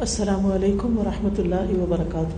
السلام 0.00 0.52
علیکم 0.52 0.98
ورحمۃ 0.98 1.38
اللہ 1.38 1.72
وبرکاتہ۔ 1.80 2.36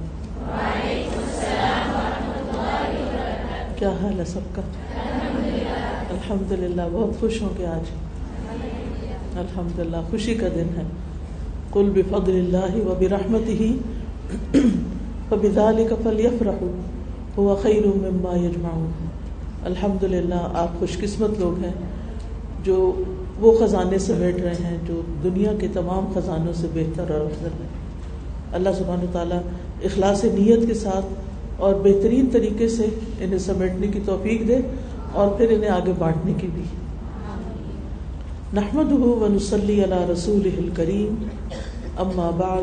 کیا 3.76 3.90
حال 4.02 4.18
ہے 4.20 4.24
سب 4.24 4.48
کا؟ 4.54 4.62
الحمد 6.10 6.52
للہ 6.52 6.82
بہت 6.92 7.20
خوش 7.20 7.42
ہوں 7.42 7.48
کہ 7.56 7.66
آج 7.66 7.90
الحمد 9.38 9.78
للہ 9.78 9.96
خوشی 10.10 10.34
کا 10.34 10.48
دن 10.54 10.66
ہے۔ 10.76 10.82
کل 11.72 11.90
بفضل 11.94 12.36
اللہ 12.36 12.88
و 12.88 12.94
برحمت 12.98 13.48
ہی 13.48 13.78
وبدال 15.30 15.86
کفل 15.90 16.20
یفرح 16.20 16.64
ہوا 17.36 17.56
خیر 17.62 17.86
مما 17.86 18.36
یجمعون۔ 18.36 18.90
الحمد 19.64 20.02
للہ 20.04 20.48
آپ 20.54 20.78
خوش 20.78 20.98
قسمت 20.98 21.38
لوگ 21.38 21.64
ہیں 21.64 21.72
جو 22.64 22.92
وہ 23.42 23.58
خزانے 23.58 23.98
سمیٹ 23.98 24.40
رہے 24.40 24.54
ہیں 24.64 24.76
جو 24.86 25.00
دنیا 25.24 25.52
کے 25.60 25.68
تمام 25.72 26.12
خزانوں 26.14 26.52
سے 26.52 26.66
بہتر 26.74 27.10
اور 27.10 27.20
افضل 27.20 27.48
ہے 27.48 27.66
اللہ 28.52 28.68
سبحانہ 28.78 29.12
تعالیٰ 29.12 29.40
اخلاص 29.84 30.24
نیت 30.24 30.66
کے 30.66 30.74
ساتھ 30.74 31.06
اور 31.56 31.74
بہترین 31.74 32.28
طریقے 32.32 32.68
سے 32.68 32.86
انہیں 33.20 33.38
سمیٹنے 33.38 33.86
کی 33.86 34.00
توفیق 34.04 34.48
دے 34.48 34.56
اور 35.12 35.28
پھر 35.28 35.50
انہیں 35.50 35.70
آگے 35.70 35.92
بانٹنے 35.98 36.32
کی 36.38 36.46
بھی۔ 36.54 36.62
نحمد 38.54 38.92
و 38.92 39.26
نسلی 39.30 39.84
علی 39.84 40.12
رسول 40.12 40.68
کریم 40.74 41.14
اما 41.96 42.30
بعد، 42.30 42.62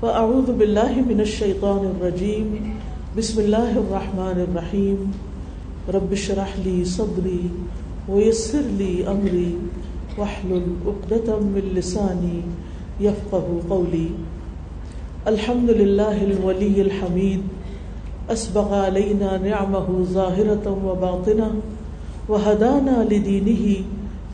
فاعوذ 0.00 0.50
باللہ 0.50 0.96
من 1.06 1.18
الشیطان 1.18 1.78
الرجیم۔ 1.78 2.72
بسم 3.16 3.38
اللہ 3.38 3.56
الرحمن 3.56 4.40
الرحیم۔ 4.40 5.10
رب 5.88 6.14
شرح 6.14 6.60
لی 6.64 6.84
صدری 6.84 7.46
ویسر 8.08 8.62
لی 8.64 9.02
امری۔ 9.06 9.56
واحلل 10.18 10.68
عقدة 10.86 11.28
من 11.40 11.72
لساني 11.74 12.40
يفقه 13.00 13.60
قولي. 13.68 14.08
الحمد 15.26 15.70
لله 15.70 16.22
الولي 16.22 16.82
الحميد 16.82 17.40
أسبغ 18.32 18.74
علينا 18.74 19.36
نعمه 19.36 19.88
ظاهرة 20.12 20.66
وباطنة 20.84 21.48
وهدانا 22.28 23.04
لدينه 23.10 23.82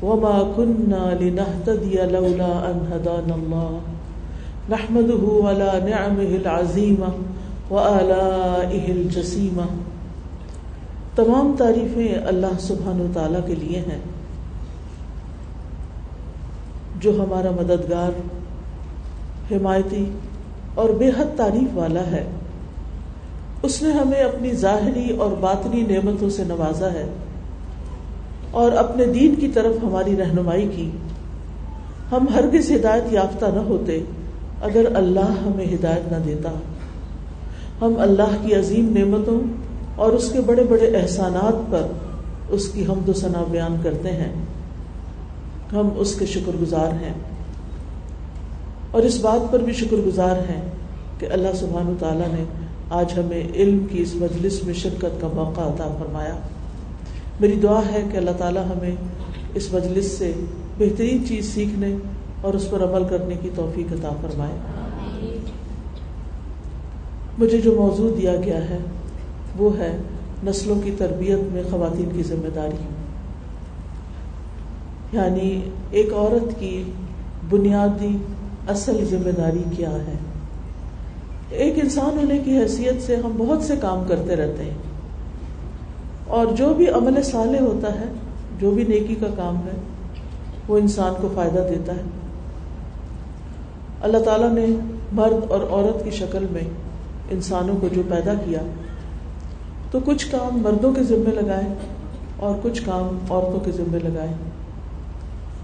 وما 0.03 0.53
كنا 0.57 1.17
لنهتدي 1.21 1.97
لولا 2.11 2.53
أن 2.71 2.79
هدانا 2.93 3.35
الله 3.35 3.79
نحمده 4.71 5.25
على 5.49 5.91
نعمه 5.91 6.31
العظيمة 6.37 7.11
وآلائه 7.71 8.85
الجسيمة 8.89 9.67
تمام 11.15 11.55
تعریفیں 11.59 12.15
اللہ 12.27 12.59
سبحانہ 12.59 13.03
و 13.03 13.07
تعالیٰ 13.13 13.41
کے 13.47 13.55
لیے 13.55 13.79
ہیں۔ 13.79 13.99
جو 17.03 17.11
ہمارا 17.11 17.51
مددگار، 17.51 18.21
حمایتی 19.53 20.05
اور 20.75 20.89
بے 20.89 21.09
حد 21.09 21.37
تعریف 21.37 21.77
والا 21.77 22.07
ہے۔ 22.07 22.25
اس 23.63 23.83
نے 23.83 23.93
ہمیں 23.93 24.21
اپنی 24.21 24.53
ظاہری 24.53 25.17
اور 25.17 25.31
باطنی 25.41 25.81
نعمتوں 25.81 26.31
سے 26.31 26.45
نوازا 26.45 26.93
ہے 26.93 27.07
اور 28.51 28.73
اپنے 28.73 29.05
دین 29.05 29.35
کی 29.35 29.49
طرف 29.49 29.85
ہماری 29.85 30.17
رہنمائی 30.17 30.69
کی۔ 30.77 30.91
ہم 32.13 32.25
ہرگز 32.35 32.71
ہدایت 32.71 33.13
یافتہ 33.13 33.47
نہ 33.55 33.61
ہوتے 33.61 34.01
اگر 34.63 34.85
اللہ 34.95 35.31
ہمیں 35.47 35.75
ہدایت 35.75 36.13
نہ 36.13 36.17
دیتا۔ 36.25 36.51
ہم 37.81 37.95
اللہ 37.99 38.37
کی 38.43 38.55
عظیم 38.55 38.97
نعمتوں 38.97 39.41
اور 39.97 40.13
اس 40.13 40.33
کے 40.33 40.41
بڑے 40.41 40.65
بڑے 40.65 40.97
احسانات 40.97 41.73
پر 41.73 41.87
اس 42.49 42.69
کی 42.69 42.85
حمد 42.89 43.09
و 43.09 43.13
ثنا 43.13 43.45
بیان 43.51 43.77
کرتے 43.83 44.11
ہیں۔ 44.11 44.33
ہم 45.73 45.89
اس 45.97 46.15
کے 46.15 46.27
شکر 46.27 46.53
گزار 46.63 46.89
ہیں۔ 46.89 47.15
اور 48.91 49.03
اس 49.03 49.19
بات 49.21 49.53
پر 49.53 49.59
بھی 49.59 49.73
شکر 49.73 49.97
گزار 50.07 50.37
ہیں 50.37 50.61
کہ 51.19 51.27
اللہ 51.33 51.49
سبحان 51.55 51.87
و 51.87 51.95
تعالیٰ 51.99 52.29
نے 52.33 52.45
آج 52.91 53.13
ہمیں 53.19 53.43
علم 53.55 53.87
کی 53.91 54.03
اس 54.03 54.15
مجلس 54.15 54.65
میں 54.65 54.75
شرکت 54.75 55.21
کا 55.21 55.29
موقع 55.35 55.61
عطا 55.61 55.97
فرمایا۔ 55.99 56.35
میری 57.41 57.53
دعا 57.53 57.81
ہے 57.93 58.03
کہ 58.13 58.17
اللہ 58.17 58.31
تعالیٰ 58.39 58.65
ہمیں 58.65 58.97
اس 59.55 59.73
مجلس 59.73 60.07
سے 60.07 60.33
بہترین 60.79 61.27
چیز 61.27 61.55
سیکھنے 61.55 61.97
اور 62.41 62.55
اس 62.55 62.71
پر 62.71 62.83
عمل 62.83 63.05
کرنے 63.11 63.35
کی 63.43 63.51
توفیق 63.55 63.93
عطا 63.93 64.11
فرمائے۔ 64.21 64.55
مجھے 67.39 67.61
جو 67.61 67.75
موضوع 67.75 68.11
دیا 68.17 68.37
گیا 68.37 68.71
ہے 68.71 68.79
وہ 69.57 69.79
ہے 69.79 69.97
نسلوں 70.47 70.81
کی 70.85 70.91
تربیت 70.99 71.53
میں 71.53 71.63
خواتین 71.71 72.09
کی 72.17 72.23
ذمہ 72.23 72.49
داری۔ 72.55 72.92
یعنی 75.13 75.61
ایک 75.91 76.13
عورت 76.13 76.61
کی 76.61 76.85
بنیادی 77.51 78.17
اصل 78.69 79.05
ذمہ 79.05 79.31
داری 79.31 79.63
کیا 79.77 79.91
ہے؟ 79.91 80.17
ایک 81.51 81.75
انسان 81.83 82.19
ہونے 82.19 82.39
کی 82.39 82.59
حیثیت 82.59 83.03
سے 83.03 83.17
ہم 83.17 83.33
بہت 83.39 83.63
سے 83.63 83.75
کام 83.81 84.05
کرتے 84.09 84.37
رہتے 84.37 84.63
ہیں۔ 84.63 84.79
اور 86.27 86.47
جو 86.47 86.75
بھی 86.75 86.89
عمل 86.89 87.23
صالح 87.23 87.61
ہوتا 87.61 87.95
ہے، 87.95 88.05
جو 88.59 88.71
بھی 88.71 88.85
نیکی 88.89 89.15
کا 89.15 89.27
کام 89.37 89.57
ہے، 89.57 89.81
وہ 90.69 90.79
انسان 90.79 91.13
کو 91.21 91.29
فائدہ 91.35 91.67
دیتا 91.71 91.95
ہے۔ 91.95 92.03
اللہ 94.03 94.19
تعالیٰ 94.19 94.53
نے 94.53 94.67
مرد 95.13 95.51
اور 95.51 95.61
عورت 95.71 96.05
کی 96.05 96.11
شکل 96.11 96.47
میں 96.51 96.71
انسانوں 97.31 97.75
کو 97.81 97.89
جو 97.89 98.03
پیدا 98.09 98.35
کیا، 98.35 98.61
تو 99.91 99.99
کچھ 100.05 100.31
کام 100.31 100.59
مردوں 100.59 100.93
کے 100.93 101.03
ذمے 101.03 101.31
لگائے 101.31 101.75
اور 102.37 102.55
کچھ 102.63 102.83
کام 102.85 103.19
عورتوں 103.31 103.61
کے 103.61 103.73
ذمے 103.73 103.99
لگائے۔ 103.99 104.35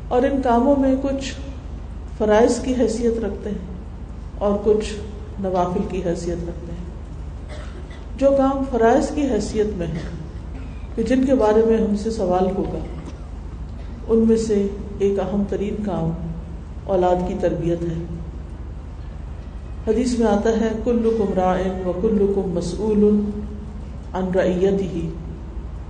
اور 0.08 0.22
ان 0.22 0.42
کاموں 0.42 0.76
میں 0.76 0.94
کچھ 1.02 1.34
فرائض 2.18 2.60
کی 2.60 2.74
حیثیت 2.80 3.24
رکھتے 3.24 3.50
ہیں 3.50 3.58
اور 4.38 4.58
کچھ 4.64 4.94
نوافل 5.40 5.80
کی 5.88 6.02
حیثیت 6.06 6.48
رکھتے 6.48 6.72
ہیں۔ 6.72 6.84
جو 8.16 8.30
کام 8.38 8.64
فرائض 8.70 9.10
کی 9.14 9.22
حیثیت 9.22 9.66
میں 9.76 9.86
ہے 9.86 10.00
کہ 10.94 11.02
جن 11.02 11.24
کے 11.24 11.34
بارے 11.34 11.62
میں 11.66 11.78
ہم 11.78 11.96
سے 11.96 12.10
سوال 12.10 12.46
ہوگا، 12.56 12.78
ان 14.08 14.18
میں 14.18 14.36
سے 14.36 14.66
ایک 14.98 15.18
اہم 15.20 15.42
ترین 15.48 15.84
کام 15.84 16.10
اولاد 16.84 17.16
کی 17.28 17.34
تربیت 17.40 17.82
ہے۔ 17.82 18.04
حدیث 19.86 20.18
میں 20.18 20.26
آتا 20.26 20.50
ہے 20.50 20.68
کل 20.84 21.10
کم 21.18 21.32
رائن 21.36 21.86
و 21.86 21.92
کل 22.02 22.32
کم 22.34 22.50
مسعول 22.50 23.20
ان 24.14 24.30
ریت 24.34 24.80
ہی 24.80 25.08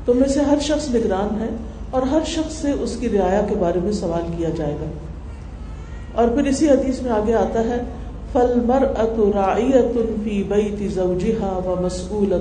تم 0.04 0.16
میں 0.16 0.28
سے 0.28 0.40
ہر 0.40 0.58
شخص 0.60 0.94
نگران 0.94 1.40
ہے 1.40 1.48
اور 1.90 2.02
ہر 2.02 2.20
شخص 2.26 2.54
سے 2.54 2.70
اس 2.70 2.96
کی 3.00 3.08
رعایا 3.08 3.42
کے 3.48 3.54
بارے 3.54 3.80
میں 3.82 3.92
سوال 3.92 4.32
کیا 4.36 4.48
جائے 4.48 4.76
گا۔ 4.80 4.86
اور 6.14 6.28
پھر 6.28 6.46
اسی 6.46 6.68
حدیث 6.68 7.02
میں 7.02 7.10
آگے 7.10 7.34
آتا 7.34 7.60
ہے 7.60 7.82
فل 8.32 8.60
مر 8.66 8.86
فی 10.24 10.44
و 11.42 11.74
مسعول 11.80 12.34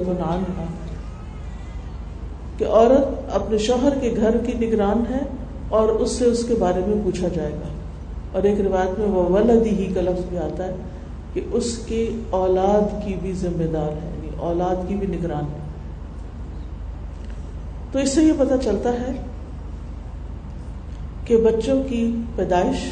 کہ 2.57 2.65
عورت 2.65 3.35
اپنے 3.35 3.57
شوہر 3.57 3.97
کے 4.01 4.13
گھر 4.15 4.37
کی 4.37 4.67
نگران 4.67 5.03
ہے 5.09 5.19
اور 5.69 5.87
اس 5.87 6.11
سے 6.11 6.25
اس 6.25 6.45
کے 6.47 6.55
بارے 6.59 6.81
میں 6.87 6.97
پوچھا 7.03 7.27
جائے 7.27 7.51
گا۔ 7.51 7.67
اور 8.31 8.43
ایک 8.43 8.61
روایت 8.61 8.99
میں 8.99 9.07
وہ 9.07 9.29
ولدی 9.29 9.69
ہی 9.69 9.93
کا 9.93 10.01
لفظ 10.01 10.21
بھی 10.29 10.37
آتا 10.37 10.67
ہے 10.67 10.75
کہ 11.33 11.41
اس 11.51 11.77
کی 11.77 12.21
اولاد 12.29 13.05
کی 13.05 13.15
بھی 13.21 13.33
ذمہ 13.33 13.71
دار 13.73 13.91
ہے 13.91 14.11
یعنی 14.15 14.29
اولاد 14.37 14.75
کی 14.87 14.95
بھی 14.95 15.07
نگران 15.07 15.43
ہے۔ 15.43 15.67
تو 17.91 17.99
اس 17.99 18.15
سے 18.15 18.23
یہ 18.23 18.33
پتہ 18.37 18.53
چلتا 18.63 18.89
ہے 18.89 19.36
کہ 21.27 21.37
بچوں 21.37 21.83
کی 21.89 22.15
پیدائش 22.35 22.91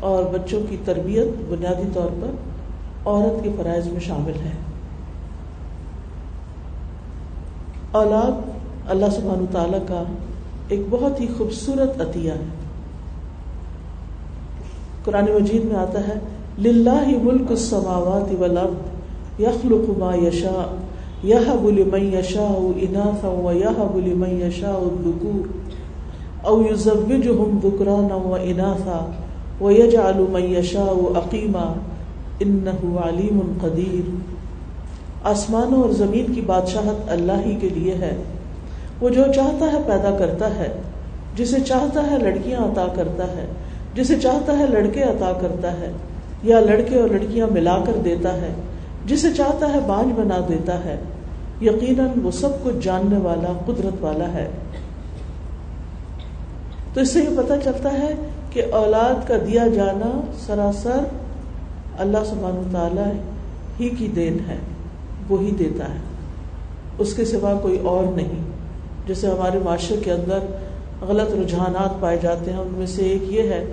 اور 0.00 0.24
بچوں 0.24 0.60
کی 0.70 0.76
تربیت 0.84 1.26
بنیادی 1.48 1.88
طور 1.94 2.08
پر 2.20 2.30
عورت 3.04 3.44
کے 3.44 3.50
فرائض 3.56 3.86
میں 3.86 4.00
شامل 4.00 4.32
ہے۔ 4.44 4.50
اولاد 7.92 8.32
اللہ 8.88 9.06
سبحان 9.06 9.44
تعالی 9.52 9.78
کا 9.88 10.02
ایک 10.68 10.80
بہت 10.90 11.20
ہی 11.20 11.26
خوبصورت 11.38 12.00
عطیہ 12.00 12.32
ہے۔ 12.32 12.46
قرآن 15.04 15.24
مجید 15.24 15.64
میں 15.64 15.76
آتا 15.76 16.08
ہے، 16.08 16.14
للہ 16.58 17.18
ملک 17.22 17.50
السماوات 17.50 18.34
والارض 18.38 19.40
یخلق 19.40 19.98
ما 19.98 20.14
یشا 20.14 20.76
یہ 21.22 21.52
بلی 21.62 21.84
میں 21.84 22.00
یشا 22.00 22.46
اناثا 22.76 23.28
و 23.28 23.52
یہ 23.54 23.84
بلی 23.94 24.14
میں 24.14 24.30
الذکور۔ 24.30 25.63
او 26.44 26.62
یزوجہم 26.70 27.58
ذکرانا 27.62 28.14
و 28.14 28.36
اناثا 28.42 29.10
و 29.60 29.70
یجعل 29.70 30.24
من 30.30 30.42
یشاء 30.42 31.18
عقیما 31.18 31.72
انہو 32.40 32.98
علیم 32.98 33.52
قدیر۔ 33.60 34.10
آسمانوں 35.24 35.82
اور 35.82 35.90
زمین 35.90 36.34
کی 36.34 36.40
بادشاہت 36.40 37.10
اللہ 37.10 37.32
ہی 37.46 37.54
کے 37.60 37.68
لیے 37.68 37.94
ہے۔ 37.94 38.16
وہ 39.00 39.08
جو 39.08 39.22
چاہتا 39.34 39.66
ہے 39.72 39.78
پیدا 39.86 40.16
کرتا 40.18 40.56
ہے، 40.56 40.68
جسے 41.36 41.60
چاہتا 41.60 42.10
ہے 42.10 42.18
لڑکیاں 42.18 42.60
عطا 42.60 42.86
کرتا 42.96 43.24
ہے، 43.24 43.46
جسے 43.94 44.20
چاہتا 44.20 44.58
ہے 44.58 44.66
لڑکے 44.66 45.02
عطا 45.02 45.32
کرتا 45.40 45.72
ہے، 45.72 45.92
یا 46.42 46.60
لڑکے 46.60 47.00
اور 47.00 47.08
لڑکیاں 47.08 47.46
ملا 47.52 47.78
کر 47.86 47.92
دیتا 48.04 48.34
ہے، 48.34 48.54
جسے 49.04 49.28
چاہتا 49.36 49.72
ہے 49.72 49.78
بانج 49.86 50.12
بنا 50.20 50.40
دیتا 50.48 50.84
ہے۔ 50.84 50.96
یقیناً 51.60 52.08
وہ 52.22 52.30
سب 52.30 52.48
کچھ 52.62 52.74
جاننے 52.82 53.18
والا، 53.18 53.52
قدرت 53.66 54.04
والا 54.04 54.32
ہے۔ 54.32 54.48
تو 56.94 57.00
اس 57.00 57.12
سے 57.12 57.20
یہ 57.20 57.36
پتہ 57.36 57.52
چلتا 57.64 57.92
ہے 57.92 58.14
کہ 58.50 58.62
اولاد 58.72 59.28
کا 59.28 59.34
دیا 59.46 59.66
جانا 59.66 60.20
سراسر 60.46 61.04
اللہ 61.98 62.18
سبحانہ 62.26 62.72
تعالیٰ 62.72 63.12
ہی 63.80 63.88
کی 63.88 64.08
دین 64.08 64.36
ہے 64.48 64.56
وہی 65.28 65.50
دیتا 65.58 65.94
ہے۔ 65.94 65.98
اس 66.98 67.14
کے 67.14 67.24
سوا 67.24 67.54
کوئی 67.62 67.78
اور 67.78 68.04
نہیں۔ 68.04 68.42
جیسے 69.06 69.26
ہمارے 69.26 69.58
معاشرے 69.58 69.96
کے 69.96 70.12
اندر 70.12 70.38
غلط 71.00 71.34
رجحانات 71.34 72.00
پائے 72.00 72.18
جاتے 72.22 72.52
ہیں، 72.52 72.58
ان 72.58 72.68
میں 72.72 72.86
سے 72.86 73.02
ایک 73.02 73.32
یہ 73.32 73.42
ہے 73.42 73.64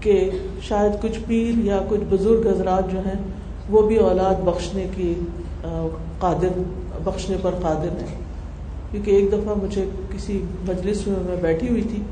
کہ 0.00 0.30
شاید 0.62 1.02
کچھ 1.02 1.18
پیر 1.26 1.64
یا 1.64 1.80
کچھ 1.88 2.00
بزرگ 2.08 2.48
حضرات 2.48 2.92
جو 2.92 2.98
ہیں، 2.98 3.20
وہ 3.70 3.82
بھی 3.82 3.96
اولاد 3.96 4.34
بخشنے 4.44 4.86
کی 4.96 5.14
قادر، 6.18 6.62
بخشنے 7.04 7.36
پر 7.42 7.50
قادر 7.62 7.88
ہیں۔ 7.88 8.18
کیونکہ 8.90 9.10
ایک 9.10 9.32
دفعہ 9.32 9.54
مجھے 9.62 9.84
کسی 10.14 10.44
مجلس 10.68 11.06
میں 11.06 11.16
میں 11.24 11.36
بیٹھی 11.42 11.68
ہوئی 11.68 11.82
تھی 11.82 12.02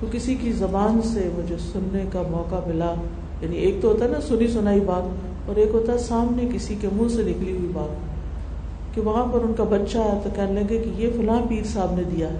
تو 0.00 0.06
کسی 0.12 0.34
کی 0.34 0.52
زبان 0.52 1.00
سے 1.02 1.28
مجھے 1.34 1.56
سننے 1.72 2.04
کا 2.12 2.22
موقع 2.30 2.56
ملا۔ 2.66 2.94
یعنی 3.40 3.56
ایک 3.56 3.74
تو 3.82 3.88
ہوتا 3.88 4.04
ہے 4.04 4.10
نا 4.10 4.20
سنی 4.20 4.48
سنائی 4.48 4.80
بات 4.80 5.02
اور 5.48 5.56
ایک 5.56 5.68
ہوتا 5.72 5.92
ہے 5.92 5.98
سامنے 5.98 6.48
کسی 6.54 6.74
کے 6.80 6.88
منہ 6.92 7.08
سے 7.08 7.22
نکلی 7.22 7.56
ہوئی 7.56 7.70
بات 7.72 8.08
کہ 8.94 9.00
وہاں 9.00 9.24
پر 9.32 9.40
ان 9.40 9.52
کا 9.56 9.64
بچہ 9.64 9.98
آیا 9.98 10.18
تو 10.24 10.30
کہنے 10.34 10.60
لگے 10.60 10.78
کہ 10.78 10.90
یہ 10.96 11.10
فلاں 11.16 11.40
پیر 11.48 11.62
صاحب 11.64 11.94
نے 11.94 12.02
دیا 12.16 12.28
ہے۔ 12.28 12.38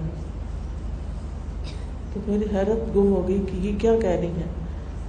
تو 2.13 2.19
میری 2.27 2.45
حیرت 2.55 2.95
گم 2.95 3.13
ہو 3.13 3.25
گئی 3.27 3.41
کہ 3.51 3.67
یہ 3.67 3.71
کیا 3.79 3.99
کہہ 4.01 4.09
رہی 4.09 4.27
ہے 4.27 4.43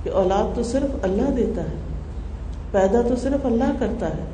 کہ 0.02 0.08
اولاد 0.08 0.56
تو 0.56 0.62
صرف 0.62 0.96
اللہ 1.02 1.30
دیتا 1.36 1.62
ہے، 1.62 1.76
پیدا 2.70 3.00
تو 3.02 3.16
صرف 3.16 3.46
اللہ 3.46 3.72
کرتا 3.78 4.08
ہے۔ 4.08 4.24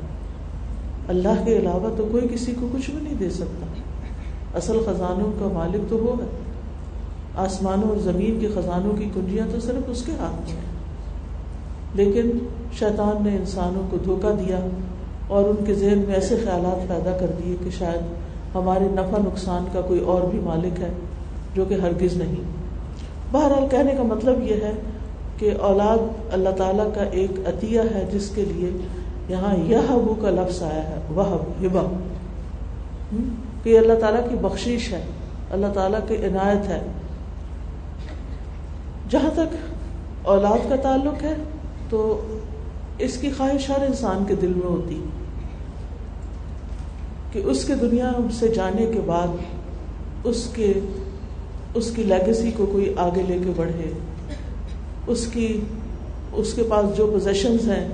اللہ 1.07 1.45
کے 1.45 1.57
علاوہ 1.57 1.97
تو 1.97 2.07
کوئی 2.11 2.27
کسی 2.33 2.53
کو 2.59 2.67
کچھ 2.71 2.91
بھی 2.91 2.99
نہیں 3.01 3.15
دے 3.19 3.29
سکتا۔ 3.29 3.65
اصل 4.57 4.79
خزانوں 4.85 5.39
کا 5.39 5.47
مالک 5.53 5.89
تو 5.89 5.97
وہ 5.97 6.23
ہے۔ 6.23 6.46
آسمانوں 7.37 7.89
اور 7.89 7.97
زمین 7.97 8.39
کے 8.39 8.47
خزانوں 8.47 8.97
کی 8.97 9.09
کنجیاں 9.13 9.47
تو 9.53 9.59
صرف 9.59 9.83
اس 9.87 10.03
کے 10.03 10.11
ہاتھ 10.11 10.49
میں 10.49 10.55
ہیں۔ 10.55 10.77
لیکن 11.93 12.31
شیطان 12.79 13.23
نے 13.25 13.35
انسانوں 13.35 13.87
کو 13.89 13.97
دھوکہ 13.97 14.45
دیا 14.45 14.59
اور 15.27 15.43
ان 15.43 15.65
کے 15.65 15.73
ذہن 15.73 16.01
میں 16.07 16.15
ایسے 16.15 16.35
خیالات 16.43 16.87
پیدا 16.87 17.17
کر 17.17 17.27
دیے 17.27 17.55
کہ 17.63 17.69
شاید 17.69 18.27
ہمارے 18.55 18.83
نفع 18.91 19.17
نقصان 19.17 19.65
کا 19.73 19.81
کوئی 19.81 19.99
اور 19.99 20.21
بھی 20.21 20.39
مالک 20.39 20.79
ہے 20.79 20.89
جو 21.55 21.65
کہ 21.65 21.73
ہرگز 21.73 22.17
نہیں۔ 22.17 22.35
بہرحال 23.31 23.67
کہنے 23.71 23.91
کا 23.97 24.03
مطلب 24.03 24.43
یہ 24.43 24.53
ہے 24.53 24.71
کہ 25.37 25.51
اولاد 25.59 25.97
اللہ 26.31 26.49
تعالیٰ 26.49 26.87
کا 26.95 27.03
ایک 27.03 27.31
عطیہ 27.45 27.81
ہے 27.95 28.05
جس 28.11 28.31
کے 28.35 28.45
لیے 28.45 28.71
یہاں 29.29 29.55
یہ 29.57 29.77
کا 30.21 30.29
لفظ 30.29 30.63
آیا 30.63 30.89
ہے 30.89 30.95
وہ 31.09 31.23
ہبا 31.65 31.99
کہ 33.63 33.69
یہ 33.69 33.79
اللہ 33.79 33.93
تعالیٰ 33.93 34.29
کی 34.29 34.35
بخشش 34.41 34.93
ہے، 34.93 35.01
اللہ 35.51 35.67
تعالیٰ 35.73 35.99
کی 36.07 36.15
عنایت 36.15 36.67
ہے۔ 36.67 36.81
جہاں 39.09 39.29
تک 39.33 39.55
اولاد 40.21 40.69
کا 40.69 40.75
تعلق 40.75 41.23
ہے، 41.23 41.35
تو 41.89 42.21
اس 42.97 43.17
کی 43.17 43.29
خواہش 43.37 43.69
ہر 43.69 43.85
انسان 43.85 44.23
کے 44.27 44.35
دل 44.35 44.47
میں 44.47 44.67
ہوتی۔ 44.67 45.03
کہ 47.31 47.39
اس 47.39 47.65
کے 47.65 47.75
دنیا 47.75 48.11
سے 48.39 48.47
جانے 48.47 48.85
کے 48.85 48.99
بعد 49.05 49.27
اس 50.23 50.49
کے، 50.55 50.73
اس 51.73 51.91
کی 51.95 52.03
لیگسی 52.03 52.51
کو 52.57 52.65
کوئی 52.65 52.93
آگے 52.97 53.23
لے 53.27 53.39
کے 53.45 53.51
بڑھے۔ 53.55 53.91
اس 55.07 55.27
کی، 55.27 55.61
اس 56.33 56.53
کے 56.53 56.63
پاس 56.63 56.97
جو 56.97 57.07
پوزیشنز 57.07 57.69
ہیں، 57.69 57.87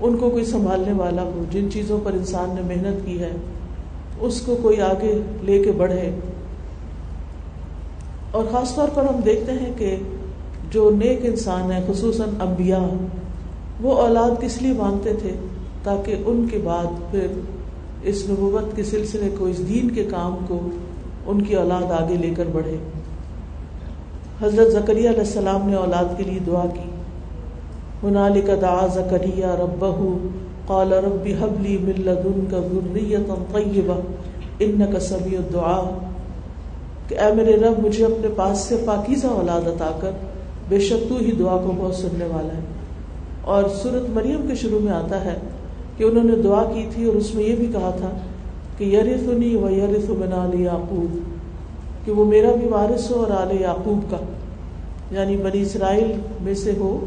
ان 0.00 0.16
کو 0.16 0.30
کوئی 0.30 0.44
سنبھالنے 0.44 0.92
والا 0.92 1.22
ہو، 1.22 1.44
جن 1.50 1.68
چیزوں 1.72 2.00
پر 2.04 2.12
انسان 2.12 2.54
نے 2.54 2.74
محنت 2.74 3.06
کی 3.06 3.22
ہے، 3.22 3.32
اس 4.20 4.40
کو 4.40 4.56
کوئی 4.62 4.80
آگے 4.80 5.18
لے 5.42 5.62
کے 5.62 5.72
بڑھے۔ 5.72 6.14
اور 8.30 8.44
خاص 8.52 8.74
طور 8.74 8.88
پر 8.88 9.02
ہم 9.02 9.20
دیکھتے 9.20 9.52
ہیں 9.52 9.72
کہ 9.78 9.96
جو 10.74 10.90
نیک 10.90 11.20
انسان 11.22 11.72
ہیں، 11.72 11.80
خصوصاً 11.88 12.28
انبیاء، 12.40 12.86
وہ 13.80 13.92
اولاد 13.92 14.42
کس 14.42 14.62
لیے 14.62 14.72
مانگتے 14.72 15.14
تھے؟ 15.14 15.30
تاکہ 15.82 16.16
ان 16.26 16.46
کے 16.50 16.58
بعد 16.64 16.86
پھر 17.10 17.26
اس 18.02 18.24
نبوت 18.30 18.76
کے 18.76 18.82
سلسلے 18.82 19.28
کو، 19.38 19.44
اس 19.44 19.68
دین 19.68 19.90
کے 19.90 20.04
کام 20.04 20.36
کو 20.48 20.60
ان 21.26 21.42
کی 21.42 21.56
اولاد 21.56 21.92
آگے 21.92 22.16
لے 22.16 22.34
کر 22.36 22.44
بڑھے۔ 22.52 22.76
حضرت 24.42 24.72
زکریہ 24.72 25.08
علیہ 25.08 25.20
السلام 25.20 25.68
نے 25.68 25.76
اولاد 25.76 26.16
کے 26.16 26.24
لیے 26.24 26.38
دعا 26.46 26.64
کی۔ 26.74 26.90
منالک 28.02 28.50
دعا 28.62 28.86
زکریہ 28.86 29.46
رب 29.46 29.84
قال 30.66 30.92
ربی 30.92 31.34
حبلی 31.34 31.78
ملدن 31.78 32.44
کا 32.50 32.58
ذریت 32.58 33.30
طیبہ 33.52 34.00
ان 34.58 34.82
کا 34.92 35.00
سمیع 35.00 35.38
الدعا 35.38 35.98
کہ 37.08 37.14
اے 37.20 37.34
میرے 37.34 37.56
رب، 37.56 37.86
مجھے 37.86 38.04
اپنے 38.04 38.28
پاس 38.36 38.58
سے 38.58 38.76
پاکیزہ 38.84 39.26
اولاد 39.26 39.68
عطا 39.68 39.90
کر۔ 40.00 40.10
بے 40.68 40.80
شک 40.80 41.08
تو 41.08 41.16
ہی 41.16 41.32
دعا 41.32 41.56
کو 41.56 41.72
بہت 41.76 41.94
سننے 41.94 42.24
والا 42.24 42.54
ہے۔ 42.54 42.62
اور 43.42 43.64
صورت 43.82 44.10
مریم 44.10 44.46
کے 44.48 44.54
شروع 44.54 44.80
میں 44.80 44.92
آتا 44.92 45.24
ہے 45.24 45.34
کہ 45.96 46.04
انہوں 46.04 46.24
نے 46.24 46.42
دعا 46.42 46.64
کی 46.64 46.86
تھی 46.94 47.04
اور 47.04 47.14
اس 47.14 47.34
میں 47.34 47.44
یہ 47.44 47.56
بھی 47.56 47.66
کہا 47.66 47.90
تھا 47.98 48.10
کہ 48.78 48.84
یرثنی 48.84 49.56
و 49.56 49.70
یرث 49.70 50.08
من 50.08 50.32
آل 50.32 50.60
یعقوب، 50.60 51.18
کہ 52.06 52.12
وہ 52.12 52.24
میرا 52.24 52.50
بھی 52.60 52.68
وارث 52.68 53.10
ہو 53.10 53.16
اور 53.16 53.30
آل 53.30 53.60
یعقوب 53.60 54.10
کا۔ 54.10 54.16
یعنی 55.10 55.36
بنی 55.36 55.62
اسرائیل 55.62 56.12
میں 56.40 56.54
سے 56.54 56.72
ہو 56.78 57.04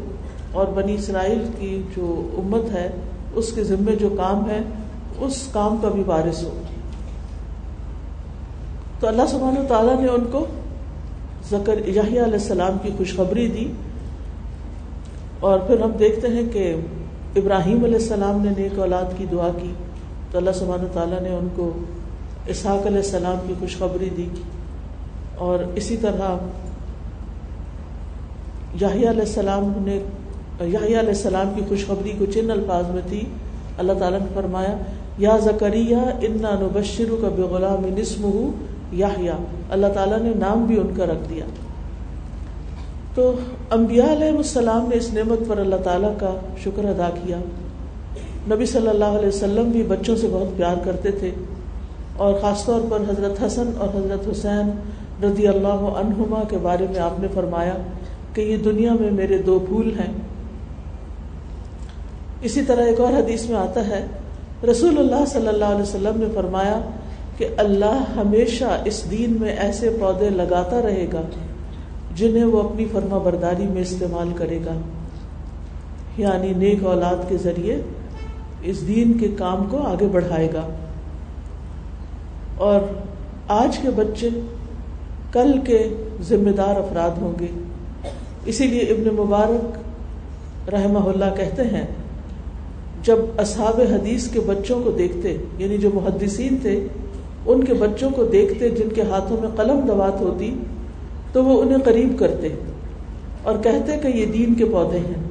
اور 0.52 0.66
بنی 0.66 0.94
اسرائیل 0.94 1.38
کی 1.58 1.82
جو 1.96 2.28
امت 2.38 2.72
ہے، 2.72 2.90
اس 3.34 3.52
کے 3.52 3.64
ذمے 3.64 3.96
جو 3.96 4.08
کام 4.08 4.50
ہے، 4.50 4.58
اس 5.18 5.48
کام 5.52 5.76
کا 5.82 5.88
بھی 5.88 6.02
وارث 6.06 6.44
ہو۔ 6.44 6.60
تو 9.00 9.08
اللہ 9.08 9.22
سبحانہ 9.28 9.58
تعالیٰ 9.68 10.00
نے 10.00 10.08
ان 10.08 10.24
کو 10.32 10.46
ذکر 11.50 11.88
یحییٰ 11.88 12.22
علیہ 12.22 12.40
السلام 12.42 12.76
کی 12.82 12.90
خوشخبری 12.96 13.46
دی 13.48 13.72
اور 15.40 15.58
پھر 15.58 15.80
ہم 15.80 15.90
دیکھتے 15.98 16.28
ہیں 16.28 16.42
کہ 16.52 16.74
ابراہیم 17.36 17.84
علیہ 17.84 17.98
السلام 17.98 18.40
نے 18.44 18.50
نیک 18.58 18.78
اولاد 18.78 19.18
کی 19.18 19.26
دعا 19.32 19.48
کی 19.62 19.72
تو 20.30 20.38
اللہ 20.38 20.50
سبحانہ 20.54 20.92
تعالیٰ 20.92 21.20
نے 21.22 21.28
ان 21.28 21.48
کو 21.56 21.72
اسحاق 22.46 22.86
علیہ 22.86 22.98
السلام 22.98 23.36
کی 23.46 23.54
خوشخبری 23.60 24.08
دی 24.16 24.28
اور 25.36 25.58
اسی 25.74 25.96
طرح 25.96 26.36
یاہی 28.80 29.08
علیہ 29.08 29.20
السلام 29.20 29.72
نے 29.84 29.98
یاہی 30.60 30.86
علیہ 30.86 30.98
السلام 30.98 31.52
کی 31.54 31.62
خوشخبری 31.68 32.12
کو 32.18 32.26
چن 32.34 32.50
الفاظ 32.50 32.90
میں 32.90 33.02
تھی 33.08 33.24
اللہ 33.78 33.92
تعالیٰ 33.98 34.20
نے 34.20 34.26
فرمایا، 34.34 34.76
یا 35.18 35.36
زکریہ 35.42 35.96
انا 35.96 36.54
نبشر 36.60 37.14
کا 37.20 37.28
بے 37.82 37.90
نسم 38.00 38.24
ہوں 38.24 38.50
یا 38.92 39.08
اللہ 39.70 39.86
تعالیٰ 39.94 40.18
نے 40.18 40.30
نام 40.36 40.64
بھی 40.64 40.78
ان 40.78 40.94
کا 40.96 41.04
رکھ 41.04 41.28
دیا۔ 41.28 41.44
تو 43.14 43.32
انبیاء 43.70 44.12
علیہ 44.12 44.36
السلام 44.36 44.88
نے 44.88 44.96
اس 44.96 45.14
نعمت 45.14 45.38
پر 45.48 45.58
اللہ 45.58 45.76
تعالیٰ 45.76 46.12
کا 46.18 46.34
شکر 46.64 46.84
ادا 46.84 47.10
کیا۔ 47.22 47.36
نبی 48.50 48.66
صلی 48.66 48.88
اللہ 48.88 49.04
علیہ 49.04 49.28
وسلم 49.28 49.70
بھی 49.70 49.82
بچوں 49.82 50.16
سے 50.16 50.26
بہت 50.30 50.56
پیار 50.56 50.76
کرتے 50.84 51.10
تھے 51.10 51.30
اور 52.16 52.34
خاص 52.42 52.64
طور 52.64 52.80
پر 52.88 53.00
حضرت 53.00 53.44
حسن 53.46 53.70
اور 53.78 53.88
حضرت 53.88 54.28
حسین 54.30 54.70
رضی 55.24 55.48
اللہ 55.48 55.80
عنہما 55.98 56.42
کے 56.48 56.56
بارے 56.62 56.86
میں 56.90 57.00
آپ 57.00 57.20
نے 57.20 57.28
فرمایا 57.34 57.74
کہ 58.34 58.40
یہ 58.40 58.56
دنیا 58.56 58.92
میں 59.00 59.10
میرے 59.10 59.38
دو 59.38 59.58
پھول 59.58 60.00
ہیں۔ 60.00 60.12
اسی 62.42 62.62
طرح 62.62 62.82
ایک 62.82 63.00
اور 63.00 63.12
حدیث 63.12 63.48
میں 63.48 63.58
آتا 63.58 63.86
ہے، 63.86 64.06
رسول 64.70 64.98
اللہ 64.98 65.24
صلی 65.26 65.48
اللہ 65.48 65.64
علیہ 65.64 65.82
وسلم 65.82 66.12
نے 66.16 66.26
فرمایا 66.34 66.80
کہ 67.38 67.48
اللہ 67.56 68.04
ہمیشہ 68.16 68.82
اس 68.84 69.10
دین 69.10 69.36
میں 69.40 69.56
ایسے 69.56 69.96
پودے 70.00 70.30
لگاتا 70.30 70.82
رہے 70.82 71.06
گا 71.12 71.20
جنہیں 72.14 72.44
وہ 72.44 72.62
اپنی 72.62 72.84
فرما 72.92 73.18
برداری 73.18 73.66
میں 73.70 73.82
استعمال 73.82 74.28
کرے 74.36 74.58
گا۔ 74.66 74.72
یعنی 76.16 76.52
نیک 76.52 76.84
اولاد 76.84 77.28
کے 77.28 77.36
ذریعے 77.36 77.80
اس 78.62 78.86
دین 78.86 79.18
کے 79.18 79.28
کام 79.28 79.64
کو 79.70 79.78
آگے 79.78 80.06
بڑھائے 80.06 80.48
گا۔ 80.54 80.68
اور 82.56 82.80
آج 83.48 83.78
کے 83.78 83.90
بچے 83.90 84.28
کل 85.32 85.52
کے 85.66 85.88
ذمہ 86.22 86.50
دار 86.50 86.76
افراد 86.76 87.10
ہوں 87.10 87.32
گے۔ 87.40 87.46
اسی 88.44 88.66
لیے 88.66 88.80
ابن 88.80 89.14
مبارک 89.14 89.78
رحمہ 90.70 90.98
اللہ 90.98 91.34
کہتے 91.36 91.62
ہیں، 91.62 91.86
جب 93.02 93.16
اصحاب 93.38 93.80
حدیث 93.80 94.28
کے 94.28 94.40
بچوں 94.40 94.82
کو 94.82 94.90
دیکھتے 94.90 95.36
یعنی 95.58 95.78
جو 95.78 95.90
محدثین 95.94 96.56
تھے 96.62 96.86
ان 97.46 97.64
کے 97.64 97.74
بچوں 97.74 98.10
کو 98.10 98.24
دیکھتے، 98.24 98.68
جن 98.68 98.88
کے 98.94 99.02
ہاتھوں 99.02 99.36
میں 99.40 99.48
قلم 99.56 99.80
دوات 99.80 100.20
ہوتی، 100.20 100.58
تو 101.32 101.44
وہ 101.44 101.62
انہیں 101.62 101.78
قریب 101.84 102.18
کرتے 102.18 102.48
اور 103.42 103.54
کہتے 103.62 103.98
کہ 104.02 104.16
یہ 104.16 104.26
دین 104.26 104.54
کے 104.54 104.64
پودے 104.64 104.98
ہیں۔ 104.98 105.28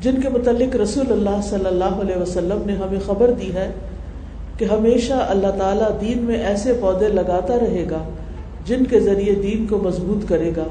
جن 0.00 0.20
کے 0.20 0.28
متعلق 0.28 0.76
رسول 0.76 1.12
اللہ 1.12 1.40
صلی 1.42 1.66
اللہ 1.66 1.84
علیہ 1.84 2.22
وسلم 2.22 2.62
نے 2.66 2.72
ہمیں 2.72 2.98
خبر 3.06 3.30
دی 3.30 3.54
ہے 3.54 3.72
کہ 4.58 4.64
ہمیشہ 4.64 5.12
اللہ 5.12 5.46
تعالیٰ 5.58 5.88
دین 6.00 6.22
میں 6.22 6.36
ایسے 6.36 6.72
پودے 6.80 7.08
لگاتا 7.08 7.56
رہے 7.56 7.84
گا 7.90 8.08
جن 8.64 8.84
کے 8.84 9.00
ذریعے 9.00 9.34
دین 9.34 9.66
کو 9.66 9.78
مضبوط 9.78 10.28
کرے 10.28 10.52
گا۔ 10.56 10.64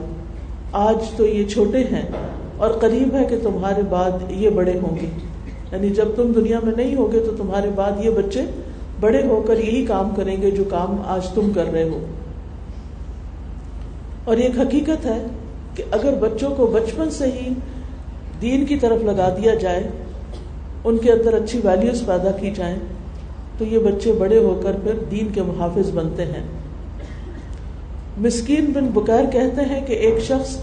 آج 0.72 0.96
تو 1.17 1.25
یہ 1.25 1.46
چھوٹے 1.46 1.77
ہیں 1.77 2.05
اور 2.57 2.69
قریب 2.69 3.15
ہے 3.15 3.25
کہ 3.25 3.38
تمہارے 3.43 3.81
بعد 3.89 4.12
یہ 4.29 4.50
بڑے 4.50 4.74
ہوں 4.74 4.96
گے۔ 5.01 5.05
یعنی 5.72 5.89
جب 5.89 6.05
تم 6.15 6.31
دنیا 6.31 6.60
میں 6.63 6.74
نہیں 6.77 6.96
ہوگے 6.96 7.19
تو 7.19 7.31
تمہارے 7.38 7.69
بعد 7.75 7.91
یہ 8.05 8.10
بچے 8.10 8.41
بڑے 8.99 9.27
ہو 9.27 9.43
کر 9.47 9.57
یہی 9.57 9.85
کام 9.85 10.09
کریں 10.15 10.41
گے 10.41 10.51
جو 10.51 10.63
کام 10.63 11.01
آج 11.05 11.27
تم 11.27 11.51
کر 11.55 11.71
رہے 11.71 11.83
ہو۔ 11.83 12.05
اور 14.23 14.37
ایک 14.37 14.59
حقیقت 14.59 15.05
ہے 15.05 15.25
کہ 15.75 15.83
اگر 15.91 16.13
بچوں 16.19 16.49
کو 16.49 16.67
بچپن 16.67 17.09
سے 17.09 17.25
ہی 17.25 17.53
دین 18.41 18.65
کی 18.65 18.77
طرف 18.77 19.03
لگا 19.03 19.29
دیا 19.29 19.55
جائے، 19.55 19.87
ان 20.83 20.97
کے 20.97 21.11
اندر 21.11 21.33
اچھی 21.33 21.59
ویلیوز 21.63 22.03
پیدا 22.05 22.31
کی 22.31 22.51
جائیں، 22.51 22.77
تو 23.57 23.65
یہ 23.65 23.79
بچے 23.79 24.13
بڑے 24.13 24.37
ہو 24.37 24.59
کر 24.63 24.75
پھر 24.83 24.93
دین 25.11 25.27
کے 25.33 25.41
محافظ 25.41 25.91
بنتے 25.91 26.25
ہیں۔ 26.25 26.43
مسکین 28.17 28.65
بن 28.65 28.87
بکیر 28.87 29.25
کہتے 29.31 29.61
ہیں 29.61 29.87
کہ 29.87 29.93
ایک 29.93 30.23
شخص 30.23 30.57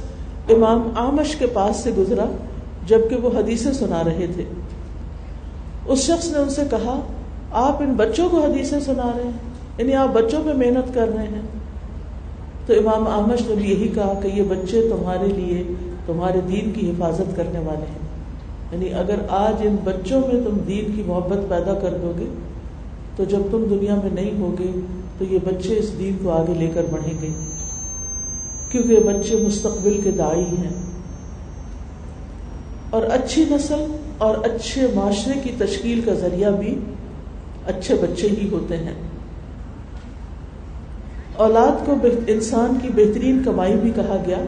امام 0.48 0.88
آمش 0.96 1.36
کے 1.36 1.46
پاس 1.46 1.76
سے 1.76 1.90
گزرا 1.98 2.24
جبکہ 2.86 3.16
وہ 3.16 3.30
حدیثیں 3.38 3.72
سنا 3.72 4.02
رہے 4.04 4.26
تھے۔ 4.34 4.44
اس 5.86 5.98
شخص 5.98 6.32
نے 6.32 6.38
ان 6.38 6.50
سے 6.50 6.62
کہا 6.70 7.00
آپ 7.54 7.82
ان 7.82 7.94
بچوں 7.94 8.28
کو 8.28 8.40
حدیثیں 8.40 8.80
سنا 8.80 9.12
رہے 9.16 9.24
ہیں 9.24 9.30
یعنی 9.78 9.94
آپ 9.94 10.08
بچوں 10.12 10.44
پہ 10.44 10.50
محنت 10.56 10.94
کر 10.94 11.08
رہے 11.08 11.22
ہیں۔ 11.22 11.42
تو 12.66 12.72
امام 12.72 13.08
آمش 13.08 13.40
نے 13.48 13.54
بھی 13.54 13.70
یہی 13.70 13.88
کہا 13.88 14.20
کہ 14.22 14.28
یہ 14.28 14.42
بچے 14.42 14.80
تمہارے 14.80 15.26
لیے، 15.26 15.64
تمہارے 16.06 16.40
دین 16.48 16.70
کی 16.70 16.90
حفاظت 16.90 17.36
کرنے 17.36 17.58
والے 17.58 17.86
ہیں۔ 17.86 18.04
یعنی 18.72 18.94
اگر 18.94 19.14
آج 19.28 19.66
ان 19.66 19.76
بچوں 19.84 20.20
میں 20.20 20.40
تم 20.44 20.58
دین 20.68 20.92
کی 20.96 21.02
محبت 21.06 21.38
پیدا 21.48 21.74
کر 21.74 21.98
دو 22.02 22.12
گے، 22.18 22.26
تو 23.16 23.24
جب 23.24 23.38
تم 23.50 23.64
دنیا 23.70 23.94
میں 23.94 24.10
نہیں 24.10 24.40
ہوگے، 24.40 24.80
تو 25.18 25.24
یہ 25.30 25.38
بچے 25.44 25.78
اس 25.78 25.98
دین 25.98 26.16
کو 26.22 26.30
آگے 26.30 26.54
لے 26.54 26.70
کر 26.74 26.84
بڑھیں 26.90 27.22
گے۔ 27.22 27.28
کیونکہ 28.70 28.96
بچے 28.96 29.36
مستقبل 29.46 30.00
کے 30.04 30.10
دائی 30.10 30.44
ہیں۔ 30.44 30.72
اور 32.90 33.02
اچھی 33.02 33.44
نسل 33.50 33.96
اور 34.18 34.34
اچھے 34.44 34.86
معاشرے 34.94 35.40
کی 35.40 35.50
تشکیل 35.58 36.00
کا 36.00 36.12
ذریعہ 36.12 36.50
بھی 36.50 36.78
اچھے 37.66 37.94
بچے 37.94 38.28
ہی 38.28 38.48
ہوتے 38.52 38.76
ہیں۔ 38.76 38.94
اولاد 41.36 41.86
کو 41.86 41.94
انسان 42.26 42.78
کی 42.82 42.88
بہترین 42.88 43.42
کمائی 43.44 43.74
بھی 43.74 43.90
کہا 43.94 44.16
گیا۔ 44.26 44.38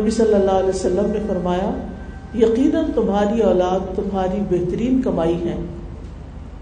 نبی 0.00 0.10
صلی 0.10 0.34
اللہ 0.34 0.50
علیہ 0.50 0.68
وسلم 0.68 1.10
نے 1.12 1.18
فرمایا، 1.28 1.70
یقیناً 2.34 2.84
تمہاری 2.94 3.40
اولاد 3.40 3.96
تمہاری 3.96 4.40
بہترین 4.50 5.02
کمائی 5.02 5.48
ہے۔ 5.48 5.56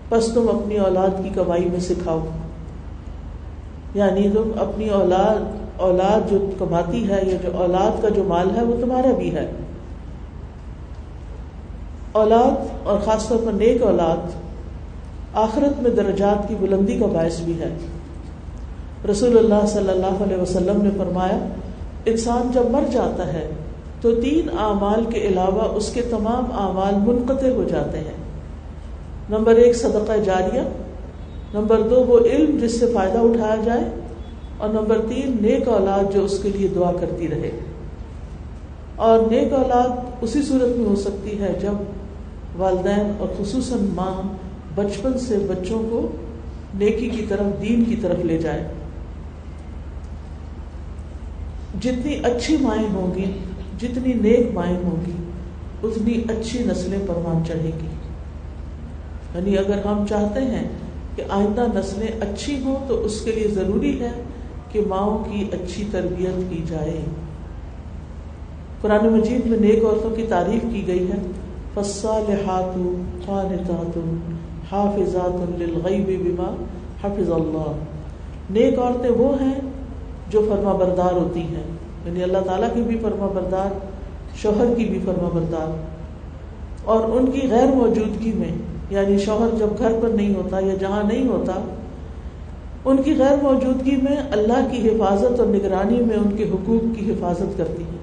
بس 0.09 0.31
تم 0.35 0.49
اپنی 0.49 0.77
اولاد 0.77 1.23
کی 1.23 1.31
کمائی 1.35 1.65
میں 1.65 1.81
سکھاؤ 1.81 2.27
یعنی 3.95 4.31
تم 4.35 4.51
اپنی 4.57 4.89
اولاد 4.89 5.57
اولاد 5.77 6.31
جو 6.31 6.51
کماتی 6.59 7.09
ہے 7.09 7.21
یا 7.27 7.37
جو 7.43 7.51
اولاد 7.55 8.03
کا 8.03 8.09
جو 8.09 8.25
مال 8.25 8.51
ہے 8.57 8.65
وہ 8.65 8.81
تمہارا 8.81 9.11
بھی 9.19 9.35
ہے۔ 9.35 9.51
اولاد 12.13 12.87
اور 12.87 12.99
خاص 12.99 13.29
طور 13.29 13.39
پر 13.47 13.53
نیک 13.53 13.83
اولاد 13.83 14.50
آخرت 15.35 15.83
میں 15.83 15.91
درجات 15.91 16.49
کی 16.49 16.55
بلندی 16.61 16.99
کا 16.99 17.07
باعث 17.07 17.41
بھی 17.41 17.61
ہے۔ 17.61 17.77
رسول 19.11 19.39
اللہ 19.39 19.67
صلی 19.67 19.89
اللہ 19.89 20.25
علیہ 20.25 20.37
وسلم 20.37 20.83
نے 20.83 20.91
فرمایا، 20.99 21.39
انسان 22.05 22.51
جب 22.55 22.63
مر 22.71 22.83
جاتا 22.93 23.33
ہے، 23.33 23.51
تو 24.01 24.15
تین 24.15 24.59
اعمال 24.59 25.05
کے 25.05 25.21
علاوہ 25.21 25.63
اس 25.63 25.93
کے 25.93 26.03
تمام 26.03 26.45
اعمال 26.53 26.95
منقطع 26.95 27.49
ہو 27.49 27.65
جاتے 27.69 27.99
ہیں۔ 27.99 28.17
نمبر 29.31 29.55
ایک، 29.55 29.77
صدقہ 29.77 30.17
جاریہ۔ 30.25 30.61
نمبر 31.55 31.83
دو، 31.83 32.05
وہ 32.05 32.19
علم 32.19 32.59
جس 32.59 32.81
سے 32.81 32.87
فائدہ 32.95 33.19
اٹھایا 33.19 33.57
جائے۔ 33.65 33.85
اور 34.59 34.69
نمبر 34.69 35.01
تین، 35.09 35.37
نیک 35.41 35.69
اولاد 35.69 36.15
جو 36.15 36.25
اس 36.25 36.39
کے 36.43 36.49
لیے 36.49 36.69
دعا 36.69 36.93
کرتی 36.93 37.29
رہے۔ 37.29 37.51
اور 38.97 39.19
نیک 39.31 39.53
اولاد 39.53 39.89
اسی 40.21 40.43
صورت 40.43 40.79
میں 40.79 40.87
ہو 40.87 40.97
سکتی 40.97 41.41
ہے 41.41 41.53
جب 41.63 41.73
والدین 42.57 43.13
اور 43.19 43.29
خصوصاً 43.39 43.79
ماں 43.95 44.23
بچپن 44.75 45.19
سے 45.19 45.39
بچوں 45.39 45.83
کو 45.91 46.17
نیکی 46.75 47.09
کی 47.09 47.27
طرف، 47.29 47.63
دین 47.63 47.85
کی 47.85 47.97
طرف 47.97 48.25
لے 48.25 48.39
جائے۔ 48.39 48.69
جتنی 51.81 52.15
اچھی 52.23 52.57
مائیں 52.57 52.95
ہوں 52.95 53.15
گی، 53.15 53.25
جتنی 53.79 54.13
نیک 54.13 54.47
مائیں 54.55 54.77
ہوں 54.77 54.97
گی، 55.07 55.13
اتنی 55.83 56.23
اچھی 56.29 56.65
نسلیں 56.65 56.99
پروان 57.07 57.43
چڑھے 57.47 57.71
گی۔ 57.83 57.87
یعنی 59.35 59.59
اگر 59.59 59.85
ہم 59.85 60.07
چاہتے 60.09 60.41
ہیں 60.41 60.69
کہ 61.17 61.23
آئندہ 61.29 61.67
نسلیں 61.75 62.09
اچھی 62.21 62.65
ہوں، 62.65 62.77
تو 62.89 63.05
اس 63.05 63.21
کے 63.21 63.33
لیے 63.33 63.49
ضروری 63.49 64.01
ہے 64.01 64.11
کہ 64.73 64.81
ماؤں 64.89 65.25
کی 65.25 65.45
اچھی 65.53 65.85
تربیت 65.91 66.51
کی 66.51 66.63
جائے۔ 66.69 67.01
قرآن 68.81 69.07
مجید 69.07 69.47
میں 69.47 69.59
نیک 69.59 69.85
عورتوں 69.85 70.11
کی 70.11 70.23
تعریف 70.23 70.63
کی 70.73 70.87
گئی 70.87 71.11
ہے 71.11 71.17
فصالحات 71.75 72.75
خانتات 73.27 73.99
حافظات 74.73 75.61
للغیب 75.61 76.07
بما 76.07 76.55
حفظ 77.03 77.31
اللہ۔ 77.31 77.73
نیک 78.51 78.79
عورتیں 78.79 79.11
وہ 79.11 79.43
ہیں 79.43 79.55
جو 80.31 80.47
فرما 80.49 80.73
بردار 80.73 81.13
ہوتی 81.13 81.41
ہیں 81.41 81.63
یعنی 82.07 82.23
اللہ 82.23 82.39
تعالیٰ 82.39 82.69
کی 82.75 82.83
بھی 82.83 82.99
فرما 83.03 83.27
بردار، 83.35 83.75
شوہر 84.37 84.75
کی 84.77 84.85
بھی 84.85 84.99
فرما 85.05 85.29
بردار۔ 85.35 85.77
اور 86.85 87.01
ان 87.13 87.27
کی 87.27 87.49
غیر 87.51 87.67
موجودگی 87.67 88.33
میں 88.33 88.53
یعنی 88.91 89.19
شوہر 89.19 89.57
جب 89.59 89.67
گھر 89.79 89.93
پر 90.03 90.09
نہیں 90.09 90.35
ہوتا 90.35 90.61
یا 90.61 90.75
جہاں 90.75 91.03
نہیں 91.03 91.29
ہوتا، 91.29 91.53
ان 92.85 93.03
کی 93.03 93.15
غیر 93.19 93.37
موجودگی 93.43 93.97
میں 93.97 94.17
اللہ 94.33 94.69
کی 94.71 94.89
حفاظت 94.89 95.41
اور 95.41 95.49
نگرانی 95.49 96.01
میں 96.01 96.17
ان 96.17 96.37
کے 96.37 96.45
حقوق 96.45 96.99
کی 96.99 97.13
حفاظت 97.13 97.59
کرتی 97.59 97.83
ہے 97.83 97.99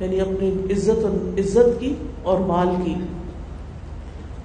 یعنی 0.00 0.20
اپنی 0.20 0.72
عزت 0.72 1.06
عزت 1.38 1.80
کی 1.80 1.94
اور 2.22 2.38
مال 2.38 2.68
کی۔ 2.84 2.94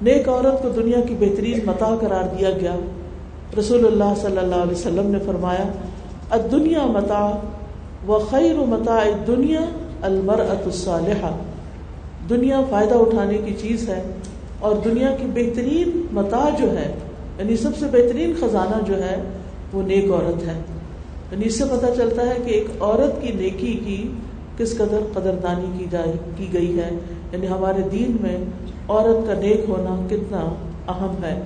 نیک 0.02 0.30
عورت 0.30 0.62
کو 0.62 0.70
دنیا 0.70 1.00
کی 1.08 1.16
بہترین 1.20 1.60
متا 1.66 1.96
قرار 2.02 2.36
دیا 2.36 2.50
گیا۔ 2.50 2.76
رسول 3.60 3.86
اللہ 3.86 4.14
صلی 4.22 4.38
اللہ 4.38 4.56
علیہ 4.56 4.72
وسلم 4.72 5.12
نے 5.12 5.18
فرمایا 5.26 6.38
دنیا 6.52 6.86
متا 6.86 7.40
و 8.08 8.20
خیر 8.30 8.56
متا 8.56 9.00
دنیا 9.28 9.60
المر 10.02 10.40
الصالحہ۔ 10.40 11.38
دنیا 12.30 12.62
فائدہ 12.70 12.94
اٹھانے 12.94 13.38
کی 13.46 13.54
چیز 13.62 13.90
ہے 13.90 14.04
اور 14.60 14.76
دنیا 14.86 15.16
کی 15.22 15.26
بہترین 15.34 16.06
متا 16.12 16.50
جو 16.60 16.80
ہے 16.80 16.94
یعنی 17.40 17.58
سب 17.58 17.78
سے 17.80 17.86
بہترین 17.86 18.34
خزانہ 18.40 18.84
جو 18.86 19.04
ہے، 19.04 19.22
وہ 19.74 19.82
نیک 19.82 20.12
عورت 20.12 20.48
ہے۔ 20.48 20.62
یعنی 21.32 21.46
اس 21.46 21.58
سے 21.58 21.64
پتہ 21.64 21.86
چلتا 21.98 22.22
ہے 22.22 22.36
کہ 22.46 22.50
ایک 22.52 22.82
عورت 22.82 23.22
کی 23.22 23.32
نیکی 23.34 23.82
کی 23.86 24.12
کس 24.58 24.78
قدر 24.78 25.00
قدردانی 25.14 25.78
کی 25.78 25.86
جائے 25.92 26.14
کی 26.38 26.48
گئی 26.54 26.80
ہے؟ 26.80 26.90
یعنی 27.32 27.48
ہمارے 27.48 27.82
دین 27.92 28.18
میں 28.22 28.38
عورت 28.90 29.28
کا 29.28 29.34
نیک 29.34 29.70
ہونا 29.70 29.96
کتنا 30.10 30.44
اہم 30.88 31.24
ہے۔ 31.24 31.42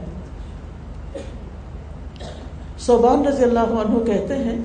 صوبان 2.80 3.26
رضی 3.28 3.44
اللہ 3.44 3.60
عنہ 3.60 4.04
کہتے 4.06 4.36
ہیں 4.36 4.60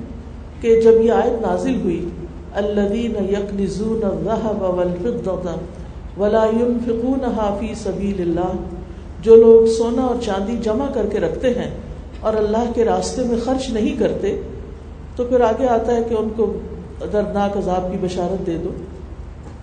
کہ 0.61 0.81
جب 0.81 1.01
یہ 1.01 1.13
آیت 1.13 1.41
نازل 1.47 1.81
ہوئی، 1.85 2.09
الذین 2.55 3.17
یکنزون 3.31 4.05
الذهب 4.05 4.63
والفضة 4.63 5.55
ولا 6.19 6.45
ينفقونها 6.45 7.57
في 7.61 7.75
سبیل 7.75 8.21
اللہ 8.21 8.53
جو 9.21 9.37
لوگ 9.37 9.67
سونا 9.67 10.03
اور 10.03 10.23
چاندی 10.23 10.57
جمع 10.63 10.87
کر 10.95 11.07
کے 11.13 11.21
رکھتے 11.21 11.51
ہیں 11.51 11.71
اور 12.21 12.35
اللہ 12.35 12.71
کے 12.75 12.85
راستے 12.85 13.23
میں 13.25 13.39
خرچ 13.45 13.69
نہیں 13.71 13.99
کرتے، 13.99 14.41
تو 15.17 15.25
پھر 15.25 15.41
آگے 15.41 15.67
آتا 15.69 15.97
ہے 15.97 16.03
کہ 16.09 16.15
ان 16.15 16.29
کو 16.37 16.53
دردناک 17.01 17.57
عذاب 17.57 17.93
کی 17.93 17.99
بشارت 18.01 18.47
دے 18.47 18.59
دو۔ 18.65 18.69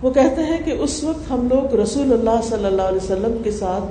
وہ 0.02 0.10
کہتے 0.10 0.42
ہیں 0.42 0.58
کہ 0.64 0.70
اس 0.70 1.04
وقت 1.04 1.30
ہم 1.30 1.48
لوگ 1.50 1.74
رسول 1.74 2.12
اللہ 2.12 2.40
صلی 2.42 2.64
اللہ 2.64 2.82
علیہ 2.82 3.04
وسلم 3.04 3.36
کے 3.44 3.50
ساتھ 3.50 3.84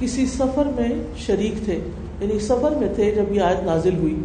کسی 0.00 0.26
سفر 0.26 0.62
میں 0.76 0.88
شریک 1.16 1.64
تھے 1.64 1.74
یعنی 2.20 2.38
سفر 2.38 2.70
میں 2.70 2.88
تھے 2.94 3.10
جب 3.10 3.32
یہ 3.32 3.40
آیت 3.40 3.64
نازل 3.64 3.96
ہوئی۔ 3.96 4.16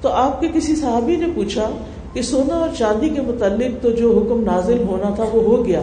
تو 0.00 0.08
آپ 0.08 0.40
کے 0.40 0.48
کسی 0.54 0.76
صحابی 0.76 1.16
نے 1.16 1.26
پوچھا 1.34 1.70
کہ 2.12 2.22
سونا 2.22 2.54
اور 2.54 2.68
چاندی 2.78 3.08
کے 3.08 3.20
متعلق 3.20 3.82
تو 3.82 3.90
جو 3.90 4.18
حکم 4.18 4.44
نازل 4.44 4.84
ہونا 4.88 5.14
تھا 5.14 5.24
وہ 5.32 5.42
ہو 5.42 5.66
گیا۔ 5.66 5.80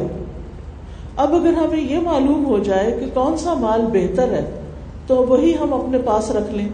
اب 1.15 1.36
اگر 1.36 1.53
ہمیں 1.53 1.79
یہ 1.79 2.00
معلوم 2.00 2.46
ہو 2.46 2.60
جائے 2.60 2.98
کہ 3.00 3.06
کون 3.13 3.38
سا 3.38 3.53
مال 3.53 3.82
بہتر 3.94 4.32
ہے، 4.32 4.62
تو 5.08 5.15
وہی 5.15 5.53
ہم 5.62 5.74
اپنے 5.74 5.98
پاس 5.98 6.32
رکھ 6.32 6.53
لیں۔ 6.53 6.70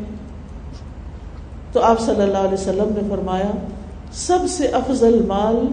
تو 1.72 1.82
آپ 1.82 2.00
صلی 2.00 2.22
اللہ 2.22 2.38
علیہ 2.38 2.54
وسلم 2.54 2.94
نے 2.96 3.02
فرمایا 3.10 3.52
سب 4.14 4.40
سے 4.50 4.68
افضل 4.68 5.26
مال 5.28 5.68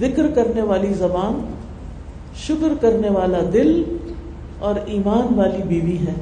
ذکر 0.00 0.26
کرنے 0.30 0.62
والی 0.62 0.94
زبان، 0.94 1.52
شکر 2.36 2.74
کرنے 2.80 3.08
والا 3.10 3.38
دل 3.52 3.96
اور 4.58 4.74
ایمان 4.86 5.34
والی 5.34 5.62
بیوی 5.68 5.98
ہے۔ 5.98 6.12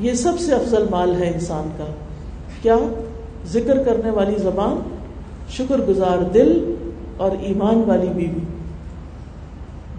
یہ 0.00 0.12
سب 0.12 0.32
سے 0.38 0.54
افضل 0.54 0.86
مال 0.90 1.22
ہے 1.22 1.30
انسان 1.30 1.68
کا۔ 1.78 1.84
کیا 2.62 2.76
ذکر 3.46 3.82
کرنے 3.82 4.10
والی 4.10 4.34
زبان، 4.38 4.96
شکر 5.50 5.78
گزار 5.88 6.22
دل 6.22 6.74
اور 7.16 7.30
ایمان 7.40 7.82
والی 7.86 8.08
بیوی، 8.08 8.40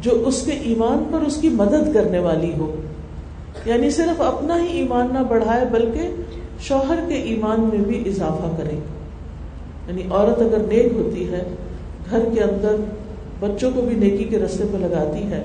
جو 0.01 0.12
اس 0.25 0.42
کے 0.42 0.51
ایمان 0.51 1.04
پر 1.12 1.20
اس 1.27 1.38
کی 1.38 1.50
مدد 1.50 1.94
کرنے 1.94 2.20
والی 2.20 2.51
ہو۔ 2.58 2.75
یعنی 3.65 3.89
صرف 3.89 4.22
اپنا 4.22 4.62
ہی 4.62 4.77
ایمان 4.77 5.08
نہ 5.13 5.20
بڑھائے، 5.30 5.65
بلکہ 5.72 6.10
شوہر 6.60 7.00
کے 7.08 7.15
ایمان 7.15 7.62
میں 7.62 7.80
بھی 7.80 8.04
اضافہ 8.10 8.58
کرے۔ 8.58 8.80
یعنی 9.88 10.04
عورت 10.12 10.42
اگر 10.42 10.58
نیک 10.58 10.94
ہوتی 10.96 11.32
ہے، 11.32 11.44
گھر 12.10 12.20
کے 12.34 12.42
اندر 12.42 12.75
بچوں 13.39 13.72
کو 13.75 13.82
بھی 13.82 13.96
نیکی 13.96 14.24
کے 14.24 14.39
رستے 14.39 14.63
پہ 14.72 14.77
لگاتی 14.77 15.24
ہے، 15.24 15.44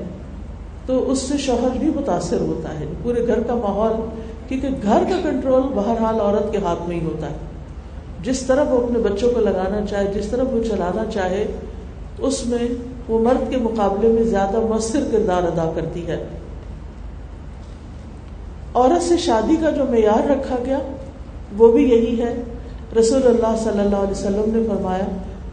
تو 0.87 1.11
اس 1.11 1.19
سے 1.19 1.39
شوہر 1.39 1.79
بھی 1.79 1.89
متاثر 1.89 2.41
ہوتا 2.41 2.81
ہے۔ 2.81 2.85
پورے 3.03 3.27
گھر 3.27 3.41
کا 3.41 3.55
ماحول، 3.55 4.09
کیونکہ 4.49 4.69
گھر 4.83 5.03
کا 5.09 5.31
کنٹرول 5.31 5.63
بہرحال 5.63 6.21
عورت 6.21 6.53
کے 6.53 6.59
ہاتھ 6.59 6.89
میں 6.89 7.01
ہی 7.01 7.05
ہوتا 7.05 7.27
ہے۔ 7.27 7.35
جس 8.23 8.43
طرح 8.43 8.65
وہ 8.65 8.85
اپنے 8.85 8.99
بچوں 8.99 9.31
کو 9.31 9.41
لگانا 9.41 9.87
چاہے، 9.87 10.13
جس 10.15 10.27
طرح 10.27 10.43
وہ 10.53 10.65
چلانا 10.65 11.05
چاہے 11.11 11.47
اس 12.19 12.47
میں 12.47 12.69
وہ 13.09 13.19
مرد 13.19 13.51
کے 13.51 13.57
مقابلے 13.57 14.09
میں 14.09 14.23
زیادہ 14.23 14.61
مؤثر 14.61 15.01
کردار 15.13 15.43
ادا 15.43 15.73
کرتی 15.75 16.07
ہے۔ 16.07 16.25
عورت 18.75 19.03
سے 19.03 19.17
شادی 19.17 19.57
کا 19.61 19.71
جو 19.71 19.85
معیار 19.91 20.31
رکھا 20.31 20.57
گیا، 20.67 20.79
وہ 21.59 21.73
بھی 21.73 21.91
یہی 21.91 22.21
ہے۔ 22.21 22.43
رسول 22.99 23.27
اللہ 23.27 23.57
صلی 23.59 23.81
اللہ 23.81 23.97
علیہ 23.97 24.11
وسلم 24.11 24.43
نے 24.47 24.69
فرمایا، 24.69 25.05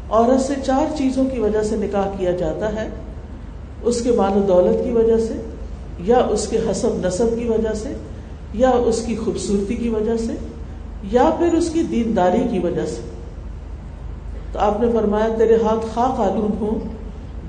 عورت 0.10 0.41
سے 0.41 0.53
چار 0.65 0.98
چیزوں 0.98 1.25
کی 1.25 1.39
وجہ 1.39 1.63
سے 1.63 1.75
نکاح 1.75 2.08
کیا 2.17 2.32
جاتا 2.32 2.75
ہے، 2.75 2.89
اس 3.84 4.01
کے 4.01 4.12
مال 4.12 4.38
و 4.38 4.41
دولت 4.41 4.84
کی 4.84 4.91
وجہ 4.91 5.17
سے، 5.17 5.34
یا 6.00 6.17
اس 6.17 6.48
کے 6.48 6.58
حسب 6.72 6.89
نصب 7.03 7.25
کی 7.39 7.50
وجہ 7.50 7.74
سے، 7.74 7.89
یا 8.53 8.70
اس 8.70 9.03
کی 9.06 9.15
خوبصورتی 9.15 9.75
کی 9.75 9.89
وجہ 9.89 10.17
سے، 10.17 10.34
یا 11.03 11.29
پھر 11.39 11.53
اس 11.53 11.70
کی 11.70 11.84
دینداری 11.84 12.44
کی 12.51 12.60
وجہ 12.60 12.86
سے۔ 12.86 13.01
تو 14.51 14.60
آپ 14.60 14.82
نے 14.82 14.88
فرمایا، 14.94 15.27
تیرے 15.38 15.56
ہاتھ 15.56 15.86
خاک 15.94 16.20
آلود 16.20 16.62
ہوں، 16.62 16.79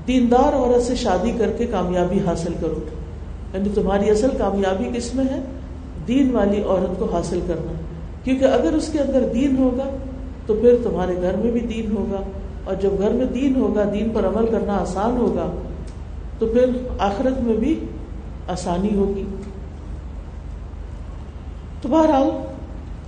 دیندار 0.07 0.53
عورت 0.53 0.81
سے 0.81 0.95
شادی 0.95 1.31
کر 1.37 1.51
کے 1.57 1.65
کامیابی 1.65 2.19
حاصل 2.25 2.53
کرو۔ 2.61 2.79
یعنی 3.53 3.69
تمہاری 3.75 4.09
اصل 4.09 4.29
کامیابی 4.37 4.97
کس 4.97 5.15
میں 5.15 5.25
ہے؟ 5.25 5.41
دین 6.07 6.35
والی 6.35 6.63
عورت 6.63 6.99
کو 6.99 7.07
حاصل 7.13 7.39
کرنا۔ 7.47 7.71
کیونکہ 8.29 8.45
اگر 8.45 8.73
اس 8.73 8.89
کے 8.91 8.99
اندر 8.99 9.21
دین 9.33 9.57
ہوگا 9.57 9.83
تو 10.45 10.53
پھر 10.61 10.75
تمہارے 10.83 11.15
گھر 11.21 11.35
میں 11.35 11.51
بھی 11.51 11.59
دین 11.59 11.91
ہوگا 11.91 12.21
اور 12.63 12.75
جب 12.75 12.89
گھر 12.99 13.09
میں 13.09 13.25
دین 13.25 13.55
ہوگا، 13.55 13.83
دین 13.93 14.09
پر 14.13 14.25
عمل 14.27 14.45
کرنا 14.45 14.73
آسان 14.73 15.17
ہوگا، 15.17 15.51
تو 16.39 16.45
پھر 16.45 16.65
آخرت 16.99 17.41
میں 17.41 17.55
بھی 17.55 17.85
آسانی 18.47 18.95
ہوگی۔ 18.95 19.23
تو 21.81 21.89
بہرحال، 21.89 22.29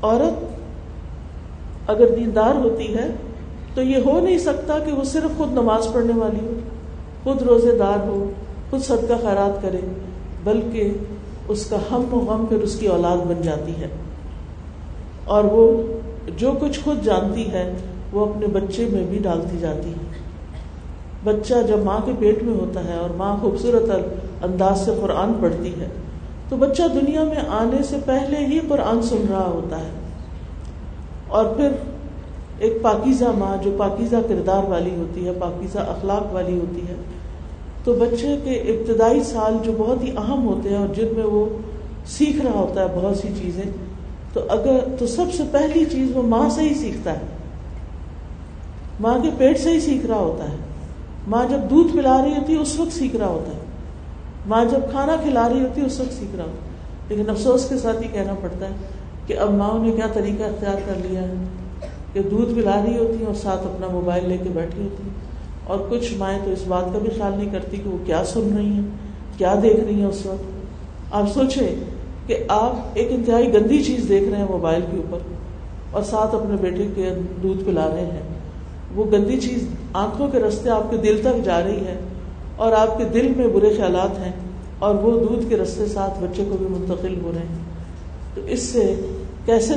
عورت 0.01 1.89
اگر 1.89 2.15
دیندار 2.15 2.55
ہوتی 2.55 2.95
ہے 2.95 3.07
تو 3.73 3.81
یہ 3.81 3.97
ہو 4.05 4.19
نہیں 4.19 4.37
سکتا 4.37 4.79
کہ 4.79 4.91
وہ 4.91 5.03
صرف 5.03 5.37
خود 5.37 5.51
نماز 5.51 5.87
پڑھنے 5.93 6.13
والی 6.13 6.45
ہو، 6.45 6.59
خود 7.23 7.41
روزے 7.41 7.77
دار 7.77 8.07
ہو، 8.07 8.31
خود 8.69 8.81
صدقہ 8.81 9.13
خیرات 9.21 9.61
کرے، 9.61 9.81
بلکہ 10.43 10.93
اس 11.47 11.65
کا 11.65 11.77
ہم 11.91 12.13
و 12.13 12.19
غم 12.19 12.45
پھر 12.45 12.57
اس 12.57 12.75
کی 12.75 12.87
اولاد 12.87 13.17
بن 13.17 13.41
جاتی 13.41 13.71
ہے۔ 13.81 13.87
اور 15.25 15.43
وہ 15.43 15.81
جو 16.37 16.51
کچھ 16.61 16.79
خود 16.83 17.03
جانتی 17.03 17.51
ہے، 17.51 17.73
وہ 18.11 18.25
اپنے 18.25 18.47
بچے 18.47 18.87
میں 18.91 19.03
بھی 19.09 19.19
ڈالتی 19.19 19.57
جاتی 19.57 19.89
ہے۔ 19.89 20.11
بچہ 21.23 21.53
جب 21.67 21.79
ماں 21.79 21.99
کے 22.05 22.11
پیٹ 22.19 22.43
میں 22.43 22.53
ہوتا 22.53 22.83
ہے 22.83 22.93
اور 22.93 23.09
ماں 23.09 23.37
خوبصورت 23.41 23.89
انداز 24.43 24.85
سے 24.85 24.91
قرآن 25.01 25.33
پڑھتی 25.41 25.71
ہے، 25.81 25.87
تو 26.49 26.55
بچہ 26.55 26.83
دنیا 26.93 27.23
میں 27.23 27.43
آنے 27.49 27.83
سے 27.83 27.95
پہلے 28.05 28.45
ہی 28.45 28.59
قرآن 28.67 29.01
سن 29.01 29.25
رہا 29.29 29.49
ہوتا 29.53 29.77
ہے۔ 29.77 29.89
اور 31.27 31.45
پھر 31.45 31.69
ایک 32.59 32.81
پاکیزہ 32.81 33.25
ماں 33.37 33.63
جو 33.63 33.71
پاکیزہ 33.77 34.15
کردار 34.27 34.63
والی 34.63 34.91
ہوتی 34.97 35.27
ہے، 35.27 35.31
پاکیزہ 35.39 35.79
اخلاق 35.79 36.33
والی 36.33 36.59
ہوتی 36.59 36.81
ہے، 36.81 36.95
تو 37.83 37.93
بچے 37.93 38.37
کے 38.43 38.51
ابتدائی 38.51 39.23
سال 39.23 39.57
جو 39.63 39.71
بہت 39.77 40.03
ہی 40.03 40.11
اہم 40.17 40.47
ہوتے 40.47 40.69
ہیں 40.69 40.77
اور 40.77 40.95
جن 40.95 41.07
میں 41.15 41.25
وہ 41.25 41.45
سیکھ 42.05 42.41
رہا 42.45 42.59
ہوتا 42.59 42.81
ہے 42.81 42.87
بہت 42.95 43.17
سی 43.17 43.27
چیزیں 43.41 43.90
تو 44.33 44.41
اگر 44.49 44.79
تو 44.99 45.07
سب 45.07 45.25
سے 45.37 45.43
پہلی 45.51 45.85
چیز 45.85 46.15
وہ 46.15 46.21
ماں 46.21 46.49
سے 46.49 46.61
ہی 46.61 46.73
سیکھتا 46.73 47.13
ہے۔ 47.13 47.19
ماں 48.99 49.19
کے 49.19 49.29
پیٹ 49.37 49.59
سے 49.59 49.69
ہی 49.69 49.79
سیکھ 49.79 50.05
رہا 50.05 50.15
ہوتا 50.15 50.51
ہے۔ 50.51 50.55
ماں 51.27 51.45
جب 51.49 51.57
دودھ 51.69 51.93
پلا 51.93 52.25
رہی 52.25 52.31
ہوتی 52.31 52.53
ہے، 52.53 52.57
اس 52.57 52.79
وقت 52.79 52.93
سیکھ 52.93 53.15
رہا 53.15 53.27
ہوتا 53.27 53.51
ہے۔ 53.51 53.59
ماں 54.47 54.65
جب 54.65 54.79
کھانا 54.91 55.15
کھلا 55.23 55.49
رہی 55.49 55.61
ہوتی 55.61 55.81
ہے، 55.81 55.85
اس 55.85 55.99
وقت 55.99 56.13
سیکھ 56.13 56.35
رہا 56.35 56.43
ہوتا 56.43 56.65
ہے۔ 56.65 56.71
لیکن 57.09 57.29
افسوس 57.29 57.69
کے 57.69 57.77
ساتھ 57.77 58.03
یہ 58.03 58.07
کہنا 58.13 58.33
پڑتا 58.41 58.65
ہے 58.65 58.73
کہ 59.27 59.37
اب 59.37 59.51
ماؤں 59.51 59.85
نے 59.85 59.91
کیا 59.91 60.07
طریقہ 60.13 60.43
اختیار 60.43 60.75
کر 60.85 60.93
لیا 61.09 61.21
ہے؟ 61.21 61.33
کہ 62.13 62.21
دودھ 62.31 62.55
پلا 62.55 62.83
رہی 62.85 62.97
ہوتی 62.97 63.17
ہیں 63.17 63.25
اور 63.25 63.33
ساتھ 63.33 63.67
اپنا 63.67 63.87
موبائل 63.87 64.29
لے 64.29 64.37
کے 64.37 64.49
بیٹھی 64.53 64.83
ہوتی 64.83 65.03
ہیں 65.03 65.13
اور 65.63 65.79
کچھ 65.89 66.13
مائیں 66.13 66.39
تو 66.45 66.51
اس 66.51 66.63
بات 66.67 66.85
کا 66.93 66.99
بھی 66.99 67.09
خیال 67.09 67.33
نہیں 67.37 67.49
کرتی 67.51 67.77
کہ 67.77 67.89
وہ 67.89 67.97
کیا 68.05 68.25
سن 68.25 68.55
رہی 68.57 68.65
ہیں، 68.65 68.81
کیا 69.37 69.55
دیکھ 69.63 69.79
رہی 69.79 69.93
ہیں 69.93 70.05
اس 70.05 70.25
وقت۔ 70.25 70.43
آپ 71.11 71.33
سوچیں 71.33 71.75
کہ 72.31 72.43
آپ 72.47 72.75
ایک 72.93 73.07
انتہائی 73.09 73.53
گندی 73.53 73.83
چیز 73.83 74.09
دیکھ 74.09 74.29
رہے 74.29 74.37
ہیں 74.37 74.45
موبائل 74.49 74.81
کے 74.91 74.97
اوپر 74.97 75.17
اور 75.91 76.03
ساتھ 76.03 76.35
اپنے 76.35 76.55
بیٹے 76.61 76.87
کے 76.95 77.09
دودھ 77.43 77.63
پلا 77.63 77.89
رہے 77.89 78.05
ہیں۔ 78.05 78.21
وہ 78.95 79.11
گندی 79.11 79.39
چیز 79.39 79.67
آنکھوں 79.93 80.27
کے 80.27 80.39
رستے 80.39 80.69
آپ 80.69 80.91
کے 80.91 80.97
دل 80.97 81.21
تک 81.23 81.45
جا 81.45 81.63
رہی 81.63 81.85
ہے 81.85 81.99
اور 82.55 82.71
آپ 82.71 82.97
کے 82.97 83.03
دل 83.03 83.33
میں 83.37 83.47
برے 83.47 83.73
خیالات 83.77 84.19
ہیں 84.19 84.31
اور 84.79 84.95
وہ 84.95 85.19
دودھ 85.19 85.49
کے 85.49 85.57
رستے 85.57 85.85
ساتھ 85.85 86.23
بچے 86.23 86.45
کو 86.49 86.57
بھی 86.57 86.65
منتقل 86.69 87.19
ہو 87.23 87.31
رہے 87.35 87.41
ہیں۔ 87.41 87.57
تو 88.33 88.41
اس 88.45 88.59
سے 88.59 88.95
کیسے 89.45 89.73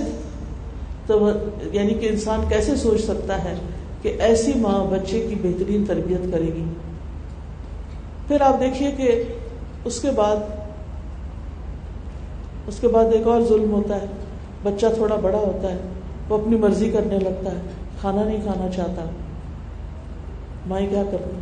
تو 1.06 1.30
یعنی 1.72 1.94
کہ 1.94 2.06
انسان 2.06 2.40
کیسے 2.48 2.76
سوچ 2.76 3.00
سکتا 3.00 3.44
ہے 3.44 3.54
کہ 4.02 4.16
ایسی 4.18 4.52
ماں 4.56 4.84
بچے 4.84 5.26
کی 5.28 5.34
بہترین 5.42 5.84
تربیت 5.84 6.32
کرے 6.32 6.46
گی؟ 6.46 6.64
پھر 8.28 8.40
آپ 8.40 8.60
دیکھیے 8.60 8.90
کہ 8.96 9.22
اس 9.84 10.00
کے 10.00 10.10
بعد 10.10 10.36
اس 12.66 12.78
کے 12.80 12.88
بعد 12.88 13.04
ایک 13.12 13.26
اور 13.26 13.40
ظلم 13.42 13.72
ہوتا 13.72 14.02
ہے۔ 14.02 14.06
بچہ 14.62 14.86
تھوڑا 14.94 15.14
بڑا 15.14 15.38
ہوتا 15.38 15.72
ہے، 15.72 15.78
وہ 16.28 16.38
اپنی 16.38 16.56
مرضی 16.56 16.90
کرنے 16.90 17.18
لگتا 17.18 17.50
ہے، 17.52 17.60
کھانا 18.00 18.24
نہیں 18.24 18.40
کھانا 18.44 18.68
چاہتا۔ 18.68 19.04
مائیں 20.66 20.88
کیا 20.90 21.02
کرتی 21.10 21.36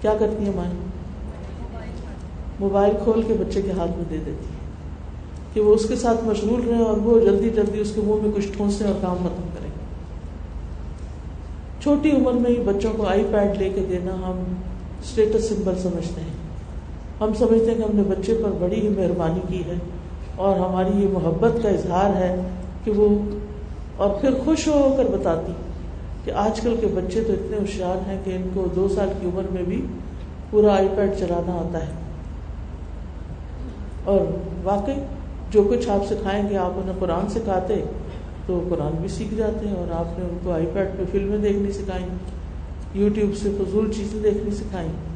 کیا 0.00 0.14
کرتی 0.18 0.44
ہیں 0.44 0.52
مائیں؟ 0.56 0.72
موبائل 2.60 2.92
کھول 3.04 3.22
کے 3.22 3.34
بچے 3.34 3.62
کے 3.62 3.70
ہاتھ 3.70 3.90
میں 3.90 4.04
دے 4.10 4.16
دیتی 4.16 4.30
ہے 4.30 4.60
کہ 5.54 5.60
وہ 5.60 5.74
اس 5.74 5.88
کے 5.88 5.96
ساتھ 5.96 6.24
مشغول 6.24 6.60
رہے 6.68 6.82
اور 6.82 6.96
وہ 6.96 7.20
جلدی 7.20 7.50
جلدی 7.50 7.80
اس 7.80 7.92
کے 7.94 8.00
منہ 8.00 8.22
میں 8.22 8.30
کچھ 8.34 8.48
ٹھونسے 8.56 8.84
اور 8.84 8.94
کام 9.00 9.16
ختم 9.16 9.48
کریں۔ 9.54 9.70
چھوٹی 11.82 12.10
عمر 12.10 12.32
میں 12.32 12.50
ہی 12.50 12.60
بچوں 12.60 12.92
کو 12.96 13.06
آئی 13.06 13.24
پیڈ 13.32 13.58
لے 13.58 13.68
کے 13.68 13.80
دینا 13.88 14.14
ہم 14.14 14.54
اسٹیٹس 15.02 15.48
سمبل 15.48 15.74
سمجھتے 15.82 16.20
ہیں۔ 16.20 16.41
ہم 17.22 17.34
سمجھتے 17.34 17.70
ہیں 17.70 17.78
کہ 17.78 17.82
ہم 17.82 17.96
نے 17.96 18.02
بچے 18.02 18.40
پر 18.44 18.50
بڑی 18.58 18.80
ہی 18.80 18.88
مہربانی 18.88 19.40
کی 19.48 19.62
ہے 19.66 19.74
اور 20.36 20.56
ہماری 20.56 21.02
یہ 21.02 21.08
محبت 21.12 21.62
کا 21.62 21.68
اظہار 21.68 22.16
ہے 22.16 22.48
کہ 22.84 22.90
وہ 22.90 23.18
اور 23.96 24.10
پھر 24.20 24.30
خوش 24.44 24.68
ہو 24.68 24.94
کر 24.96 25.04
بتاتی 25.04 25.52
کہ 26.24 26.30
آج 26.30 26.60
کل 26.60 26.76
کے 26.80 26.86
بچے 26.86 27.20
تو 27.26 27.32
اتنے 27.32 27.56
ہوشیار 27.56 28.08
ہیں 28.08 28.18
کہ 28.24 28.30
ان 28.30 28.48
کو 28.54 28.66
دو 28.76 28.88
سال 28.88 29.08
کی 29.20 29.26
عمر 29.26 29.42
میں 29.50 29.62
بھی 29.62 29.86
پورا 30.50 30.76
آئی 30.76 30.88
پیڈ 30.96 31.10
چلانا 31.18 31.52
آتا 31.52 31.86
ہے۔ 31.86 31.92
اور 34.04 34.20
واقعی 34.62 34.94
جو 35.50 35.62
کچھ 35.62 35.88
آپ 35.88 36.06
سکھائیں 36.06 36.48
گے، 36.50 36.56
آپ 36.56 36.72
انہیں 36.76 36.96
قرآن 36.98 37.28
سکھاتے 37.28 37.74
تو 38.46 38.60
قرآن 38.68 38.92
بھی 39.00 39.08
سیکھ 39.08 39.34
جاتے 39.34 39.68
ہیں 39.68 39.76
اور 39.76 39.92
آپ 39.92 40.18
نے 40.18 40.24
ان 40.24 40.38
کو 40.44 40.52
آئی 40.52 40.66
پیڈ 40.72 40.88
پہ 40.96 41.02
فلمیں 41.12 41.38
دیکھنی 41.38 41.72
سکھائیں، 41.72 42.06
یوٹیوب 42.94 43.36
سے 43.36 43.50
فضول 43.58 43.92
چیزیں 43.92 44.22
دیکھنی 44.22 44.50
سکھائیں۔ 44.50 45.11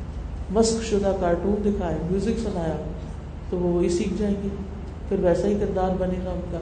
مشق 0.51 0.85
شدہ 0.85 1.13
کارٹون 1.21 1.55
دکھائے 1.65 1.97
میوزک 2.11 2.39
سنایا، 2.39 2.77
تو 3.51 3.57
وہ 3.57 3.73
وہی 3.73 3.89
سیکھ 3.89 4.15
جائیں 4.19 4.35
گے 4.43 4.49
پھر 5.09 5.17
ویسا 5.21 5.49
ہی 5.49 5.55
کردار 5.61 5.91
بنے 5.99 6.19
گا 6.25 6.31
ان 6.31 6.41
کا۔ 6.51 6.59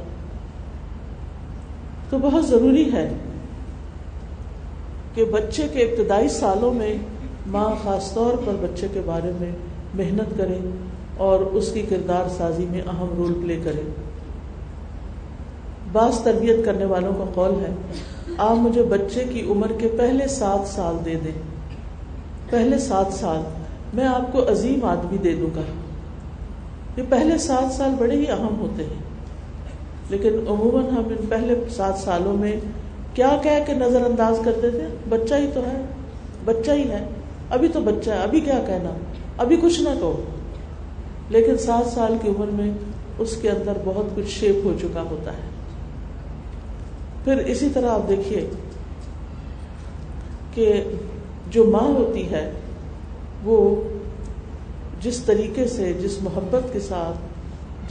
تو 2.11 2.19
بہت 2.19 2.47
ضروری 2.47 2.93
ہے 2.93 3.13
کہ 5.15 5.25
بچے 5.25 5.69
کے 5.73 5.81
ابتدائی 5.81 6.29
سالوں 6.29 6.75
میں 6.75 6.95
ماں 7.47 7.69
خاص 7.83 8.13
طور 8.15 8.35
پر 8.45 8.53
بچے 8.61 8.87
کے 8.93 9.01
بارے 9.07 9.33
میں 9.41 9.53
محنت 9.95 10.39
کرے 10.39 10.59
اور 11.17 11.41
اس 11.41 11.71
کی 11.73 11.83
کردار 11.83 12.29
سازی 12.29 12.67
میں 12.71 12.81
اہم 12.81 13.09
رول 13.17 13.35
پلے 13.43 13.61
کرے۔ 13.65 13.83
بعض 15.93 16.19
تربیت 16.21 16.65
کرنے 16.65 16.85
والوں 16.85 17.13
کا 17.19 17.25
قول 17.35 17.55
ہے، 17.55 17.75
آپ 18.39 18.57
مجھے 18.57 18.83
بچے 18.83 19.25
کی 19.33 19.43
عمر 19.49 19.73
کے 19.73 19.89
پہلے 19.89 20.27
سات 20.27 20.69
سال 20.69 20.97
دے 21.05 21.15
دیں۔ 21.25 21.43
پہلے 22.51 22.79
سات 22.79 23.13
سال۔ 23.13 23.64
میں 23.95 24.07
آپ 24.07 24.33
کو 24.33 24.53
عظیم 24.53 24.85
آدمی 24.85 25.19
دے 25.19 25.35
دوں 25.35 25.55
گا۔ 25.57 25.61
یہ 26.97 27.03
پہلے 27.09 27.39
سات 27.39 27.73
سال 27.73 27.91
بڑے 27.99 28.17
ہی 28.17 28.25
اہم 28.31 28.59
ہوتے 28.59 28.83
ہیں۔ 28.83 29.03
لیکن 30.09 30.33
عموماً 30.49 30.85
ہم 30.85 31.03
ان 31.09 31.27
پہلے 31.29 31.55
سات 31.71 31.99
سالوں 31.99 32.37
میں 32.37 32.57
کیا 33.15 33.37
کہہ 33.43 33.65
کے 33.67 33.75
نظر 33.75 34.01
انداز 34.01 34.39
کرتے 34.45 34.71
تھے؟ 34.71 34.87
بچہ 35.09 35.35
ہی 35.35 35.47
تو 35.55 35.61
ہے۔ 35.61 35.85
بچہ 36.45 36.71
ہی 36.71 36.91
ہے۔ 36.91 37.05
ابھی 37.51 37.69
تو 37.69 37.81
بچہ 37.81 38.11
ہے۔ 38.11 38.19
ابھی 38.19 38.41
کیا 38.41 38.63
کہنا؟ 38.67 38.91
ابھی 39.39 39.57
کچھ 39.57 39.81
نہ 39.81 39.89
کہو۔ 39.99 40.23
لیکن 41.29 41.59
سات 41.59 41.87
سال 41.87 42.17
کی 42.23 42.29
عمر 42.29 42.47
میں 42.47 42.71
اس 43.19 43.37
کے 43.37 43.51
اندر 43.51 43.73
بہت 43.85 44.17
کچھ 44.17 44.29
شیپ 44.29 44.67
ہو 44.67 44.75
چکا 44.81 45.03
ہوتا 45.03 45.33
ہے۔ 45.33 45.55
پھر 47.25 47.37
اسی 47.37 47.69
طرح 47.75 47.91
آپ 47.91 48.09
دیکھیے 48.09 48.51
کہ 50.55 50.85
جو 51.51 51.65
ماں 51.65 51.89
ہوتی 51.89 52.31
ہے 52.31 52.53
وہ 53.45 53.83
جس 55.01 55.19
طریقے 55.19 55.67
سے، 55.67 55.93
جس 55.93 56.19
محبت 56.23 56.73
کے 56.73 56.81
ساتھ، 56.81 57.17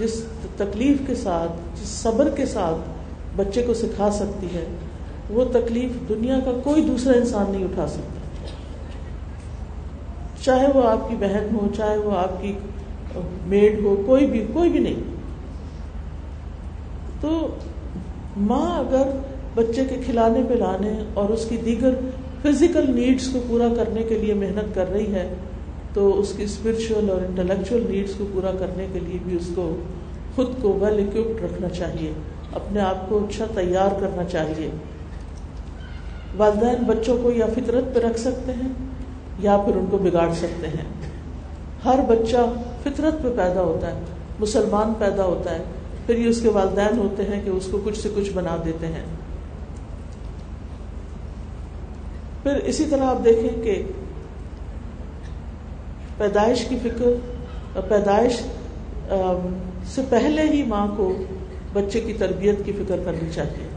جس 0.02 0.24
تکلیف 0.58 0.98
کے 1.08 1.16
ساتھ، 1.16 1.52
جس 1.82 1.88
صبر 1.88 2.30
کے 2.30 2.46
ساتھ 2.46 2.90
بچے 3.36 3.62
کو 3.62 3.74
سکھا 3.74 4.12
سکتی 4.12 4.48
ہے، 4.48 4.66
وہ 5.30 5.46
تکلیف 5.52 6.10
دنیا 6.10 6.40
کا 6.46 6.52
کوئی 6.64 6.82
دوسرا 6.82 7.18
انسان 7.18 7.46
نہیں 7.52 7.64
اٹھا 7.64 7.88
سکتا۔ 7.88 8.48
چاہے 10.44 10.68
وہ 10.74 10.88
آپ 10.88 11.10
کی 11.10 11.16
بہن 11.16 11.48
ہو، 11.54 11.68
چاہے 11.76 11.98
وہ 11.98 12.18
آپ 12.18 12.42
کی 12.42 12.54
میڈ 13.46 13.84
ہو، 13.84 14.04
کوئی 14.06 14.26
بھی 14.26 14.46
کوئی 14.54 14.70
بھی 14.70 14.80
نہیں۔ 14.80 15.14
تو 17.22 17.48
ماں 18.38 18.80
اگر 18.80 19.10
بچے 19.56 19.86
کے 19.86 19.96
کھلانے 20.06 20.42
پلانے 20.50 21.04
اور 21.14 21.30
اس 21.30 21.46
کی 21.50 21.58
دیگر 21.58 21.94
فزیکل 22.44 22.92
نیڈس 22.96 23.28
کو 23.34 23.40
پورا 23.48 23.68
کرنے 23.78 24.04
کے 24.04 24.18
لیے 24.18 24.34
محنت 24.34 24.76
کر 24.76 24.92
رہی 24.92 25.14
ہے، 25.14 25.34
تو 25.94 26.20
اس 26.20 26.34
کی 26.38 26.44
اسپرچل 26.44 27.10
اور 27.10 27.22
انٹلیکچوئل 27.22 27.86
نیڈس 27.90 28.14
کو 28.18 28.26
پورا 28.34 28.52
کرنے 28.60 28.88
کے 28.94 29.00
لیے 29.00 29.20
بھی 29.26 29.38
اس 29.38 29.50
کو 29.56 29.76
خود 30.36 30.48
کو 30.62 30.78
ویل 30.82 31.00
اکوپڈ 31.00 31.44
رکھنا 31.44 31.70
چاہیے، 31.70 32.12
اپنے 32.54 32.80
آپ 32.80 33.10
کو 33.10 33.18
اچھا 33.18 33.46
تیار 33.56 34.00
کرنا 34.00 34.24
چاہیے۔ 34.24 34.70
والدین 36.38 36.84
بچوں 36.84 37.18
کو 37.24 37.32
یا 37.32 37.46
فطرت 37.46 37.96
پہ 37.96 38.00
رکھ 38.00 38.20
سکتے 38.20 38.52
ہیں 38.52 38.70
یا 39.40 39.58
پھر 39.58 39.76
ان 39.76 39.86
کو 39.92 39.98
بگاڑ 39.98 40.34
سکتے 40.34 40.68
ہیں۔ 40.68 40.86
ہر 41.86 42.00
بچہ 42.08 42.38
فطرت 42.84 43.24
پہ 43.24 43.28
پیدا 43.36 43.62
ہوتا 43.62 43.88
ہے، 43.88 44.02
مسلمان 44.40 44.94
پیدا 45.00 45.24
ہوتا 45.24 45.56
ہے، 45.56 45.64
پھر 46.06 46.18
یہ 46.18 46.28
اس 46.28 46.42
کے 46.42 46.50
والدین 46.50 46.98
ہوتے 46.98 47.24
ہیں 47.24 47.42
کہ 47.46 47.50
اس 47.50 47.68
کو 47.72 47.80
کچھ 47.84 48.00
سے 48.00 48.10
کچھ 48.16 48.32
بنا 48.34 48.58
دیتے 48.66 48.88
ہیں۔ 48.88 49.04
پھر 52.44 52.56
اسی 52.56 52.86
طرح 52.90 53.04
آپ 53.06 53.26
دیکھیں 53.26 53.64
کہ 53.64 53.84
پیدائش 56.18 56.66
کی 56.66 56.76
فکر، 56.84 57.82
پیدائش 57.90 58.34
سے 59.88 60.02
پہلے 60.10 60.42
ہی 60.42 60.64
ماں 60.64 60.88
کو 60.98 61.14
بچے 61.74 62.00
کی 62.00 62.14
تربیت 62.14 62.66
کی 62.66 62.72
فکر 62.72 63.00
کرنی 63.06 63.30
چاہیے۔ 63.36 63.68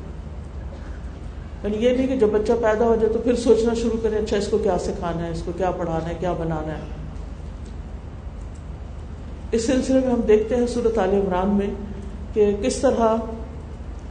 یعنی 1.65 1.77
یہ 1.77 1.91
نہیں 1.91 2.07
کہ 2.07 2.17
جب 2.17 2.27
بچہ 2.27 2.53
پیدا 2.63 2.85
ہو 2.85 2.95
جائے 2.95 3.13
تو 3.13 3.19
پھر 3.19 3.37
سوچنا 3.37 3.75
شروع 3.75 3.97
کرے 4.03 4.17
اچھا 4.17 4.37
اس 4.37 4.49
کو 4.49 4.59
کیا 4.59 4.79
سکھانا 4.79 5.27
ہے، 5.27 5.33
اس 5.33 5.43
کو 5.43 5.53
کیا 5.57 5.71
پڑھانا 5.71 6.09
ہے، 6.09 6.15
کیا 6.21 6.33
بنانا 6.33 6.75
ہے۔ 6.75 6.83
اس 9.53 9.67
سلسلے 9.67 10.01
میں 10.01 10.11
ہم 10.11 10.21
دیکھتے 10.29 10.57
ہیں 10.57 10.67
صورت 10.67 10.99
عال 10.99 11.11
عمران 11.11 11.49
میں 11.49 11.67
کہ 12.35 12.57
کس 12.63 12.77
طرح 12.77 13.17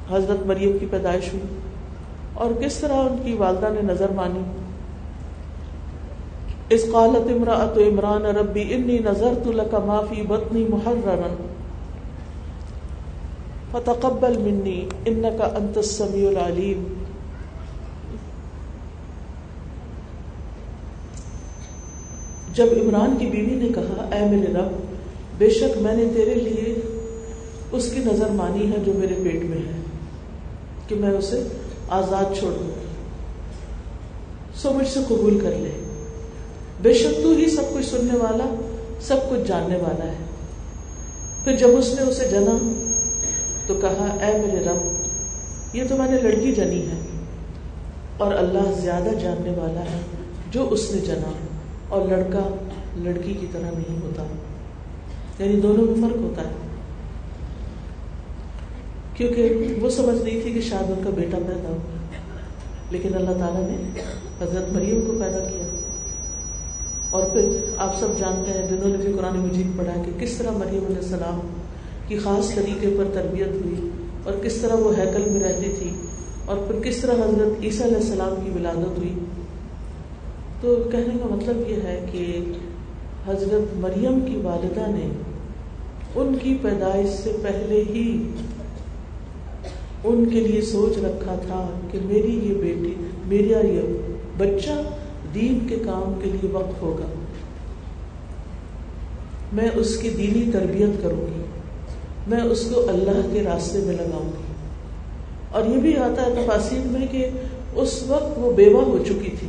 حضرت 0.10 0.46
مریم 0.46 0.78
کی 0.80 0.86
پیدائش 0.92 1.34
ہوئی۔ 1.34 1.60
اور 2.36 2.52
کس 2.62 2.78
طرح 2.78 3.02
ان 3.02 3.18
کی 3.24 3.34
والدہ 3.34 3.70
نے 3.74 3.82
نظر 3.84 4.10
مانی؟ 4.16 4.44
اس 6.70 6.86
قالت 6.92 7.30
امراۃ 7.32 7.78
عمران، 7.80 8.26
ربی 8.38 8.64
انی 8.74 8.98
نظر 9.06 9.34
تو 9.44 9.52
لکا 9.52 9.80
معافی 9.86 10.22
بتنی 10.28 10.66
محرر 10.70 11.34
فتقبل 13.72 14.38
منی 14.38 14.80
ان 15.06 15.24
کا 15.38 15.46
انت 15.56 15.78
السمیع 15.78 16.28
العلیم۔ 16.28 16.84
جب 22.54 22.68
عمران 22.82 23.16
کی 23.20 23.26
بیوی 23.26 23.56
نے 23.56 23.70
کہا، 23.76 24.08
اے 24.12 24.26
میرے 24.30 24.54
رب، 24.54 24.76
بے 25.38 25.50
شک 25.50 25.78
میں 25.82 25.96
نے 25.96 26.06
تیرے 26.16 26.34
لیے 26.36 26.74
اس 27.72 27.92
کی 27.94 28.00
نظر 28.06 28.30
مانی 28.34 28.72
ہے 28.72 28.78
جو 28.86 28.94
میرے 28.94 29.16
پیٹ 29.24 29.44
میں 29.44 29.58
ہے، 29.58 29.80
کہ 30.88 30.96
میں 30.96 31.10
اسے 31.10 31.44
آزاد 31.90 32.40
چھوڑ 32.40 32.52
دوں۔ 32.52 32.86
سو 34.56 34.74
مجھ 34.74 34.88
سے 34.88 35.00
قبول 35.08 35.40
کر 35.40 35.52
لے۔ 35.52 35.72
بے 36.82 36.94
شک 36.94 37.24
تو 37.24 37.30
ہی 37.30 37.50
سب 37.50 37.62
کچھ 37.74 37.86
سننے 37.86 38.18
والا، 38.18 38.56
سب 39.02 39.18
کچھ 39.30 39.48
جاننے 39.48 39.76
والا 39.76 40.06
ہے۔ 40.06 40.18
پھر 41.44 41.56
جب 41.56 41.68
اس 41.78 41.94
نے 41.94 42.02
اسے 42.02 42.28
جنا، 42.28 42.74
تو 43.68 43.76
کہا، 43.76 44.18
اے 44.22 44.38
میرے 44.38 44.66
رب، 44.66 44.92
یہ 45.76 45.84
تو 45.90 45.98
میں 45.98 46.12
نے 46.12 46.22
لڑکی 46.22 46.52
جنی 46.52 46.82
ہے، 46.82 47.00
اور 48.18 48.34
اللہ 48.36 48.82
زیادہ 48.82 49.10
جاننے 49.22 49.50
والا 49.50 49.82
ہے 49.82 50.00
جو 50.52 50.68
اس 50.72 50.92
نے 50.92 51.02
جنا، 51.02 51.32
اور 51.90 52.08
لڑکا 52.08 52.56
لڑکی 52.98 53.34
کی 53.34 53.48
طرح 53.52 53.72
نہیں 53.78 54.02
ہوتا۔ 54.02 54.24
یعنی 55.40 55.62
دونوں 55.62 55.86
میں 55.86 56.10
فرق 56.10 56.22
ہوتا 56.22 56.42
ہے۔ 56.42 56.65
کیونکہ 59.16 59.74
وہ 59.82 59.90
سمجھ 59.90 60.22
رہی 60.22 60.42
تھی 60.42 60.52
کہ 60.52 60.62
شاید 60.62 60.92
ان 60.92 61.04
کا 61.04 61.10
بیٹا 61.10 61.38
پیدا 61.38 61.70
ہوگا 61.70 61.98
لیکن 62.92 63.14
اللہ 63.14 63.30
تعالیٰ 63.30 63.70
نے 63.70 64.02
حضرت 64.42 64.74
مریم 64.74 65.02
کو 65.02 65.12
پیدا 65.12 65.40
کیا۔ 65.40 65.66
اور 67.10 67.24
پھر 67.24 67.50
آپ 67.78 68.00
سب 68.00 68.08
جانتے 68.18 68.60
ہیں 68.60 68.68
جنہوں 68.68 68.90
نے 68.90 68.98
بھی 68.98 69.14
قرآن 69.14 69.38
مجید 69.38 69.78
پڑھا 69.78 70.02
کہ 70.06 70.12
کس 70.20 70.34
طرح 70.38 70.52
مریم 70.52 70.86
علیہ 70.86 70.98
السلام 70.98 71.40
کی 72.08 72.18
خاص 72.18 72.56
طریقے 72.56 72.96
پر 72.98 73.04
تربیت 73.14 73.48
ہوئی 73.48 73.90
اور 74.24 74.34
کس 74.44 74.56
طرح 74.56 74.74
وہ 74.74 75.00
ہیکل 75.00 75.30
میں 75.30 75.40
رہتی 75.40 75.74
تھی 75.80 75.90
اور 76.46 76.58
پھر 76.58 76.90
کس 76.90 76.98
طرح 76.98 77.14
حضرت 77.14 77.64
عیسیٰ 77.64 77.86
علیہ 77.86 77.98
السلام 77.98 78.34
کی 78.44 78.52
ولادت 78.52 78.98
ہوئی۔ 78.98 79.16
تو 80.62 80.76
کہنے 80.92 81.14
کا 81.22 81.36
مطلب 81.36 81.58
یہ 81.68 81.76
ہے 81.76 82.06
کہ 82.12 82.44
حضرت 83.28 83.78
مریم 83.78 84.20
کی 84.20 84.36
والدہ 84.44 84.84
نے 84.88 85.10
ان 86.16 86.36
کی 86.42 86.58
پیدائش 86.62 87.10
سے 87.10 87.32
پہلے 87.44 87.84
ہی 87.90 88.32
ان 90.08 90.26
کے 90.26 90.40
لیے 90.40 90.62
سوچ 90.62 90.98
رکھا 90.98 91.36
تھا 91.48 91.70
کہ 91.92 92.00
میری 92.04 92.40
یہ 92.44 92.54
بیٹی، 92.54 92.94
میرا 93.26 93.68
یہ 93.68 93.82
بچہ 94.38 94.82
دین 95.34 95.60
کے 95.70 95.76
کام 95.86 96.20
کے 96.24 96.30
لیے 96.30 96.50
وقت 96.52 96.82
ہوگا۔ 96.82 97.06
میں 99.54 99.70
اس 99.74 99.98
کی 99.98 100.10
دینی 100.10 100.52
تربیت 100.52 101.04
کروں 101.04 101.22
گی۔ 101.22 101.42
میں 102.28 102.42
اس 102.42 102.72
کو 102.74 102.90
اللہ 102.90 103.34
کے 103.34 103.44
راستے 103.44 103.80
میں 103.80 103.96
لگاؤں 103.96 104.26
گی۔ 104.26 104.54
اور 105.52 105.66
یہ 105.66 105.78
بھی 105.78 105.98
آتا 105.98 106.26
ہے 106.26 106.44
تفاصیر 106.44 106.88
میں 106.88 107.08
کہ 107.12 107.30
اس 107.76 108.04
وقت 108.08 108.34
وہ 108.36 108.52
بیوہ 108.52 108.82
ہو 108.82 108.98
چکی 109.08 109.30
تھی۔ 109.40 109.48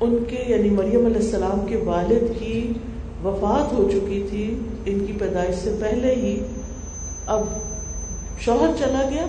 ان 0.00 0.18
کے 0.28 0.44
یعنی 0.46 0.70
مریم 0.70 1.06
علیہ 1.06 1.16
السلام 1.16 1.66
کے 1.66 1.76
والد 1.76 2.38
کی 2.38 2.72
وفات 3.24 3.72
ہو 3.72 3.88
چکی 3.92 4.26
تھی۔ 4.30 4.58
ان 4.86 5.04
کی 5.06 5.12
پیدائش 5.18 5.54
سے 5.54 5.76
پہلے 5.80 6.14
ہی 6.14 6.40
اب 7.26 7.44
شوہر 8.40 8.70
چلا 8.78 9.08
گیا 9.10 9.26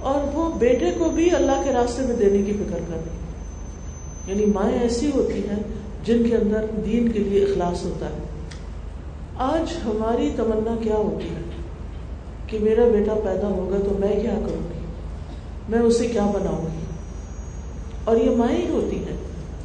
اور 0.00 0.36
وہ 0.36 0.58
بیٹے 0.58 0.90
کو 0.98 1.10
بھی 1.10 1.30
اللہ 1.30 1.62
کے 1.64 1.72
راستے 1.72 2.02
میں 2.02 2.16
دینے 2.16 2.42
کی 2.42 2.52
فکر 2.52 2.78
کر 2.88 2.96
رہی 3.04 4.32
یعنی 4.32 4.52
مائیں 4.52 4.78
ایسی 4.78 5.10
ہوتی 5.14 5.38
ہیں 5.38 5.62
جن 6.04 6.28
کے 6.28 6.36
اندر 6.36 6.66
دین 6.86 7.08
کے 7.08 7.18
لیے 7.18 7.44
اخلاص 7.44 7.84
ہوتا 7.84 8.06
ہے۔ 8.06 8.18
آج 9.38 9.72
ہماری 9.84 10.30
تمنا 10.36 10.76
کیا 10.82 10.94
ہوتی 10.94 11.28
ہے؟ 11.28 11.40
کہ 12.46 12.58
میرا 12.58 12.82
بیٹا 12.92 13.14
پیدا 13.24 13.46
ہوگا 13.46 13.76
تو 13.78 13.96
میں 13.98 14.20
کیا 14.22 14.34
کروں 14.46 14.74
گی؟ 14.74 14.86
میں 15.68 15.78
اسے 15.78 16.06
کیا 16.06 16.26
بناؤں 16.26 16.62
گی؟ 16.62 16.84
اور 18.04 18.16
یہ 18.16 18.30
مائیں 18.30 18.70
ہوتی 18.70 18.96
ہیں 18.96 19.16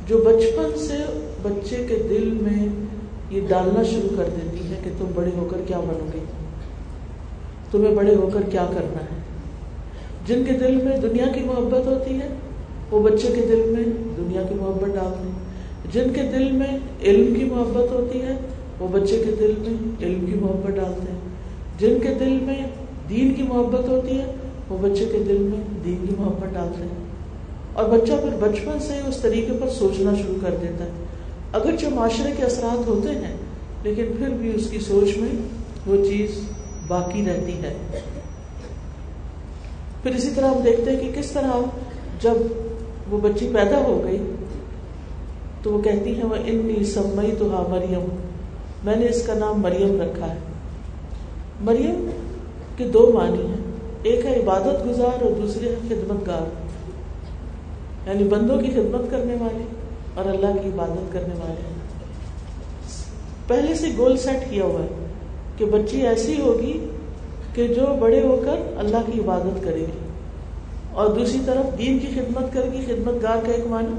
جو 0.08 0.18
بچپن 0.18 0.80
سے 0.80 0.98
بچے 1.42 1.86
کے 1.90 1.96
دل 2.10 2.38
میں 2.42 2.68
یہ 3.30 3.42
ڈالنا 3.48 3.84
شروع 3.84 4.18
کر 4.18 4.30
دیتی 4.36 4.70
ہے 4.70 4.80
کہ 4.84 4.92
تم 4.98 5.06
بڑے 5.16 5.32
ہو 5.38 5.48
کر 5.52 5.58
کیا 5.68 5.80
بنو 5.80 6.08
گے؟ 6.14 6.20
تمہیں 7.72 7.96
بڑے 7.96 8.16
ہو 8.16 8.30
کر 8.34 8.50
کیا 8.52 8.66
کرنا 8.74 9.02
ہے؟ 9.02 9.20
جن 10.28 10.44
کے 10.46 10.54
دل 10.54 10.76
میں 10.76 10.98
دنیا 10.98 11.26
کی 11.34 11.44
محبت 11.46 11.88
ہوتی 11.88 12.20
ہے، 12.20 12.28
وہ 12.92 13.02
بچے 13.04 13.28
کے 13.28 13.42
دل 13.42 13.62
میں 13.68 13.84
دنیا 14.18 14.42
کی 14.50 14.56
محبت 14.56 14.96
ڈالتے 14.96 15.28
ہیں 15.28 15.40
جن 15.94 16.14
کے 16.14 16.22
دل 16.32 16.52
میں 16.52 16.78
علم 17.02 17.34
کی 17.36 17.46
محبت 17.46 17.92
ہوتی 17.92 18.22
ہے، 18.22 18.36
وہ 18.80 18.88
بچے 18.88 19.22
کے 19.26 19.32
دل 19.40 19.54
میں 19.58 20.06
علم 20.06 20.26
کی 20.26 20.40
محبت 20.42 20.76
ڈالتے 20.76 21.12
ہیں 21.12 21.20
جن 21.80 22.00
کے 22.02 22.14
دل 22.20 22.38
میں 22.42 22.60
دین 23.10 23.34
کی 23.34 23.44
محبت 23.44 23.90
ہوتی 23.90 24.20
ہے، 24.20 24.32
وہ 24.70 24.78
بچے 24.82 25.06
کے 25.12 25.24
دل 25.28 25.38
میں 25.38 25.64
دین 25.86 26.06
کی 26.08 26.16
محبت 26.18 26.54
ڈالتے 26.54 26.84
ہیں 26.84 27.06
اور 27.74 27.90
بچہ 27.90 28.14
پھر 28.14 28.36
بچپن 28.40 28.80
سے 28.80 29.00
اس 29.08 29.18
طریقے 29.18 29.58
پر 29.62 29.70
سوچنا 29.70 30.14
شروع 30.16 30.36
کر 30.42 30.56
دیتا 30.62 30.86
ہے۔ 30.86 31.06
اگرچہ 31.54 31.94
معاشرے 31.94 32.32
کے 32.38 32.44
اثرات 32.44 32.88
ہوتے 32.88 33.10
ہیں، 33.10 33.36
لیکن 33.84 34.12
پھر 34.18 34.30
بھی 34.30 34.52
اس 34.56 34.70
کی 34.70 34.80
سوچ 34.80 35.18
میں 35.18 35.30
وہ 35.88 36.04
چیز 36.06 36.40
باقی 36.92 37.26
رہتی 37.26 37.54
ہے۔ 37.64 37.74
پھر 40.04 40.16
اسی 40.16 40.30
طرح 40.36 40.46
ہم 40.46 40.62
دیکھتے 40.64 40.92
ہیں 40.92 41.00
کہ 41.00 41.22
کس 41.22 41.32
طرح 41.32 41.60
جب 42.22 42.38
وہ 43.10 43.18
بچی 43.18 43.50
پیدا 43.54 43.78
ہو 43.78 44.02
گئی، 44.04 44.22
تو 45.64 45.74
وہ 45.74 45.82
کہتی 45.82 46.16
ہیں 46.16 46.24
وہ 46.24 46.36
انی 46.46 46.86
سمئی 46.86 47.32
تو 47.40 47.56
ہاں 47.56 47.70
مریم 47.70 48.16
میں 48.84 48.96
نے 48.96 49.06
اس 49.06 49.22
کا 49.26 49.34
نام 49.34 49.62
مریم 49.62 50.02
رکھا 50.02 50.34
ہے۔ 50.34 50.38
مریم 51.62 52.10
کے 52.78 52.88
دو 52.88 53.12
معنی 53.14 53.46
ہیں۔ 53.46 53.62
ایک 54.04 54.26
ہے 54.26 54.40
عبادت 54.40 54.90
گزار 54.90 55.22
اور 55.22 55.42
دوسری 55.42 55.68
ہے 55.70 55.76
خدمت 55.90 56.28
گار 56.28 56.50
یعنی 58.10 58.24
بندوں 58.24 58.58
کی 58.58 58.72
خدمت 58.72 59.12
کرنے 59.12 59.36
والے 59.40 59.64
اور 60.16 60.26
اللہ 60.26 60.62
کی 60.62 60.70
عبادت 60.70 61.14
کرنے 61.14 61.34
والے 61.40 61.62
پہلے 63.48 63.76
سے 63.76 63.88
گول 63.98 64.18
سیٹ 64.18 64.50
کیا 64.50 64.64
ہوا 64.64 64.82
ہے۔ 64.82 65.01
کہ 65.62 65.68
بچی 65.68 66.08
ایسی 66.08 66.42
ہوگی 66.42 66.86
کہ 67.54 67.68
جو 67.68 67.96
بڑے 68.00 68.22
ہو 68.22 68.42
کر 68.46 68.56
اللہ 68.78 68.98
کی 69.06 69.20
عبادت 69.20 69.64
کرے 69.64 69.80
گی۔ 69.80 70.08
اور 70.94 71.08
دوسری 71.08 71.40
طرف 71.46 71.78
دین 71.78 72.00
کی 72.00 72.08
خدمت 72.08 72.54
کرے 72.54 72.72
گی 72.72 72.86
خدمت 72.86 73.24
گار 73.24 73.38
کا 73.46 73.52
ایک 73.52 73.68
معنی 73.68 73.92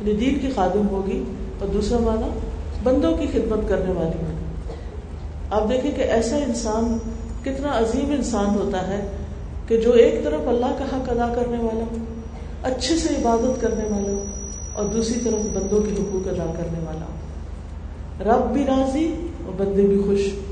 یعنی 0.00 0.12
دین 0.12 0.38
کی 0.38 0.48
خادم 0.54 0.88
ہوگی۔ 0.88 1.24
اور 1.58 1.68
دوسرا 1.68 1.98
معنی، 1.98 2.38
بندوں 2.82 3.16
کی 3.16 3.26
خدمت 3.32 3.68
کرنے 3.68 3.92
والی 3.92 4.10
ہوگی۔ 4.10 4.36
آپ 5.50 5.70
دیکھیں 5.70 5.92
کہ 5.96 6.00
ایسا 6.00 6.36
انسان، 6.36 6.98
کتنا 7.42 7.78
عظیم 7.78 8.10
انسان 8.10 8.46
ہوتا 8.46 8.88
ہے 8.88 9.06
کہ 9.68 9.80
جو 9.80 9.92
ایک 9.92 10.24
طرف 10.24 10.40
اللہ 10.46 10.76
کا 10.78 10.84
حق 10.84 11.08
ادا 11.08 11.32
کرنے 11.34 11.56
والا 11.58 11.84
ہو، 11.92 11.96
اچھے 12.62 12.96
سے 12.96 13.08
عبادت 13.14 13.60
کرنے 13.60 13.84
والا 13.84 14.12
ہو، 14.12 14.24
اور 14.72 14.84
دوسری 14.84 15.20
طرف 15.20 15.56
بندوں 15.56 15.82
کے 15.82 15.92
حقوق 15.92 16.28
ادا 16.28 16.52
کرنے 16.58 16.78
والا 16.86 17.06
ہو۔ 17.06 17.14
رب 18.24 18.52
بھی 18.52 18.64
راضی 18.66 19.14
اور 19.46 19.52
بندے 19.56 19.82
بھی 19.82 20.02
خوش۔ 20.06 20.47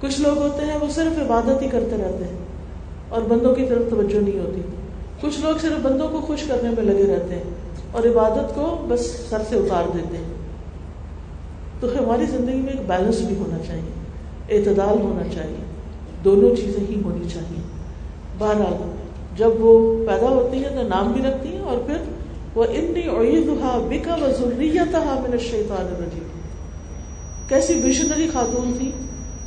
کچھ 0.00 0.20
لوگ 0.20 0.38
ہوتے 0.38 0.64
ہیں 0.64 0.78
وہ 0.80 0.86
صرف 0.94 1.18
عبادت 1.18 1.62
ہی 1.62 1.68
کرتے 1.68 1.96
رہتے 1.96 2.24
ہیں 2.24 2.38
اور 3.08 3.22
بندوں 3.22 3.54
کی 3.54 3.66
طرف 3.68 3.90
توجہ 3.90 4.20
نہیں 4.20 4.38
ہوتی۔ 4.38 4.60
کچھ 5.20 5.40
لوگ 5.40 5.58
صرف 5.60 5.78
بندوں 5.82 6.08
کو 6.08 6.20
خوش 6.20 6.42
کرنے 6.42 6.70
میں 6.70 6.82
لگے 6.82 7.16
رہتے 7.16 7.34
ہیں 7.34 7.42
اور 7.92 8.04
عبادت 8.04 8.54
کو 8.54 8.86
بس 8.88 9.20
سر 9.30 9.38
سے 9.48 9.56
اتار 9.56 9.84
دیتے 9.94 10.16
ہیں۔ 10.16 10.34
تو 11.80 11.86
ہماری 11.98 12.26
زندگی 12.26 12.60
میں 12.60 12.72
ایک 12.72 12.88
بیلنس 12.88 13.20
بھی 13.20 13.36
ہونا 13.36 13.58
چاہیے، 13.66 13.90
اعتدال 14.50 15.00
ہونا 15.00 15.34
چاہیے، 15.34 15.64
دونوں 16.24 16.56
چیزیں 16.56 16.84
ہی 16.88 17.02
ہونی 17.04 17.28
چاہیے۔ 17.28 17.60
بہرحال، 18.38 18.90
جب 19.36 19.50
وہ 19.58 20.04
پیدا 20.06 20.28
ہوتی 20.28 20.56
ہیں 20.56 20.70
تو 20.70 20.82
نام 20.82 21.12
بھی 21.12 21.22
رکھتی 21.22 21.48
ہیں 21.48 21.60
اور 21.60 21.78
پھر 21.86 21.96
وہ 22.54 22.64
انی 22.64 23.00
عیدہا 23.00 23.86
بکا 23.90 24.14
و 24.14 24.30
ذریتہا 24.38 25.14
من 25.26 25.32
الشیطان 25.32 25.86
الرجیم 25.86 26.28
کیسی 27.48 27.74
ویشنری 27.74 28.28
خاتون 28.32 28.72
تھی 28.78 28.92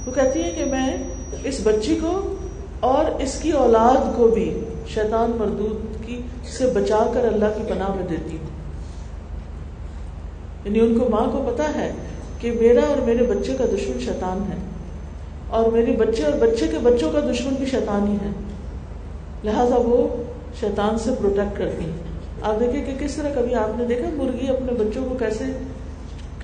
وہ 0.09 0.15
کہتی 0.15 0.43
ہیں 0.43 0.55
کہ 0.55 0.65
میں 0.65 0.97
اس 1.43 1.59
بچی 1.63 1.97
کو 2.01 2.35
اور 2.79 3.21
اس 3.21 3.39
کی 3.39 3.51
اولاد 3.51 4.17
کو 4.17 4.27
بھی 4.27 4.59
شیطان 4.87 5.31
مردود 5.37 6.05
کی 6.05 6.21
سے 6.57 6.65
بچا 6.65 7.11
کر 7.13 7.25
اللہ 7.25 7.45
کی 7.57 7.73
پناہ 7.73 7.95
میں 7.95 8.07
دیتی 8.07 8.37
ہوں۔ 8.37 8.47
یعنی 10.65 10.79
ان 10.79 10.99
کو 10.99 11.09
ماں 11.09 11.25
کو 11.31 11.53
پتا 11.53 11.75
ہے 11.75 11.91
کہ 12.39 12.51
میرا 12.51 12.81
اور 12.87 12.97
میرے 12.97 13.23
بچے 13.23 13.53
کا 13.57 13.65
دشمن 13.65 13.99
شیطان 13.99 14.51
ہے 14.51 14.57
اور 15.47 15.71
میرے 15.71 15.91
بچے 15.91 16.23
اور 16.23 16.33
بچے 16.33 16.67
کے 16.67 16.77
بچوں 16.83 17.11
کا 17.11 17.19
دشمن 17.19 17.53
بھی 17.53 17.65
شیطان 17.65 18.07
ہی 18.07 18.15
ہے۔ 18.15 18.31
لہذا 19.43 19.75
وہ 19.75 20.23
شیطان 20.59 20.97
سے 20.97 21.11
پروٹیکٹ 21.19 21.57
کرتی 21.57 21.85
ہیں۔ 21.85 21.97
آپ 22.41 22.59
دیکھیں 22.59 22.85
کہ 22.85 23.05
کس 23.05 23.15
طرح 23.15 23.29
کبھی 23.35 23.55
آپ 23.55 23.79
نے 23.79 23.85
دیکھا 23.85 24.09
مرغی 24.15 24.47
اپنے 24.47 24.71
بچوں 24.71 25.05
کو 25.09 25.15
کیسے 25.17 25.43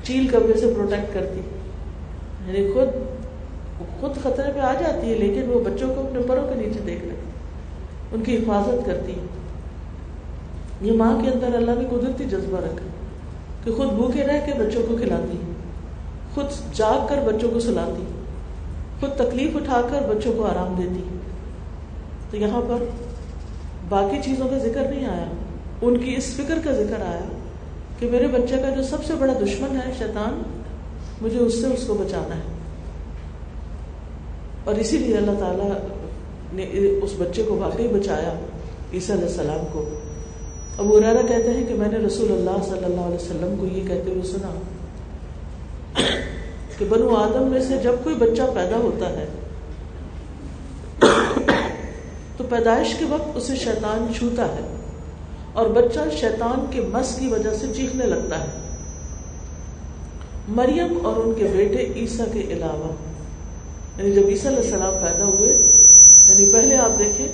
چیل 0.04 0.28
کبے 0.28 0.60
سے 0.60 0.73
پروٹیکٹ 0.75 1.13
کرتی 1.13 1.41
یعنی 2.47 2.71
خود 2.71 3.14
خود 3.99 4.15
خطرے 4.23 4.51
پہ 4.53 4.59
آ 4.59 4.73
جاتی 4.73 5.09
ہے، 5.09 5.15
لیکن 5.15 5.49
وہ 5.51 5.59
بچوں 5.59 5.93
کو 5.95 6.01
اپنے 6.01 6.19
پروں 6.27 6.47
کے 6.49 6.55
نیچے 6.55 6.79
دیکھ 6.85 7.05
رہے 7.05 7.15
ان 8.11 8.23
کی 8.23 8.38
حفاظت 8.38 8.85
کرتی 8.85 9.11
ہے۔ 9.11 9.25
یہ 10.81 10.91
ماں 10.91 11.21
کے 11.21 11.29
اندر 11.29 11.55
اللہ 11.55 11.71
نے 11.71 11.85
قدرتی 11.89 12.23
جذبہ 12.23 12.57
رکھا 12.57 12.88
کہ 13.63 13.71
خود 13.71 13.91
بھوکے 13.91 14.23
رہ 14.23 14.45
کے 14.45 14.53
بچوں 14.59 14.81
کو 14.88 14.97
کھلاتی 14.97 15.38
خود 16.33 16.45
جاگ 16.73 17.07
کر 17.07 17.19
بچوں 17.25 17.49
کو 17.49 17.59
سلاتی 17.59 18.03
خود 18.99 19.15
تکلیف 19.17 19.55
اٹھا 19.55 19.81
کر 19.89 20.01
بچوں 20.09 20.33
کو 20.33 20.45
آرام 20.45 20.75
دیتی 20.77 21.03
تو 22.31 22.38
یہاں 22.38 22.61
پر 22.61 22.83
باقی 23.89 24.17
چیزوں 24.23 24.47
کا 24.47 24.57
ذکر 24.57 24.81
نہیں 24.89 25.05
آیا۔ 25.05 25.25
ان 25.81 25.97
کی 25.97 26.15
اس 26.15 26.33
فکر 26.33 26.59
کا 26.63 26.71
ذکر 26.71 27.01
آیا 27.05 27.25
کہ 27.99 28.09
میرے 28.11 28.27
بچے 28.27 28.57
کا 28.57 28.69
جو 28.69 28.83
سب 28.83 29.03
سے 29.03 29.13
بڑا 29.19 29.33
دشمن 29.33 29.77
ہے، 29.77 29.91
شیطان، 29.97 30.41
مجھے 31.21 31.39
اس 31.39 31.61
سے 31.61 31.67
اس 31.67 31.88
کو 31.88 31.93
بچانا 31.93 32.35
ہے۔ 32.35 32.55
اور 34.65 34.75
اسی 34.75 34.97
لیے 34.97 35.17
اللہ 35.17 35.39
تعالیٰ 35.39 35.69
نے 36.54 36.63
اس 37.04 37.12
بچے 37.17 37.43
کو 37.43 37.56
واقعی 37.56 37.88
بچایا، 37.88 38.34
عیسیٰ 38.93 39.15
علیہ 39.15 39.28
السلام 39.28 39.65
کو۔ 39.71 39.89
اب 40.78 40.93
ارارا 40.93 41.21
کہتے 41.28 41.54
ہیں 41.54 41.65
کہ 41.67 41.73
میں 41.73 41.88
نے 41.91 41.97
رسول 41.97 42.32
اللہ 42.32 42.63
صلی 42.65 42.86
اللہ 42.86 43.01
علیہ 43.01 43.15
وسلم 43.15 43.56
کو 43.60 43.65
یہ 43.65 43.88
کہتے 43.88 44.12
ہوئے 44.12 44.21
سنا 44.23 44.54
کہ 46.78 46.86
بنو 46.89 47.15
آدم 47.15 47.47
میں 47.47 47.62
سے 47.62 47.78
جب 47.84 47.93
کوئی 48.04 48.15
بچہ 48.15 48.41
پیدا 48.54 48.78
ہوتا 48.78 49.10
ہے، 49.10 49.25
تو 52.38 52.43
پیدائش 52.49 52.95
کے 52.99 53.06
وقت 53.10 53.38
اسے 53.38 53.56
شیطان 53.56 54.13
چھوتا 54.17 54.45
ہے 54.45 54.75
اور 55.54 55.69
بچہ 55.69 55.99
شیطان 56.17 56.65
کے 56.71 56.82
مس 56.82 57.15
کی 57.19 57.28
وجہ 57.28 57.54
سے 57.54 57.67
چیخنے 57.75 58.06
لگتا 58.06 58.39
ہے۔ 58.39 58.47
مریم 60.47 61.06
اور 61.06 61.15
ان 61.15 61.34
کے 61.38 61.43
بیٹے 61.43 61.91
عیسیٰ 61.95 62.25
کے 62.34 62.41
علاوہ۔ 62.49 63.14
یعنی 63.97 64.12
جب 64.12 64.27
عیسیٰ 64.29 64.51
علیہ 64.51 64.63
السلام 64.63 64.93
پیدا 65.01 65.25
ہوئے 65.25 65.51
یعنی 66.27 66.45
پہلے 66.51 66.77
آپ 66.77 66.97
دیکھیں 66.99 67.27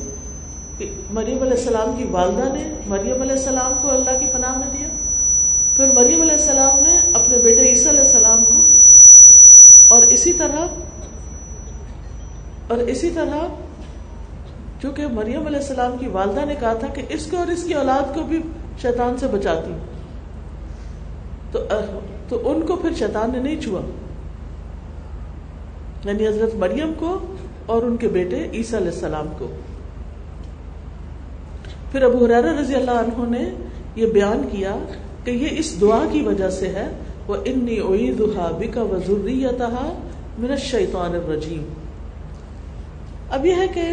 کہ 0.78 0.89
مریم 1.13 1.41
علیہ 1.41 1.58
السلام 1.58 1.95
کی 1.97 2.04
والدہ 2.12 2.47
نے 2.54 2.63
مریم 2.88 3.21
علیہ 3.21 3.36
السلام 3.36 3.74
کو 3.82 3.89
اللہ 3.89 4.19
کی 4.19 4.26
پناہ 4.34 4.58
میں 4.58 4.67
دیا، 4.74 4.88
پھر 5.76 5.91
مریم 5.93 6.21
علیہ 6.21 6.34
السلام 6.34 6.80
نے 6.84 6.97
اپنے 7.13 7.38
بیٹے 7.38 7.67
عیسیٰ 7.69 7.88
علیہ 7.88 8.02
السلام 8.02 8.43
کو، 8.43 8.62
اور 9.88 10.04
اسی 10.10 10.34
طرح، 10.34 10.65
اور 12.67 12.78
اسی 12.88 13.10
طرح 13.10 13.47
کیونکہ 14.82 15.08
مریم 15.13 15.47
علیہ 15.47 15.60
السلام 15.60 15.97
کی 15.97 16.08
والدہ 16.12 16.45
نے 16.45 16.56
کہا 16.60 16.74
تھا 16.74 16.88
کہ 16.88 17.02
اس 17.10 17.28
کو 17.32 17.38
اور 17.38 17.47
اس 17.47 17.63
کی 17.63 17.74
اولاد 17.74 18.13
کو 18.15 18.21
بھی 18.28 18.41
شیطان 18.82 19.17
سے 19.17 19.28
بچاتی 19.28 19.71
تو 21.52 21.60
تو 22.30 22.41
ان 22.52 22.62
کو 22.62 22.76
پھر 22.76 22.93
شیطان 23.00 23.32
نے 23.32 23.39
نہیں 23.39 23.62
چھوا۔ 23.62 23.82
یعنی 26.06 26.28
حضرت 26.28 26.56
مریم 26.56 26.94
کو 27.00 27.18
اور 27.66 27.84
ان 27.84 27.98
کے 27.98 28.08
بیٹے 28.08 28.48
عیسیٰ 28.54 28.80
علیہ 28.80 28.92
السلام 28.92 29.28
کو۔ 29.38 29.48
پھر 31.92 32.04
ابو 32.04 32.26
حرار 32.26 32.44
رضی 32.60 32.76
اللہ 32.76 33.00
عنہ 33.00 33.30
نے 33.30 33.44
یہ 33.96 34.06
بیان 34.06 34.42
کیا 34.52 34.76
کہ 35.24 35.32
یہ 35.32 35.60
اس 35.60 35.70
دعا 35.82 36.04
کی 36.12 36.22
وجہ 36.22 36.50
سے 36.50 36.68
ہے 36.68 36.88
وہ 37.28 37.36
انی 37.46 37.78
اویدہا 37.78 38.50
بکا 38.60 38.82
وزریتہا 38.82 39.88
من 40.40 40.52
الشیطان 40.52 41.16
الرجیم 41.16 41.64
اب 43.30 43.46
یہ 43.46 43.56
ہے 43.56 43.68
کہ 43.68 43.84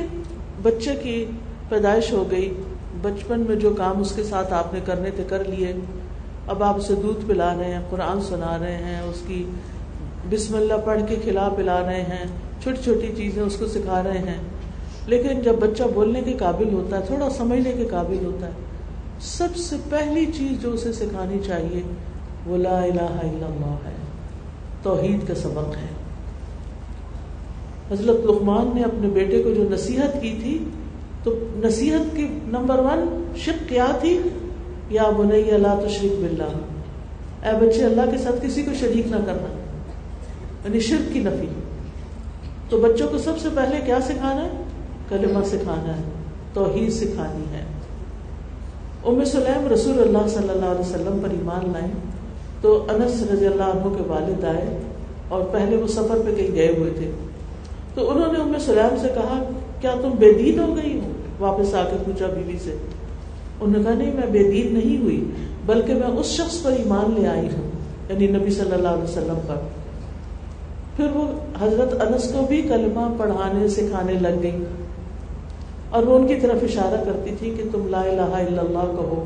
بچے 0.62 0.94
کی 1.02 1.24
پیدائش 1.68 2.12
ہو 2.12 2.24
گئی، 2.30 2.54
بچپن 3.02 3.40
میں 3.40 3.56
جو 3.56 3.70
کام 3.70 4.00
اس 4.00 4.12
کے 4.16 4.22
ساتھ 4.24 4.52
آپ 4.52 4.74
نے 4.74 4.80
کرنے 4.84 5.10
تھے، 5.10 5.24
کر 5.28 5.44
لیے۔ 5.44 5.72
اب 6.46 6.62
آپ 6.62 6.76
اسے 6.76 6.94
دودھ 6.94 7.26
پلا 7.26 7.54
رہے 7.58 7.74
ہیں، 7.74 7.80
قرآن 7.90 8.20
سنا 8.20 8.56
رہے 8.58 8.76
ہیں، 8.76 9.00
اس 9.00 9.22
کی 9.26 9.44
بسم 10.30 10.56
اللہ 10.56 10.74
پڑھ 10.84 11.02
کے 11.08 11.16
کھلا 11.16 11.48
پلا 11.48 11.82
رہے 11.86 12.02
ہیں، 12.02 12.24
چھوٹی 12.62 12.82
چھوٹی 12.82 13.12
چیزیں 13.16 13.42
اس 13.42 13.56
کو 13.56 13.66
سکھا 13.66 14.02
رہے 14.02 14.18
ہیں۔ 14.18 14.36
لیکن 15.06 15.42
جب 15.42 15.54
بچہ 15.54 15.82
بولنے 15.94 16.20
کے 16.20 16.32
قابل 16.32 16.72
ہوتا 16.72 16.98
ہے، 16.98 17.06
تھوڑا 17.06 17.30
سمجھنے 17.30 17.72
کے 17.72 17.84
قابل 17.84 18.24
ہوتا 18.24 18.46
ہے، 18.46 18.52
سب 19.20 19.56
سے 19.56 19.76
پہلی 19.90 20.26
چیز 20.26 20.62
جو 20.62 20.72
اسے 20.72 20.92
سکھانی 20.92 21.38
چاہیے، 21.46 21.82
وہ 22.46 22.56
لا 22.56 22.82
الہ 22.82 23.02
الا 23.02 23.46
اللہ 23.46 23.76
ہے۔ 23.86 23.94
توحید 24.82 25.28
کا 25.28 25.34
سبق 25.34 25.76
ہے۔ 25.76 25.88
حضرت 27.90 28.16
لقمان 28.24 28.70
نے 28.74 28.82
اپنے 28.82 29.08
بیٹے 29.08 29.42
کو 29.42 29.50
جو 29.50 29.68
نصیحت 29.70 30.22
کی 30.22 30.38
تھی، 30.42 30.64
تو 31.22 31.38
نصیحت 31.56 32.16
کی 32.16 32.26
نمبر 32.44 32.78
ون 32.78 33.32
شک 33.36 33.68
کیا 33.68 33.86
تھی؟ 34.00 34.20
یا 34.90 35.10
بنی 35.10 35.50
اللہ 35.50 35.88
تشریف 35.88 36.12
بلّہ 36.12 36.44
اے 37.46 37.66
بچے، 37.66 37.84
اللہ 37.84 38.02
کے 38.10 38.18
ساتھ 38.18 38.46
کسی 38.46 38.62
کو 38.62 38.70
شریک 38.80 39.06
نہ 39.06 39.16
کرنا۔ 39.26 39.67
یعنی 40.64 40.80
شرک 40.80 41.12
کی 41.12 41.20
نفی۔ 41.20 41.46
تو 42.68 42.80
بچوں 42.80 43.08
کو 43.08 43.18
سب 43.18 43.32
سے 43.38 43.48
پہلے 43.54 43.76
کیا 43.86 43.98
سکھانا 44.00 44.44
ہے؟ 44.44 44.50
کلمہ 45.08 45.44
سکھانا 45.44 45.96
ہے، 45.96 46.02
توحید 46.54 46.92
سکھانی 46.92 47.44
ہے۔ 47.54 47.64
ام 49.04 49.24
سلیم 49.24 49.68
رسول 49.72 50.00
اللہ 50.00 50.28
صلی 50.28 50.48
اللہ 50.48 50.66
علیہ 50.66 50.80
وسلم 50.80 51.18
پر 51.22 51.30
ایمان 51.30 51.72
لائیں۔ 51.72 51.92
تو 52.60 52.86
انس 52.88 53.22
رضی 53.32 53.46
اللہ 53.46 53.62
عنہ 53.62 53.96
کے 53.96 54.02
والد 54.06 54.44
آئے 54.44 54.80
اور 55.28 55.42
پہلے 55.52 55.76
وہ 55.76 55.86
سفر 55.86 56.18
پہ 56.26 56.34
کہیں 56.34 56.54
گئے 56.54 56.74
ہوئے 56.78 56.90
تھے۔ 56.90 57.10
تو 57.94 58.10
انہوں 58.10 58.32
نے 58.32 58.38
ام 58.38 58.58
سلیم 58.58 58.96
سے 59.00 59.08
کہا، 59.14 59.42
کیا 59.80 59.94
تم 60.02 60.10
بے 60.18 60.32
دین 60.32 60.58
ہو 60.58 60.76
گئی 60.76 61.00
ہو؟ 61.04 61.12
واپس 61.38 61.74
آ 61.74 61.84
کے 61.90 61.96
پوچھا 62.04 62.26
بیوی 62.26 62.58
سے۔ 62.64 62.76
انہوں 63.60 63.82
نے 63.82 63.84
کہا، 63.84 63.94
نہیں، 63.94 64.14
میں 64.14 64.26
بے 64.30 64.50
دین 64.50 64.74
نہیں 64.74 65.02
ہوئی، 65.02 65.24
بلکہ 65.66 65.94
میں 65.94 66.08
اس 66.08 66.26
شخص 66.26 66.62
پر 66.62 66.72
ایمان 66.72 67.14
لے 67.20 67.28
آئی 67.28 67.46
ہوں 67.46 67.70
یعنی 68.08 68.26
نبی 68.26 68.50
صلی 68.50 68.72
اللہ 68.72 68.88
علیہ 68.88 69.02
وسلم 69.02 69.38
پر۔ 69.46 69.54
پھر 70.98 71.06
وہ 71.14 71.26
حضرت 71.60 72.02
انس 72.02 72.32
کو 72.32 72.44
بھی 72.48 72.62
کلمہ 72.62 73.14
پڑھانے 73.18 73.68
سکھانے 73.68 74.12
لگ 74.12 74.42
گئی 74.42 74.64
اور 75.90 76.02
وہ 76.02 76.18
ان 76.18 76.26
کی 76.26 76.34
طرف 76.34 76.56
اشارہ 76.62 77.04
کرتی 77.04 77.30
تھی 77.38 77.54
کہ 77.56 77.62
تم 77.72 77.88
لا 77.88 78.00
الہ 78.00 78.20
الا 78.20 78.62
اللہ 78.62 78.92
کہو 78.96 79.24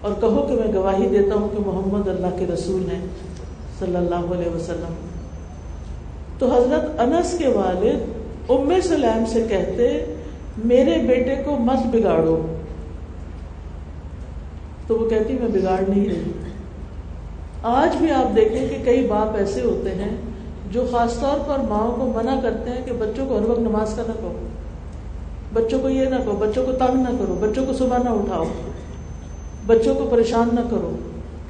اور 0.00 0.12
کہو 0.20 0.46
کہ 0.48 0.54
میں 0.54 0.72
گواہی 0.74 1.08
دیتا 1.08 1.34
ہوں 1.34 1.48
کہ 1.48 1.58
محمد 1.66 2.08
اللہ 2.08 2.26
کے 2.38 2.46
رسول 2.54 2.90
ہیں 2.90 3.06
صلی 3.78 3.96
اللہ 3.96 4.14
علیہ 4.14 4.56
وسلم۔ 4.56 4.94
تو 6.38 6.52
حضرت 6.56 7.00
انس 7.00 7.38
کے 7.38 7.48
والد 7.48 8.08
ام 8.50 8.72
سلیم 8.82 9.24
سے 9.26 9.46
کہتے، 9.48 10.14
میرے 10.64 10.98
بیٹے 11.06 11.42
کو 11.44 11.56
مت 11.56 11.86
بگاڑو۔ 11.86 12.46
تو 14.86 14.98
وہ 14.98 15.10
کہتی، 15.10 15.32
میں 15.32 15.48
بگاڑ 15.48 15.90
نہیں 15.90 16.08
رہی۔ 16.08 16.32
آج 17.62 17.96
بھی 17.96 18.10
آپ 18.10 18.36
دیکھیں 18.36 18.68
کہ 18.68 18.76
کئی 18.84 19.06
باپ 19.06 19.36
ایسے 19.36 19.60
ہوتے 19.60 19.90
ہیں 19.90 20.33
جو 20.74 20.86
خاص 20.90 21.20
طور 21.20 21.38
پر 21.46 21.58
ماؤں 21.68 21.96
کو 21.96 22.12
منع 22.14 22.40
کرتے 22.42 22.70
ہیں 22.70 22.84
کہ 22.84 22.92
بچوں 22.92 23.26
کو 23.26 23.38
ہر 23.38 23.50
وقت 23.50 23.58
نماز 23.58 23.94
کا 23.96 24.02
نہ 24.06 24.12
کہو۔ 24.12 24.48
بچوں 25.52 25.78
کو 25.80 25.88
یہ 25.88 26.04
نہ 26.04 26.16
کہو، 26.16 26.32
بچوں 26.32 26.66
کو 26.66 26.72
تنگ 26.72 26.94
نہ 26.94 27.08
کرو، 27.18 27.38
بچوں 27.40 27.66
کو 27.66 27.72
صبح 27.72 27.98
نہ 27.98 28.08
اٹھاؤ۔ 28.08 28.44
بچوں 29.66 29.94
کو 29.94 30.08
پریشان 30.10 30.48
نہ 30.52 30.60
کرو۔ 30.70 30.96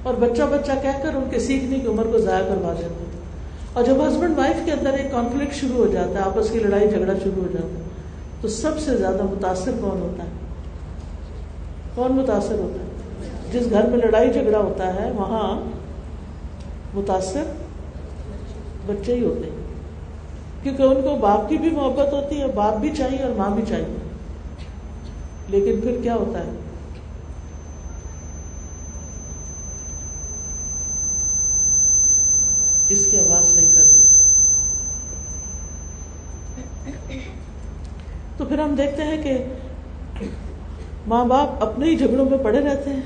اور 0.03 0.15
بچہ 0.15 0.43
بچہ 0.43 0.73
کہہ 0.83 1.03
کر 1.03 1.15
ان 1.15 1.25
کے 1.31 1.39
سیکھنے 1.39 1.79
کی 1.79 1.87
عمر 1.87 2.05
کو 2.13 2.19
ضائع 2.19 2.45
کروا 2.45 2.73
دیتے 2.73 2.85
ہیں 2.85 3.21
اور 3.73 3.85
جب 3.85 4.09
ہسبینڈ 4.09 4.39
وائف 4.39 4.57
کے 4.65 4.73
اندر 4.73 4.93
ایک 4.93 5.11
کانفلکٹ 5.11 5.55
شروع 5.55 5.77
ہو 5.77 5.93
جاتا 5.93 6.11
ہے، 6.11 6.19
آپس 6.19 6.51
کی 6.51 6.59
لڑائی 6.59 6.89
جھگڑا 6.91 7.13
شروع 7.23 7.43
ہو 7.43 7.49
جاتا 7.53 7.79
ہے، 7.79 7.83
تو 8.41 8.49
سب 8.49 8.79
سے 8.79 8.97
زیادہ 8.97 9.23
متاثر 9.23 9.71
کون 9.81 10.01
ہوتا 10.01 10.23
ہے؟ 10.25 10.29
کون 11.95 12.13
متاثر 12.13 12.59
ہوتا 12.59 12.81
ہے؟ 12.81 12.89
جس 13.53 13.71
گھر 13.71 13.87
میں 13.87 13.99
لڑائی 13.99 14.33
جھگڑا 14.33 14.59
ہوتا 14.59 14.95
ہے، 14.95 15.11
وہاں 15.11 15.71
متاثر 16.95 17.43
بچے 18.87 19.15
ہی 19.15 19.25
ہوتے 19.25 19.51
ہیں۔ 19.51 19.63
کیونکہ 20.63 20.83
ان 20.83 21.03
کو 21.03 21.17
باپ 21.17 21.49
کی 21.49 21.57
بھی 21.57 21.71
محبت 21.71 22.13
ہوتی 22.13 22.41
ہے، 22.41 22.47
باپ 22.47 22.77
بھی 22.77 22.91
چاہیے 22.99 23.23
اور 23.23 23.33
ماں 23.37 23.51
بھی 23.51 23.63
چاہیے۔ 23.69 23.97
لیکن 25.49 25.81
پھر 25.81 25.99
کیا 26.03 26.15
ہوتا 26.15 26.47
ہے؟ 26.47 26.51
اس 32.89 33.07
کی 33.07 33.19
آواز 33.19 33.45
صحیح 33.47 33.67
کر 33.75 33.83
دی 33.83 34.03
تو 38.37 38.45
پھر 38.45 38.59
ہم 38.59 38.75
دیکھتے 38.75 39.03
ہیں 39.03 39.23
کہ 39.23 39.45
ماں 41.07 41.25
باپ 41.25 41.63
اپنے 41.63 41.87
ہی 41.87 41.97
جھگڑوں 41.97 42.31
میں 42.31 42.39
پڑے 42.39 42.61
رہتے 42.61 42.91
ہیں 42.91 43.01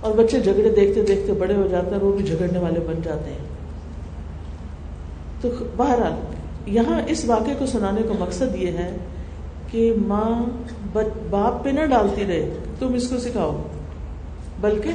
اور 0.00 0.14
بچے 0.14 0.40
جھگڑے 0.40 0.70
دیکھتے 0.70 1.02
دیکھتے 1.02 1.32
بڑے 1.32 1.54
ہو 1.54 1.66
جاتے 1.70 1.86
ہیں 1.86 1.94
اور 1.94 2.02
وہ 2.02 2.12
بھی 2.12 2.24
جھگڑنے 2.24 2.58
والے 2.58 2.80
بن 2.80 3.02
جاتے 3.04 3.30
ہیں۔ 3.30 3.57
تو 5.40 5.48
بہرحال، 5.76 6.12
یہاں 6.66 7.00
اس 7.06 7.24
واقعے 7.24 7.54
کو 7.58 7.66
سنانے 7.66 8.02
کا 8.02 8.14
مقصد 8.18 8.56
یہ 8.56 8.66
ہے 8.66 8.96
کہ 9.70 9.92
ماں 10.06 10.42
باپ 11.30 11.64
پہ 11.64 11.68
نہ 11.68 11.86
ڈالتی 11.86 12.24
رہے، 12.26 12.54
تم 12.78 12.94
اس 12.94 13.08
کو 13.08 13.18
سکھاؤ۔ 13.18 13.62
بلکہ 14.60 14.90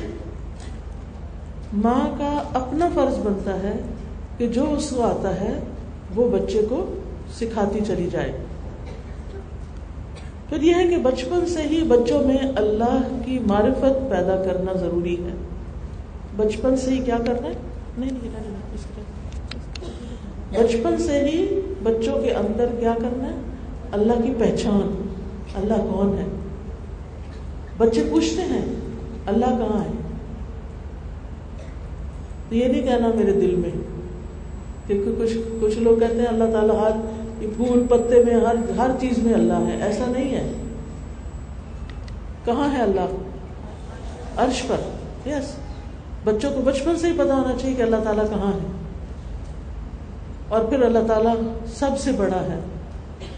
ماں 1.74 2.18
کا 2.18 2.44
اپنا 2.54 2.90
فرض 2.96 3.18
بنتا 3.18 3.64
ہے 3.64 3.74
کہ 4.38 4.48
جو 4.48 4.74
اس 4.74 4.90
کو 4.90 5.04
آتا 5.04 5.42
ہے، 5.42 5.60
وہ 6.16 6.30
بچے 6.30 6.62
کو 6.70 6.96
سکھاتی 7.40 7.80
چلی 7.88 8.10
جائے۔ 8.12 8.32
پھر 10.50 10.62
یہ 10.62 10.74
ہے 10.76 10.88
کہ 10.88 10.98
بچپن 10.98 11.46
سے 11.48 11.62
ہی 11.62 11.84
بچوں 11.84 12.24
میں 12.24 12.38
اللہ 12.56 13.02
کی 13.26 13.40
معرفت 13.40 14.12
پیدا 14.12 14.44
کرنا 14.44 14.74
ضروری 14.74 15.16
ہے۔ 15.16 15.34
بچپن 16.36 16.78
سے 16.78 16.92
ہی 16.92 16.98
کیا 16.98 17.18
کرنا 17.28 17.48
ہے؟ 17.48 17.54
نہیں 17.98 18.12
نہیں۔ 18.12 18.63
بچپن 20.60 20.98
سے 20.98 21.20
ہی 21.20 21.60
بچوں 21.84 22.22
کے 22.22 22.32
اندر 22.32 22.68
کیا 22.80 22.94
کرنا 23.02 23.28
ہے؟ 23.28 23.36
اللہ 23.92 24.14
کی 24.14 24.34
پہچان، 24.40 25.08
اللہ 25.56 25.74
کون 25.74 26.18
ہے؟ 26.18 26.26
بچے 27.78 28.04
پوچھتے 28.12 28.42
ہیں، 28.42 28.66
اللہ 29.26 29.46
کہاں 29.46 29.84
ہے؟ 29.84 29.92
تو 32.50 32.56
یہ 32.56 32.68
نہیں 32.68 32.82
کہنا 32.82 33.08
میرے 33.16 33.32
دل 33.32 33.56
میں 33.56 33.70
کیونکہ 34.88 35.24
کچھ 35.24 35.38
کچھ 35.62 35.80
لوگ 35.80 36.00
کہتے 36.00 36.16
ہیں، 36.16 36.26
اللہ 36.26 36.44
تعالیٰ 36.44 36.80
ہر 36.80 36.92
پھول 37.40 37.88
پتے 37.90 38.24
میں، 38.24 38.34
ہر 38.34 38.56
ہر 38.78 38.90
چیز 39.00 39.18
میں 39.18 39.34
اللہ 39.34 39.54
ہے، 39.54 39.84
ایسا 39.84 40.06
نہیں 40.06 40.36
ہے۔ 40.36 40.52
کہاں 42.46 42.78
ہے 42.78 42.82
اللہ؟ 42.82 43.06
عرش 44.38 44.64
پر 44.68 44.78
یس 45.30 45.56
بچوں 46.24 46.52
کو 46.52 46.62
بچپن 46.62 46.98
سے 46.98 47.08
ہی 47.08 47.14
پتا 47.18 47.36
ہونا 47.36 47.54
چاہیے 47.62 47.76
کہ 47.76 47.82
اللہ 47.82 47.96
تعالیٰ 48.04 48.30
کہاں 48.30 48.52
ہے۔ 48.54 48.83
اور 50.54 50.64
پھر 50.64 50.82
اللہ 50.82 51.00
تعالیٰ 51.08 51.36
سب 51.68 51.90
سے 52.00 52.12
بڑا 52.12 52.42
ہے۔ 52.42 52.60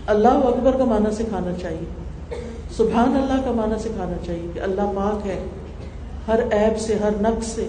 اللہ 0.08 0.28
اکبر 0.28 0.78
کا 0.78 0.84
معنی 0.84 1.16
سکھانا 1.16 1.52
چاہیے۔ 1.62 1.86
سبحان 2.78 3.08
اللہ 3.08 3.46
کا 3.46 3.52
معنی 3.52 3.80
سکھانا 3.80 4.26
چاہیے 4.26 4.48
کہ 4.54 4.60
اللہ 4.60 4.82
پاک 4.82 5.28
ہے۔ 5.28 5.44
ہر 6.28 6.40
عیب 6.44 6.80
سے، 6.80 6.96
ہر 6.96 7.10
نقص 7.22 7.48
سے۔ 7.48 7.68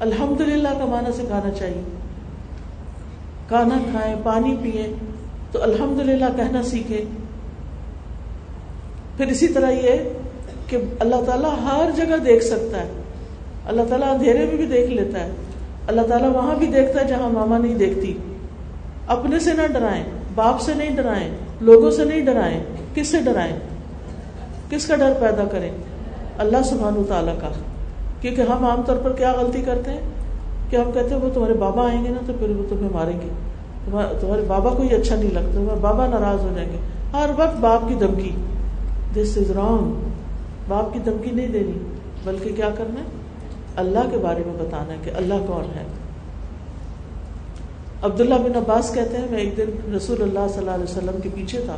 الحمد 0.00 0.40
للہ 0.40 0.68
کا 0.78 0.84
معنی 0.84 1.12
سکھانا 1.12 1.50
چاہیے۔ 1.50 1.82
کھانا 3.48 3.78
کھائیں، 3.90 4.16
پانی 4.22 4.56
پیئیں، 4.62 4.94
تو 5.52 5.62
الحمد 5.62 6.00
للہ 6.00 6.24
کہنا 6.36 6.62
سیکھے 6.62 7.04
پھر 9.16 9.26
اسی 9.26 9.48
طرح 9.48 9.70
یہ 9.70 9.92
کہ 10.66 10.76
اللہ 11.00 11.16
تعالیٰ 11.26 11.50
ہر 11.50 11.90
جگہ 11.96 12.16
دیکھ 12.16 12.44
سکتا 12.44 12.80
ہے۔ 12.80 12.88
اللہ 13.66 13.82
تعالیٰ 13.88 14.14
اندھیرے 14.14 14.38
میں 14.38 14.56
بھی 14.56 14.66
دیکھ 14.66 14.90
لیتا 14.90 15.24
ہے۔ 15.24 15.30
اللہ 15.86 16.02
تعالیٰ 16.02 16.34
وہاں 16.34 16.54
بھی 16.54 16.66
دیکھتا 16.66 17.00
ہے 17.00 17.04
جہاں 17.04 17.30
ماما 17.30 17.58
نہیں 17.58 17.74
دیکھتی۔ 17.74 18.18
اپنے 19.08 19.38
سے 19.38 19.52
نہ 19.52 19.66
ڈرائیں، 19.66 20.04
باپ 20.34 20.60
سے 20.60 20.74
نہیں 20.74 20.96
ڈرائیں، 20.96 21.30
لوگوں 21.60 21.90
سے 21.90 22.04
نہیں 22.04 22.20
ڈرائیں، 22.20 22.60
کس 22.94 23.08
سے 23.08 23.18
ڈرائیں؟ 23.20 23.56
کس 24.70 24.86
کا 24.86 24.96
ڈر 24.96 25.12
پیدا 25.20 25.44
کریں؟ 25.44 25.70
اللہ 26.38 26.56
سبحان 26.64 26.96
و 26.96 27.02
تعالیٰ 27.08 27.34
کا۔ 27.40 27.48
کیونکہ 28.20 28.40
ہم 28.40 28.64
عام 28.64 28.82
طور 28.82 28.96
پر 28.96 29.12
کیا 29.12 29.32
غلطی 29.32 29.62
کرتے 29.62 29.90
ہیں؟ 29.90 30.00
کہ 30.70 30.76
ہم 30.76 30.92
کہتے 30.92 31.14
ہیں 31.14 31.22
وہ 31.22 31.28
تمہارے 31.34 31.54
بابا 31.54 31.88
آئیں 31.88 32.04
گے 32.04 32.10
نا 32.10 32.18
تو 32.26 32.32
پھر 32.38 32.50
وہ 32.50 32.62
تمہیں 32.68 32.88
ماریں 32.92 33.20
گے۔ 33.20 33.28
تمہارے 34.20 34.42
بابا 34.46 34.70
کو 34.70 34.84
یہ 34.84 34.96
اچھا 34.96 35.16
نہیں 35.16 35.30
لگتا، 35.30 35.48
تمہارے 35.52 35.80
بابا 35.80 36.06
ناراض 36.06 36.40
ہو 36.40 36.52
جائیں 36.54 36.72
گے۔ 36.72 36.76
ہر 37.12 37.30
وقت 37.36 37.56
باپ 37.60 37.88
کی 37.88 37.94
دھمکی۔ 37.94 38.30
دس 39.14 39.38
از 39.38 39.50
رانگ 39.50 40.10
باپ 40.68 40.92
کی 40.92 40.98
دھمکی 40.98 41.30
نہیں 41.30 41.48
دینی، 41.48 41.78
بلکہ 42.24 42.52
کیا 42.56 42.70
کرنا 42.78 43.00
ہے؟ 43.00 43.06
اللہ 43.76 43.98
کے 44.10 44.16
بارے 44.16 44.42
میں 44.46 44.54
بتانا 44.58 44.92
ہے 44.92 44.98
کہ 45.04 45.10
اللہ 45.16 45.34
کون 45.46 45.64
ہے۔ 45.76 45.84
عبداللہ 48.02 48.34
بن 48.34 48.56
عباس 48.56 48.94
کہتے 48.94 49.16
ہیں، 49.16 49.26
میں 49.30 49.38
ایک 49.38 49.56
دن 49.56 49.94
رسول 49.94 50.22
اللہ 50.22 50.38
صلی 50.48 50.58
اللہ 50.58 50.70
علیہ 50.70 50.84
وسلم 50.84 51.20
کے 51.22 51.28
پیچھے 51.34 51.60
تھا۔ 51.60 51.76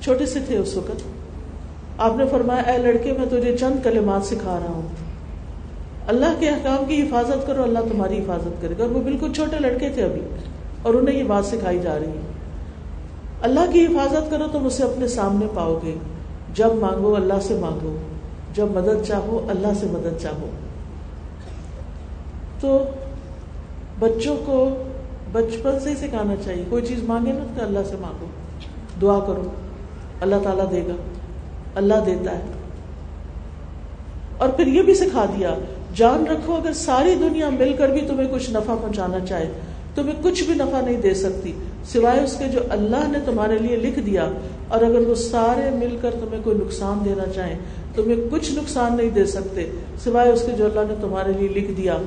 چھوٹے 0.00 0.26
سے 0.26 0.40
تھے 0.46 0.58
اس 0.58 0.76
وقت۔ 0.76 1.02
آپ 1.98 2.16
نے 2.16 2.24
فرمایا، 2.30 2.60
اے 2.60 2.78
لڑکے، 2.78 3.12
میں 3.12 3.26
تجھے 3.26 3.56
چند 3.56 3.84
کلمات 3.84 4.26
سکھا 4.26 4.60
رہا 4.60 4.72
ہوں۔ 4.72 4.82
اللہ 6.06 6.34
کے 6.38 6.48
احکام 6.48 6.84
کی 6.88 7.02
حفاظت 7.02 7.46
کرو، 7.46 7.62
اللہ 7.62 7.78
تمہاری 7.78 8.18
حفاظت 8.18 8.62
کرے 8.62 8.74
گا۔ 8.78 8.82
اور 8.82 8.90
وہ 8.90 9.00
بالکل 9.00 9.32
چھوٹے 9.32 9.56
لڑکے 9.60 9.88
تھے 9.88 10.02
ابھی، 10.02 10.20
اور 10.82 10.94
انہیں 10.94 11.16
یہ 11.16 11.24
بات 11.24 11.46
سکھائی 11.46 11.78
جا 11.78 11.98
رہی 11.98 12.08
ہے۔ 12.08 12.22
اللہ 13.42 13.72
کی 13.72 13.84
حفاظت 13.84 14.30
کرو، 14.30 14.44
تم 14.52 14.66
اسے 14.66 14.82
اپنے 14.82 15.08
سامنے 15.08 15.46
پاؤ 15.54 15.78
گے۔ 15.82 15.94
جب 16.54 16.74
مانگو، 16.74 17.16
اللہ 17.16 17.40
سے 17.42 17.54
مانگو۔ 17.54 17.96
جب 18.54 18.66
مدد 18.70 19.06
چاہو، 19.06 19.46
اللہ 19.50 19.68
سے 19.80 19.86
مدد 19.86 20.22
چاہو۔ 20.22 20.50
تو 22.60 22.78
بچوں 23.98 24.36
کو 24.46 24.82
بچپن 25.34 25.80
سے 25.80 25.90
ہی 25.90 25.94
سکھانا 25.94 26.34
چاہیے۔ 26.44 26.64
کوئی 26.68 26.86
چیز 26.86 27.02
مانگے 27.02 27.32
نا 27.32 27.44
تو 27.58 27.64
اللہ 27.64 27.78
سے 27.86 27.96
مانگو۔ 28.00 28.26
دعا 29.02 29.20
کرو۔ 29.20 29.42
اللہ 30.20 30.34
تعالیٰ 30.42 30.70
دے 30.70 30.82
گا۔ 30.88 30.94
اللہ 31.74 31.94
دیتا 32.06 32.38
ہے۔ 32.38 32.42
اور 34.38 34.48
پھر 34.48 34.66
یہ 34.66 34.82
بھی 34.82 34.94
سکھا 34.94 35.24
دیا۔ 35.24 35.54
جان 35.94 36.26
رکھو، 36.26 36.54
اگر 36.54 36.72
ساری 36.72 37.14
دنیا 37.14 37.50
مل 37.50 37.72
کر 37.78 37.88
بھی 37.88 38.00
تمہیں 38.00 38.28
کچھ 38.34 38.50
نفع 38.50 38.74
پہنچانا 38.74 39.20
چاہے، 39.20 39.52
تمہیں 39.94 40.14
کچھ 40.22 40.44
بھی 40.44 40.54
نفع 40.54 40.80
نہیں 40.80 41.00
دے 41.00 41.14
سکتی، 41.14 41.52
سوائے 41.84 42.20
اس 42.20 42.36
کے 42.38 42.44
جو 42.44 42.60
اللہ 42.70 43.08
نے 43.08 43.18
تمہارے 43.24 43.58
لیے 43.58 43.76
لکھ 43.76 43.98
دیا۔ 44.00 44.30
اور 44.68 44.80
اگر 44.80 45.08
وہ 45.08 45.14
سارے 45.14 45.70
مل 45.70 45.96
کر 46.02 46.10
تمہیں 46.10 46.40
کوئی 46.44 46.56
نقصان 46.56 46.98
دینا 47.04 47.24
چاہیں، 47.34 47.58
تمہیں 47.94 48.16
کچھ 48.30 48.52
نقصان 48.52 48.96
نہیں 48.96 49.10
دے 49.10 49.24
سکتے، 49.24 49.70
سوائے 50.04 50.32
اس 50.32 50.42
کے 50.46 50.52
جو 50.52 50.64
اللہ 50.64 50.80
نے 50.88 50.94
تمہارے 51.00 51.32
لیے 51.38 51.48
لکھ 51.48 51.72
دیا۔ 51.72 51.98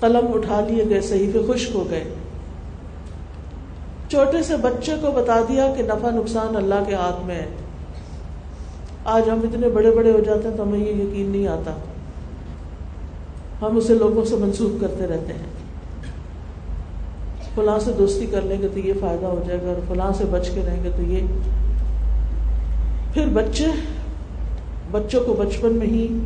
قلم 0.00 0.26
اٹھا 0.34 0.60
لیے 0.68 0.84
گئے 0.90 1.00
صحیح 1.00 1.30
پہ 1.34 1.52
خشک 1.52 1.70
ہو 1.74 1.90
گئے۔ 1.90 2.04
چھوٹے 4.10 4.42
سے 4.42 4.56
بچے 4.56 4.92
کو 5.00 5.10
بتا 5.10 5.40
دیا 5.48 5.72
کہ 5.76 5.82
نفع 5.82 6.10
نقصان 6.10 6.56
اللہ 6.56 6.74
کے 6.86 6.94
ہاتھ 6.94 7.26
میں 7.26 7.34
ہے۔ 7.34 7.48
آج 9.04 9.30
ہم 9.30 9.40
اتنے 9.42 9.68
بڑے 9.68 9.90
بڑے 9.90 10.12
ہو 10.12 10.20
جاتے 10.20 10.48
ہیں 10.48 10.56
تو 10.56 10.62
ہمیں 10.62 10.78
یہ 10.78 10.92
یقین 10.92 11.26
نہیں 11.26 11.46
آتا۔ 11.48 11.72
ہم 13.62 13.76
اسے 13.76 13.94
لوگوں 13.94 14.24
سے 14.24 14.36
منسوخ 14.36 14.80
کرتے 14.80 15.06
رہتے 15.06 15.32
ہیں۔ 15.32 15.60
فلاں 17.54 17.78
سے 17.78 17.92
دوستی 17.92 18.26
کر 18.26 18.40
لیں 18.42 18.62
گے 18.62 18.68
تو 18.68 18.78
یہ 18.78 18.92
فائدہ 19.00 19.26
ہو 19.26 19.42
جائے 19.46 19.60
گا 19.62 19.66
اور 19.66 19.76
فلاں 19.88 20.12
سے 20.18 20.24
بچ 20.24 20.50
کے 20.50 20.62
رہیں 20.66 20.84
گے 20.84 20.90
تو 20.96 21.02
یہ۔ 21.02 21.26
پھر 23.14 23.26
بچے، 23.26 23.66
بچوں 24.90 25.24
کو 25.24 25.32
بچپن 25.32 25.72
میں 25.72 25.86
ہی 25.86 26.18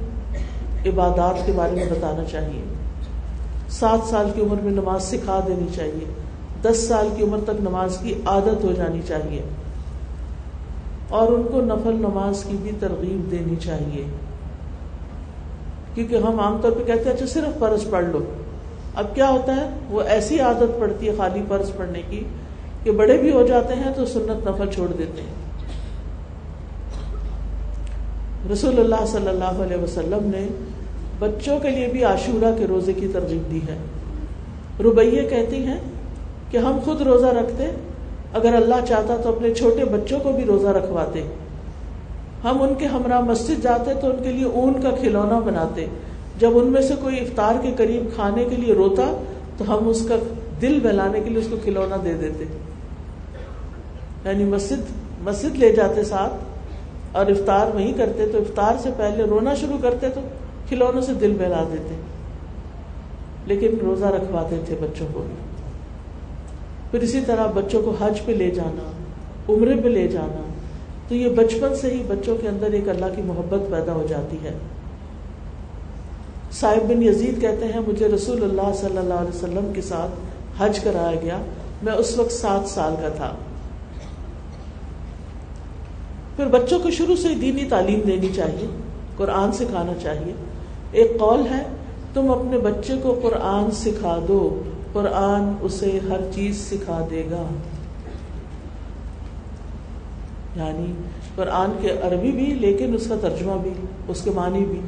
عبادات 0.88 1.46
کے 1.46 1.52
بارے 1.52 1.72
میں 1.72 1.86
بتانا 1.90 2.24
چاہیے۔ 2.24 2.62
سات 3.68 4.08
سال 4.08 4.30
کی 4.34 4.42
عمر 4.42 4.56
میں 4.62 4.72
نماز 4.72 5.02
سکھا 5.02 5.40
دینی 5.46 5.66
چاہیے۔ 5.76 6.23
دس 6.64 6.88
سال 6.88 7.08
کی 7.16 7.22
عمر 7.22 7.38
تک 7.44 7.60
نماز 7.60 7.98
کی 7.98 8.14
عادت 8.26 8.64
ہو 8.64 8.72
جانی 8.72 9.00
چاہیے 9.08 9.42
اور 11.08 11.32
ان 11.32 11.42
کو 11.52 11.60
نفل 11.60 11.94
نماز 11.94 12.44
کی 12.44 12.56
بھی 12.62 12.70
ترغیب 12.80 13.30
دینی 13.30 13.56
چاہیے 13.56 14.04
کیونکہ 15.94 16.16
ہم 16.16 16.40
عام 16.40 16.58
طور 16.62 16.72
پہ 16.72 16.84
کہتے 16.86 17.04
ہیں 17.04 17.12
اچھا 17.12 17.26
صرف 17.26 17.58
فرض 17.58 17.90
پڑھ 17.90 18.04
لو۔ 18.04 18.18
اب 18.94 19.14
کیا 19.14 19.30
ہوتا 19.30 19.56
ہے؟ 19.56 19.68
وہ 19.90 20.02
ایسی 20.02 20.40
عادت 20.40 20.80
پڑتی 20.80 21.08
ہے 21.08 21.12
خالی 21.16 21.42
فرض 21.48 21.70
پڑھنے 21.76 22.02
کی 22.10 22.24
کہ 22.82 22.90
بڑے 22.90 23.16
بھی 23.16 23.32
ہو 23.32 23.46
جاتے 23.46 23.74
ہیں 23.74 23.92
تو 23.96 24.06
سنت 24.06 24.48
نفل 24.48 24.70
چھوڑ 24.74 24.88
دیتے 24.92 25.22
ہیں۔ 25.22 25.34
رسول 28.52 28.80
اللہ 28.80 29.06
صلی 29.06 29.28
اللہ 29.28 29.62
علیہ 29.62 29.76
وسلم 29.76 30.30
نے 30.34 30.46
بچوں 31.18 31.58
کے 31.58 31.70
لیے 31.70 31.88
بھی 31.88 32.04
عاشورہ 32.04 32.58
کے 32.58 32.66
روزے 32.66 32.92
کی 32.92 33.08
ترغیب 33.12 33.50
دی 33.50 33.60
ہے۔ 33.68 33.78
ربیے 34.80 35.24
کہتی 35.24 35.56
ہیں 35.56 35.78
کہ 36.50 36.58
ہم 36.58 36.78
خود 36.84 37.00
روزہ 37.00 37.26
رکھتے، 37.26 37.70
اگر 38.32 38.54
اللہ 38.54 38.74
چاہتا 38.88 39.16
تو 39.16 39.28
اپنے 39.28 39.54
چھوٹے 39.54 39.84
بچوں 39.84 40.20
کو 40.20 40.32
بھی 40.32 40.44
روزہ 40.44 40.68
رکھواتے۔ 40.68 41.22
ہم 42.44 42.62
ان 42.62 42.74
کے 42.78 42.86
ہمراہ 42.86 43.20
مسجد 43.20 43.62
جاتے 43.62 43.94
تو 44.00 44.10
ان 44.10 44.16
کے 44.22 44.32
لیے 44.32 44.44
اون 44.44 44.82
کا 44.82 44.90
کھلونا 44.90 45.38
بناتے۔ 45.38 45.86
جب 46.38 46.50
ان 46.54 46.66
میں 46.66 46.82
سے 46.82 46.94
کوئی 47.02 47.20
افطار 47.20 47.54
کے 47.62 47.72
قریب 47.76 48.14
کھانے 48.14 48.44
کے 48.44 48.56
لیے 48.56 48.74
روتا 48.74 49.22
تو 49.58 49.78
ہم 49.78 49.88
اس 49.88 50.06
کا 50.08 50.16
دل 50.62 50.80
بہلانے 50.82 51.20
کے 51.20 51.30
لیے 51.30 51.38
اس 51.38 51.46
کو 51.50 51.56
کھلونا 51.62 51.96
دے 52.04 52.12
دیتے۔ 52.14 52.44
یعنی 54.24 54.44
مسجد 54.44 54.82
مسجد 55.20 55.56
لے 55.56 55.72
جاتے 55.72 56.04
ساتھ 56.04 56.32
اور 57.16 57.26
افطار 57.26 57.74
وہیں 57.74 57.92
کرتے 57.92 58.26
تو 58.26 58.38
افطار 58.38 58.72
سے 58.82 58.90
پہلے 58.96 59.24
رونا 59.24 59.54
شروع 59.54 59.78
کرتے 59.82 60.08
تو 60.08 60.20
کھلونوں 60.68 61.02
سے 61.02 61.12
دل 61.12 61.36
بہلا 61.38 61.64
دیتے۔ 61.72 61.94
لیکن 63.46 63.68
روزہ 63.82 64.04
رکھواتے 64.04 64.56
تھے 64.66 64.76
بچوں 64.80 65.06
کو 65.12 65.20
بھی۔ 65.20 65.43
پھر 66.94 67.02
اسی 67.02 67.20
طرح 67.26 67.46
بچوں 67.46 67.82
کو 67.82 67.94
حج 68.00 68.20
پہ 68.24 68.32
لے 68.32 68.50
جانا، 68.50 68.90
عمرے 69.48 69.76
پہ 69.82 69.88
لے 69.88 70.08
جانا۔ 70.08 70.42
تو 71.08 71.14
یہ 71.14 71.28
بچپن 71.28 71.74
سے 71.74 71.90
ہی 71.90 72.02
بچوں 72.08 72.36
کے 72.40 72.48
اندر 72.48 72.66
ایک 72.66 72.88
اللہ 72.88 73.06
کی 73.16 73.22
محبت 73.22 73.70
پیدا 73.70 73.92
ہو 73.92 74.06
جاتی 74.08 74.36
ہے۔ 74.44 74.52
صاحب 76.52 76.88
بن 76.88 77.02
یزید 77.02 77.40
کہتے 77.40 77.64
ہیں، 77.64 77.80
مجھے 77.86 78.08
رسول 78.08 78.42
اللہ 78.42 78.74
صلی 78.74 78.98
اللہ 78.98 79.14
علیہ 79.14 79.36
وسلم 79.36 79.72
کے 79.74 79.82
ساتھ 79.82 80.10
حج 80.62 80.78
کرایا 80.78 81.18
گیا۔ 81.22 81.38
میں 81.82 81.92
اس 81.92 82.18
وقت 82.18 82.32
سات 82.32 82.68
سال 82.68 82.94
کا 83.02 83.08
تھا۔ 83.08 83.34
پھر 86.36 86.46
بچوں 86.46 86.78
کو 86.78 86.90
شروع 86.90 87.16
سے 87.16 87.28
دینی 87.40 87.64
تعلیم 87.64 88.00
دینی 88.06 88.28
چاہیے، 88.36 88.66
قرآن 89.16 89.52
سکھانا 89.52 89.92
چاہیے۔ 90.02 90.32
ایک 90.92 91.18
قول 91.18 91.42
ہے، 91.50 91.62
تم 92.14 92.30
اپنے 92.30 92.58
بچے 92.58 92.94
کو 93.02 93.20
قرآن 93.22 93.70
سکھا 93.70 94.18
دو۔ 94.28 94.62
قرآن 94.94 95.52
اسے 95.60 95.98
ہر 96.10 96.20
چیز 96.34 96.70
سکھا 96.70 97.06
دے 97.10 97.22
گا۔ 97.30 97.46
یعنی 100.56 100.92
قرآن 101.34 101.70
کے 101.80 101.90
عربی 102.02 102.32
بھی، 102.32 102.46
لیکن 102.46 102.94
اس 102.94 103.06
کا 103.08 103.14
ترجمہ 103.20 103.52
بھی، 103.62 103.70
اس 104.08 104.20
کے 104.22 104.30
معنی 104.30 104.64
بھی۔ 104.64 104.80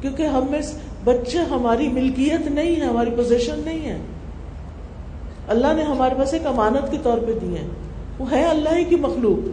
کیونکہ 0.00 0.22
ہم 0.22 0.46
میں 0.50 0.60
بچے، 1.04 1.38
ہماری 1.38 1.88
ملکیت 1.88 2.46
نہیں 2.46 2.76
ہے، 2.76 2.86
ہماری 2.86 3.10
پوزیشن 3.16 3.60
نہیں 3.64 3.88
ہے۔ 3.88 3.98
اللہ 5.48 5.72
نے 5.76 5.82
ہمارے 5.82 6.14
پاس 6.14 6.32
ایک 6.32 6.46
امانت 6.46 6.90
کے 6.90 6.96
طور 7.02 7.18
پہ 7.18 7.32
دی 7.42 7.56
ہے۔ 7.56 7.66
وہ 8.18 8.30
ہے 8.30 8.44
اللہ 8.44 8.68
ہی 8.76 8.84
کی 8.84 8.96
مخلوق۔ 8.96 9.48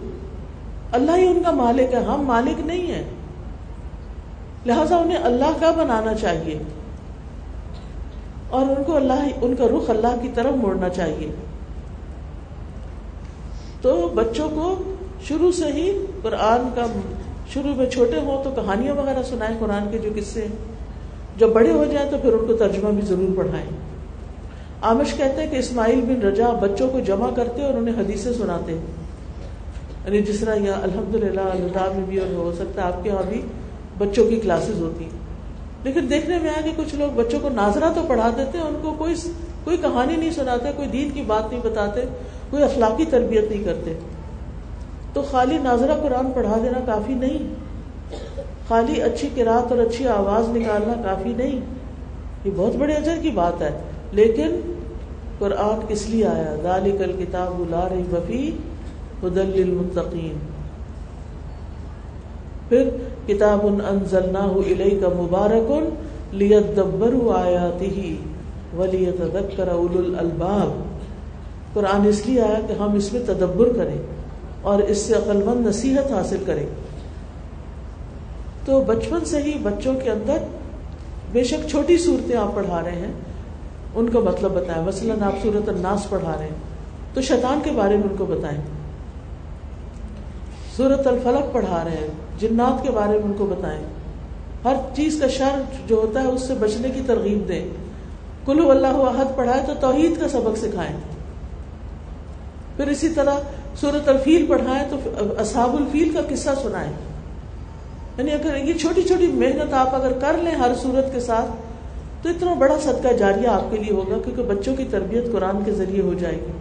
اللہ 0.91 1.11
ہی 1.17 1.27
ان 1.27 1.41
کا 1.45 1.51
مالک 1.51 1.93
ہے۔ 1.93 2.03
ہم 2.03 2.21
مالک 2.21 2.59
نہیں 2.65 2.87
ہیں۔ 2.87 3.03
لہذا 4.65 4.97
انہیں 4.97 5.17
اللہ 5.17 5.59
کا 5.59 5.71
بنانا 5.71 6.13
چاہیے۔ 6.13 6.59
اور 8.49 8.65
ان 8.65 8.83
کو 8.83 8.95
اللہ 8.95 9.27
ان 9.41 9.55
کا 9.55 9.63
رخ 9.65 9.89
اللہ 9.89 10.15
کی 10.21 10.27
طرف 10.33 10.51
موڑنا 10.51 10.89
چاہیے۔ 10.89 11.31
تو 13.81 14.11
بچوں 14.15 14.49
کو 14.49 14.93
شروع 15.27 15.51
سے 15.51 15.65
ہی 15.65 16.05
قرآن 16.21 16.69
کا 16.75 16.85
شروع 17.53 17.75
میں 17.75 17.89
چھوٹے 17.89 18.19
ہوں 18.19 18.43
تو 18.43 18.51
کہانیاں 18.51 18.93
وغیرہ 18.93 19.23
سنائیں 19.23 19.57
قرآن 19.59 19.83
کے 19.91 19.97
جو 19.97 20.09
قصے 20.15 20.41
ہیں۔ 20.41 20.73
جب 21.37 21.49
بڑے 21.49 21.71
ہو 21.71 21.85
جائیں 21.91 22.11
تو 22.11 22.17
پھر 22.21 22.33
ان 22.33 22.47
کو 22.47 22.53
ترجمہ 22.53 22.89
بھی 22.89 23.01
ضرور 23.01 23.37
پڑھائیں۔ 23.37 23.65
آمش 24.81 25.13
کہتے 25.13 25.43
ہیں 25.43 25.51
کہ 25.51 25.55
اسماعیل 25.55 26.01
بن 26.01 26.21
رجا 26.21 26.49
بچوں 26.49 26.89
کو 26.89 26.99
جمع 26.99 27.29
کرتے 27.35 27.65
اور 27.65 27.73
انہیں 27.73 27.99
حدیثیں 27.99 28.33
سناتے۔ 28.33 28.71
یعنی 30.05 30.21
جس 30.21 30.39
طرح 30.39 30.55
یہ 30.55 30.71
الحمد 30.71 31.15
للہ 31.15 31.41
اللہ 31.41 31.91
میں 31.95 32.05
بھی 32.07 32.17
اور 32.17 32.33
ہو 32.33 32.53
سکتا 32.55 32.81
ہے 32.81 32.87
آپ 32.87 33.03
کے 33.03 33.09
یہاں 33.09 33.23
بھی 33.29 33.41
بچوں 33.97 34.29
کی 34.29 34.35
کلاسز 34.35 34.81
ہوتی۔ 34.81 35.09
لیکن 35.83 36.09
دیکھنے 36.09 36.39
میں 36.39 36.49
آیا 36.49 36.61
کہ 36.61 36.71
کچھ 36.75 36.95
لوگ 36.95 37.11
بچوں 37.15 37.39
کو 37.39 37.49
ناظرہ 37.49 37.93
تو 37.95 38.01
پڑھا 38.07 38.29
دیتے 38.37 38.57
ہیں، 38.57 38.65
ان 38.65 38.75
کو 38.81 38.95
کوئی 38.97 39.13
کوئی 39.63 39.77
کہانی 39.77 40.15
نہیں 40.15 40.31
سناتے، 40.31 40.71
کوئی 40.75 40.87
دین 40.87 41.09
کی 41.09 41.21
بات 41.21 41.51
نہیں 41.51 41.61
بتاتے، 41.63 42.01
کوئی 42.49 42.63
اخلاقی 42.63 43.05
تربیت 43.05 43.51
نہیں 43.51 43.63
کرتے۔ 43.63 43.93
تو 45.13 45.21
خالی 45.21 45.57
ناظرہ 45.57 45.95
قرآن 46.03 46.31
پڑھا 46.31 46.57
دینا 46.63 46.79
کافی 46.85 47.13
نہیں۔ 47.13 47.53
خالی 48.67 49.01
اچھی 49.01 49.29
کراط 49.35 49.71
اور 49.71 49.79
اچھی 49.79 50.07
آواز 50.07 50.57
نکالنا 50.57 50.93
کافی 50.93 51.33
نہیں۔ 51.37 51.59
یہ 52.45 52.51
بہت 52.55 52.75
بڑے 52.75 52.93
اجر 52.93 53.15
کی 53.21 53.29
بات 53.29 53.61
ہے۔ 53.61 53.79
لیکن 54.11 54.73
قرآن 55.39 55.85
کس 55.87 56.09
لیے 56.09 56.25
آیا 56.27 56.55
دال 56.63 56.95
کل 56.97 57.25
کتاب 57.25 57.63
لا 57.69 57.89
رہی 57.89 58.03
وفی 58.11 58.51
حدل 59.23 59.51
المتقین 59.55 60.37
پھر 62.69 62.89
کتاب 63.27 63.65
انزلناہ 63.65 64.51
الیک 64.51 65.03
مبارک 65.03 65.71
لیدبروا 66.33 67.41
آیاتہ 67.41 67.99
ولیتذکر 68.77 69.67
اولو 69.67 69.99
الالباب۔ 69.99 70.83
قرآن 71.73 72.07
اس 72.07 72.25
لیے 72.25 72.41
آیا 72.41 72.59
کہ 72.67 72.73
ہم 72.73 72.95
اس 72.95 73.13
میں 73.13 73.21
تدبر 73.25 73.73
کریں 73.75 73.97
اور 74.61 74.81
اس 74.81 74.97
سے 74.97 75.13
عقل 75.13 75.43
مند 75.45 75.67
نصیحت 75.67 76.11
حاصل 76.11 76.37
کریں۔ 76.45 76.65
تو 78.65 78.81
بچپن 78.81 79.25
سے 79.25 79.37
ہی 79.37 79.53
بچوں 79.63 79.93
کے 80.03 80.09
اندر 80.09 80.37
بے 81.31 81.43
شک 81.43 81.69
چھوٹی 81.69 81.97
صورتیں 81.97 82.37
آپ 82.37 82.55
پڑھا 82.55 82.81
رہے 82.85 82.91
ہیں۔ 82.91 83.11
ان 83.95 84.09
کا 84.09 84.19
مطلب 84.19 84.51
بتائیں۔ 84.51 84.85
مثلاً 84.85 85.21
آپ 85.21 85.43
صورت 85.43 85.69
الناس 85.69 86.09
پڑھا 86.09 86.35
رہے 86.39 86.45
ہیں۔ 86.45 86.55
تو 87.13 87.21
شیطان 87.21 87.59
کے 87.63 87.71
بارے 87.71 87.95
میں 87.95 88.03
ان 88.03 88.15
کو 88.17 88.25
بتائیں۔ 88.25 88.61
صورت 90.77 91.07
الفلق 91.07 91.53
پڑھا 91.53 91.83
رہے 91.83 91.91
ہیں۔ 91.91 92.07
جنات 92.39 92.83
کے 92.83 92.91
بارے 92.91 93.11
میں 93.11 93.23
ان 93.23 93.33
کو 93.33 93.45
بتائیں۔ 93.45 93.81
ہر 94.63 94.75
چیز 94.95 95.19
کا 95.21 95.27
شر 95.27 95.61
جو 95.87 95.95
ہوتا 95.95 96.21
ہے 96.21 96.27
اس 96.27 96.41
سے 96.41 96.53
بچنے 96.59 96.89
کی 96.89 97.01
ترغیب 97.07 97.47
دیں۔ 97.47 97.65
کلو 98.45 98.71
اللہ 98.71 98.87
عہد 98.87 99.35
پڑھائے 99.35 99.61
تو 99.67 99.73
توحید 99.79 100.19
کا 100.19 100.27
سبق 100.27 100.57
سکھائیں۔ 100.57 100.97
پھر 102.77 102.87
اسی 102.87 103.09
طرح 103.09 103.33
صورت 103.81 104.09
الفیل 104.09 104.45
پڑھائیں 104.45 104.87
تو 104.89 104.97
اصحاب 105.37 105.75
الفیل 105.75 106.09
کا 106.09 106.19
قصہ 106.29 106.49
سنائیں۔ 106.63 106.91
یعنی 108.17 108.31
اگر 108.31 108.57
یہ 108.57 108.73
چھوٹی 108.73 109.01
چھوٹی 109.01 109.27
محنت 109.27 109.73
آپ 109.73 109.95
اگر 109.95 110.11
کر 110.11 110.37
لیں 110.37 110.51
ہر 110.51 110.71
صورت 110.81 111.13
کے 111.13 111.19
ساتھ، 111.19 111.51
تو 112.23 112.29
اتنا 112.29 112.53
بڑا 112.53 112.75
صدقہ 112.81 113.13
جاریہ 113.13 113.47
آپ 113.47 113.71
کے 113.71 113.77
لیے 113.77 113.91
ہوگا 113.91 114.17
کیونکہ 114.23 114.43
بچوں 114.43 114.75
کی 114.75 114.85
تربیت 114.91 115.31
قرآن 115.31 115.63
کے 115.65 115.71
ذریعے 115.71 116.01
ہو 116.01 116.13
جائے 116.13 116.35
گی، 116.35 116.51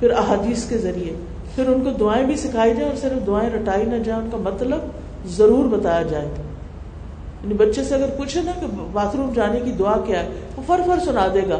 پھر 0.00 0.10
احادیث 0.10 0.64
کے 0.64 0.78
ذریعے۔ 0.78 1.14
پھر 1.54 1.68
ان 1.68 1.84
کو 1.84 1.90
دعائیں 1.90 2.26
بھی 2.26 2.36
سکھائی 2.36 2.74
جائیں 2.74 2.88
اور 2.88 2.96
صرف 2.96 3.26
دعائیں 3.26 3.50
رٹائی 3.50 3.84
نہ 3.84 3.96
جائیں، 3.96 4.22
ان 4.22 4.28
کا 4.30 4.36
مطلب 4.36 4.78
ضرور 5.26 5.78
بتایا 5.78 6.02
جائے 6.02 6.24
یعنی 6.24 7.54
بچے 7.54 7.84
سے 7.84 7.94
اگر 7.94 8.10
پوچھے 8.16 8.40
نا 8.42 8.52
کہ 8.60 8.66
باتھ 8.92 9.16
روم 9.16 9.32
جانے 9.32 9.60
کی 9.60 9.72
دعا 9.72 9.96
کیا 10.06 10.22
ہے، 10.22 10.28
وہ 10.56 10.62
فر 10.66 10.80
فر 10.86 10.98
سنا 11.04 11.26
دے 11.34 11.40
گا۔ 11.48 11.58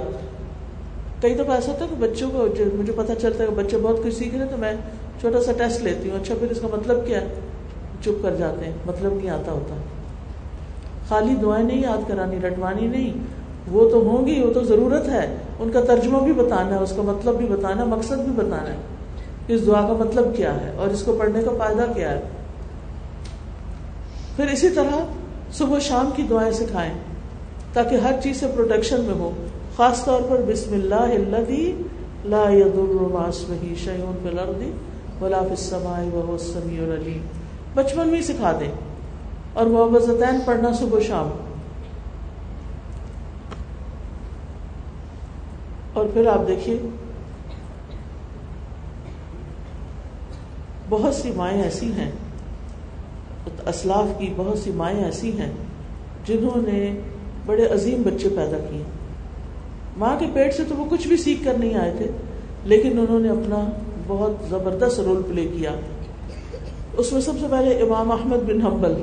کئی 1.20 1.34
دفعہ 1.34 1.55
ایسا 1.55 1.72
ہوتا 1.72 1.84
ہے 1.84 1.90
کہ 1.90 2.07
بچوں 2.07 2.30
کو 2.30 2.47
مجھے 2.74 2.93
پتا 2.93 3.14
چلتا 3.14 3.45
ہے 3.45 3.49
کہ 3.49 3.55
بچے 3.55 3.76
بہت 3.76 3.97
کچھ 4.05 4.14
سیکھ 4.14 4.34
رہے 4.34 4.47
تو 4.47 4.57
میں 4.57 4.72
چھوٹا 5.20 5.40
سا 5.40 5.53
ٹیسٹ 5.53 5.82
لیتی 5.82 6.11
ہوں 6.11 6.16
اچھا 6.20 6.34
پھر 6.40 6.51
اس 6.51 6.61
کا 6.61 6.68
مطلب 6.76 6.97
کیا 7.07 7.20
ہے؟ 7.20 7.34
چپ 8.05 8.22
کر 8.22 8.36
جاتے 8.36 8.64
ہیں 8.64 8.72
مطلب 8.86 9.14
نہیں 9.14 9.30
آتا 9.30 9.53
ہوتا۔ 9.53 9.74
خالی 11.09 11.34
دعائیں 11.43 11.66
نہیں 11.66 11.82
یاد 11.82 12.09
کرانی، 12.09 12.36
رٹوانی 12.47 12.86
نہیں، 12.86 13.12
وہ 13.70 13.90
تو 13.90 13.97
ہوں 13.97 14.26
گی، 14.26 14.43
وہ 14.43 14.53
تو 14.53 14.64
ضرورت 14.64 15.09
ہے۔ 15.09 15.36
ان 15.59 15.70
کا 15.70 15.80
ترجمہ 15.80 16.18
بھی 16.18 16.32
بتانا 16.32 16.76
ہے، 16.76 16.80
اس 16.80 16.93
کا 16.97 17.03
مطلب 17.03 17.34
بھی 17.34 17.47
بتانا 17.47 17.84
مقصد 17.84 18.16
بھی 18.16 18.32
بتانا 18.36 18.72
ہے۔ 18.72 18.76
اس 19.49 19.66
دعا 19.66 19.80
کا 19.80 19.93
مطلب 19.93 20.36
کیا 20.36 20.55
ہے 20.55 20.72
اور 20.76 20.88
اس 20.88 21.03
کو 21.03 21.16
پڑھنے 21.18 21.43
کا 21.43 21.51
فائدہ 21.59 21.86
کیا 21.95 22.11
ہے؟ 22.11 22.20
پھر 24.36 24.47
اسی 24.47 24.70
طرح 24.70 25.05
صبح 25.53 25.78
شام 25.78 26.11
کی 26.16 26.22
دعائیں 26.22 26.53
سکھائیں 26.53 26.95
تاکہ 27.72 27.95
ہر 27.95 28.12
چیز 28.22 28.40
سے 28.40 28.47
پروٹیکشن 28.55 29.01
میں 29.01 29.14
ہو، 29.14 29.30
خاص 29.76 30.05
طور 30.05 30.20
پر 30.28 30.40
بسم 30.47 30.72
اللہ 30.72 31.05
لا 32.24 32.51
شیون 32.51 34.16
فی 34.22 34.28
الارض 34.28 34.62
ولا 35.22 35.43
فی 35.43 35.51
السماء 35.51 36.01
وهو 36.12 36.32
السمیع 36.32 36.82
العلیم۔ 36.82 37.20
بچپن 37.74 38.09
میں 38.09 38.16
ہی 38.16 38.22
سکھا 38.22 38.53
دیں 38.61 38.72
اور 39.53 39.66
محبتین 39.66 40.40
پڑھنا 40.45 40.72
صبح 40.72 41.01
شام۔ 41.01 41.30
اور 45.93 46.05
پھر 46.12 46.26
آپ 46.26 46.49
دیکھیے 46.49 46.78
بہت 50.93 51.14
سی 51.14 51.30
مائیں 51.36 51.62
ایسی 51.62 51.93
ہیں، 51.93 52.11
اسلاف 53.66 54.18
کی 54.18 54.32
بہت 54.36 54.59
سی 54.59 54.70
مائیں 54.70 55.05
ایسی 55.05 55.38
ہیں 55.38 55.51
جنہوں 56.26 56.62
نے 56.62 56.99
بڑے 57.47 57.66
عظیم 57.66 58.03
بچے 58.03 58.28
پیدا 58.28 58.59
کیے۔ 58.70 58.82
ماں 59.97 60.16
کے 60.18 60.26
پیٹ 60.32 60.55
سے 60.55 60.62
تو 60.68 60.74
وہ 60.74 60.84
کچھ 60.88 61.09
بھی 61.09 61.16
سیکھ 61.16 61.45
کر 61.45 61.55
نہیں 61.59 61.74
آئے 61.74 61.93
تھے، 61.97 62.07
لیکن 62.64 62.99
انہوں 62.99 63.20
نے 63.20 63.28
اپنا 63.28 63.64
بہت 64.07 64.32
زبردست 64.49 65.01
رول 65.01 65.22
پلے 65.22 65.49
کیا۔ 65.57 65.70
اس 66.97 67.12
میں 67.12 67.20
سب 67.20 67.32
سے 67.40 67.47
پہلے 67.51 67.80
امام 67.80 68.12
احمد 68.12 68.43
بن 68.47 68.62
حنبل۔ 68.62 68.95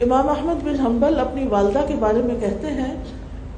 امام 0.00 0.28
احمد 0.28 0.64
بن 0.64 0.80
حنبل 0.80 1.18
اپنی 1.18 1.46
والدہ 1.46 1.84
کے 1.88 1.94
بارے 2.00 2.22
میں 2.22 2.34
کہتے 2.40 2.66
ہیں، 2.66 2.94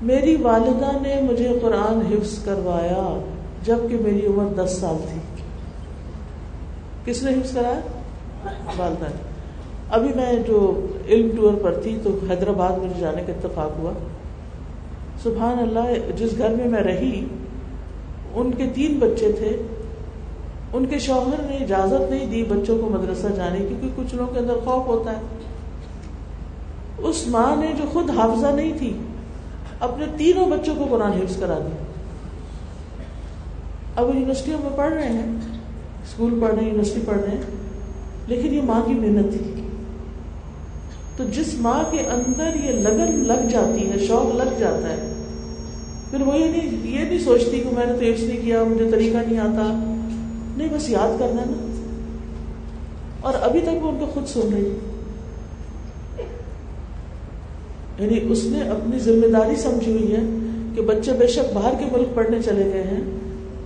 میری 0.03 0.37
والدہ 0.37 0.91
نے 1.03 1.21
مجھے 1.23 1.59
قرآن 1.63 2.13
حفظ 2.13 2.45
کروایا 2.45 3.21
جبکہ 3.63 3.97
میری 4.01 4.27
عمر 4.27 4.65
دس 4.65 4.79
سال 4.81 4.97
تھی۔ 5.13 5.36
کس 7.07 7.23
نے 7.23 7.31
حفظ 7.31 7.55
کرایا؟ 7.55 7.81
والدہ 8.77 9.05
نے 9.05 9.23
ابھی 9.91 10.09
میں 10.17 10.33
جو 10.47 10.87
علم 11.09 11.37
ٹور 11.37 11.55
پر 11.63 11.75
تھی 11.83 11.99
تو 12.03 12.19
حیدرآباد 12.31 12.73
مجھے 12.73 13.01
جانے 13.01 13.23
کا 13.27 13.33
اتفاق 13.33 13.79
ہوا۔ 13.79 13.93
سبحان 15.23 15.59
اللہ، 15.59 16.17
جس 16.17 16.39
گھر 16.39 16.49
میں 16.49 16.69
میں 16.69 16.83
رہی، 16.83 17.25
ان 18.35 18.51
کے 18.51 18.65
تین 18.75 18.99
بچے 18.99 19.33
تھے۔ 19.33 19.63
ان 20.73 20.87
کے 20.87 20.99
شوہر 20.99 21.43
نے 21.43 21.57
اجازت 21.57 22.11
نہیں 22.11 22.27
دی 22.27 22.45
بچوں 22.45 22.79
کو 22.79 22.89
مدرسہ 22.89 23.27
جانے 23.37 23.59
کی، 23.59 23.75
کیونکہ 23.81 23.89
کچھ 23.97 24.15
لوگوں 24.15 24.35
کے 24.35 24.41
اندر 24.41 24.55
خوف 24.65 24.87
ہوتا 24.87 25.13
ہے۔ 25.13 25.21
اس 26.99 27.29
ماں 27.29 27.57
نے 27.57 27.73
جو 27.79 27.85
خود 27.93 28.11
حافظہ 28.11 28.47
نہیں 28.47 28.79
تھی، 28.79 28.97
اپنے 29.81 30.07
تینوں 30.17 30.47
بچوں 30.47 30.75
کو 30.77 30.87
قرآن 30.91 31.13
حفظ 31.13 31.37
کرا 31.41 31.59
دیا 31.59 31.85
اب 33.97 34.09
یونیورسٹیوں 34.15 34.59
میں 34.63 34.71
پڑھ 34.77 34.93
رہے 34.93 35.09
ہیں۔ 35.09 35.37
اسکول 36.07 36.39
پڑھ 36.41 36.55
رہے 36.55 36.63
ہیں 36.63 36.69
یونیورسٹی 36.69 37.01
پڑھ 37.07 37.19
رہے 37.19 37.31
ہیں 37.31 37.43
لیکن 38.27 38.55
یہ 38.55 38.61
ماں 38.63 38.83
کی 38.87 38.95
محنت 38.95 39.33
تھی۔ 39.33 39.69
تو 41.17 41.25
جس 41.25 41.55
ماں 41.59 41.83
کے 41.91 41.99
اندر 42.01 42.51
یہ 42.65 42.71
لگن 42.73 43.25
لگ 43.27 43.49
جاتی 43.51 43.91
ہے، 43.91 44.07
شوق 44.07 44.37
لگ 44.37 44.59
جاتا 44.59 44.89
ہے، 44.89 45.13
پھر 46.11 46.21
وہ 46.21 46.37
یہ 46.37 46.45
نہیں 46.45 46.87
یہ 46.87 47.05
نہیں 47.05 47.19
سوچتی 47.19 47.61
کہ 47.61 47.71
میں 47.73 47.87
نے 47.87 47.93
تو 47.93 48.05
حفظ 48.05 48.23
نہیں 48.23 48.43
کیا، 48.43 48.65
مجھے 48.65 48.91
طریقہ 48.91 49.17
نہیں 49.17 49.39
آتا۔ 49.39 49.93
نہیں، 50.57 50.69
بس 50.73 50.91
یاد 50.91 51.19
کرنا 51.19 51.43
نا۔ 51.47 51.67
اور 53.21 53.35
ابھی 53.41 53.61
تک 53.61 53.85
وہ 53.85 53.89
ان 53.89 53.97
کو 53.99 54.07
خود 54.07 54.27
سن 54.27 54.49
رہی۔ 54.53 54.79
یعنی 57.99 58.33
اس 58.33 58.45
نے 58.45 58.61
اپنی 58.61 58.99
ذمہ 58.99 59.27
داری 59.27 59.57
سمجھی 59.57 59.93
ہوئی 59.93 60.13
ہے 60.13 60.21
کہ 60.75 60.83
بچے 60.83 61.13
بے 61.13 61.27
شک 61.27 61.55
باہر 61.55 61.75
کے 61.79 61.85
ملک 61.93 62.15
پڑھنے 62.15 62.43
چلے 62.43 62.65
گئے 62.75 62.83
ہیں، 62.83 63.01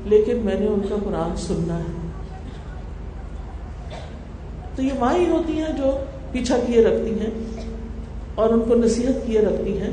لیکن 0.05 0.37
میں 0.37 0.61
نے 0.61 0.67
ان 0.67 0.81
کا 0.89 0.97
قرآن 1.05 1.37
سننا 1.37 1.79
ہے۔ 1.79 2.00
تو 4.77 4.83
یہ 4.83 4.93
ماں 4.99 5.15
ہی 5.15 5.31
ہوتی 5.31 5.53
ہیں 5.53 5.73
جو 5.77 5.99
پیچھا 6.33 6.57
کیے 6.67 6.85
رکھتی 6.85 7.21
ہیں 7.21 7.31
اور 8.35 8.51
ان 8.51 8.61
کو 8.69 8.75
نصیحت 8.75 9.27
کیے 9.27 9.41
رکھتی 9.41 9.81
ہیں۔ 9.81 9.91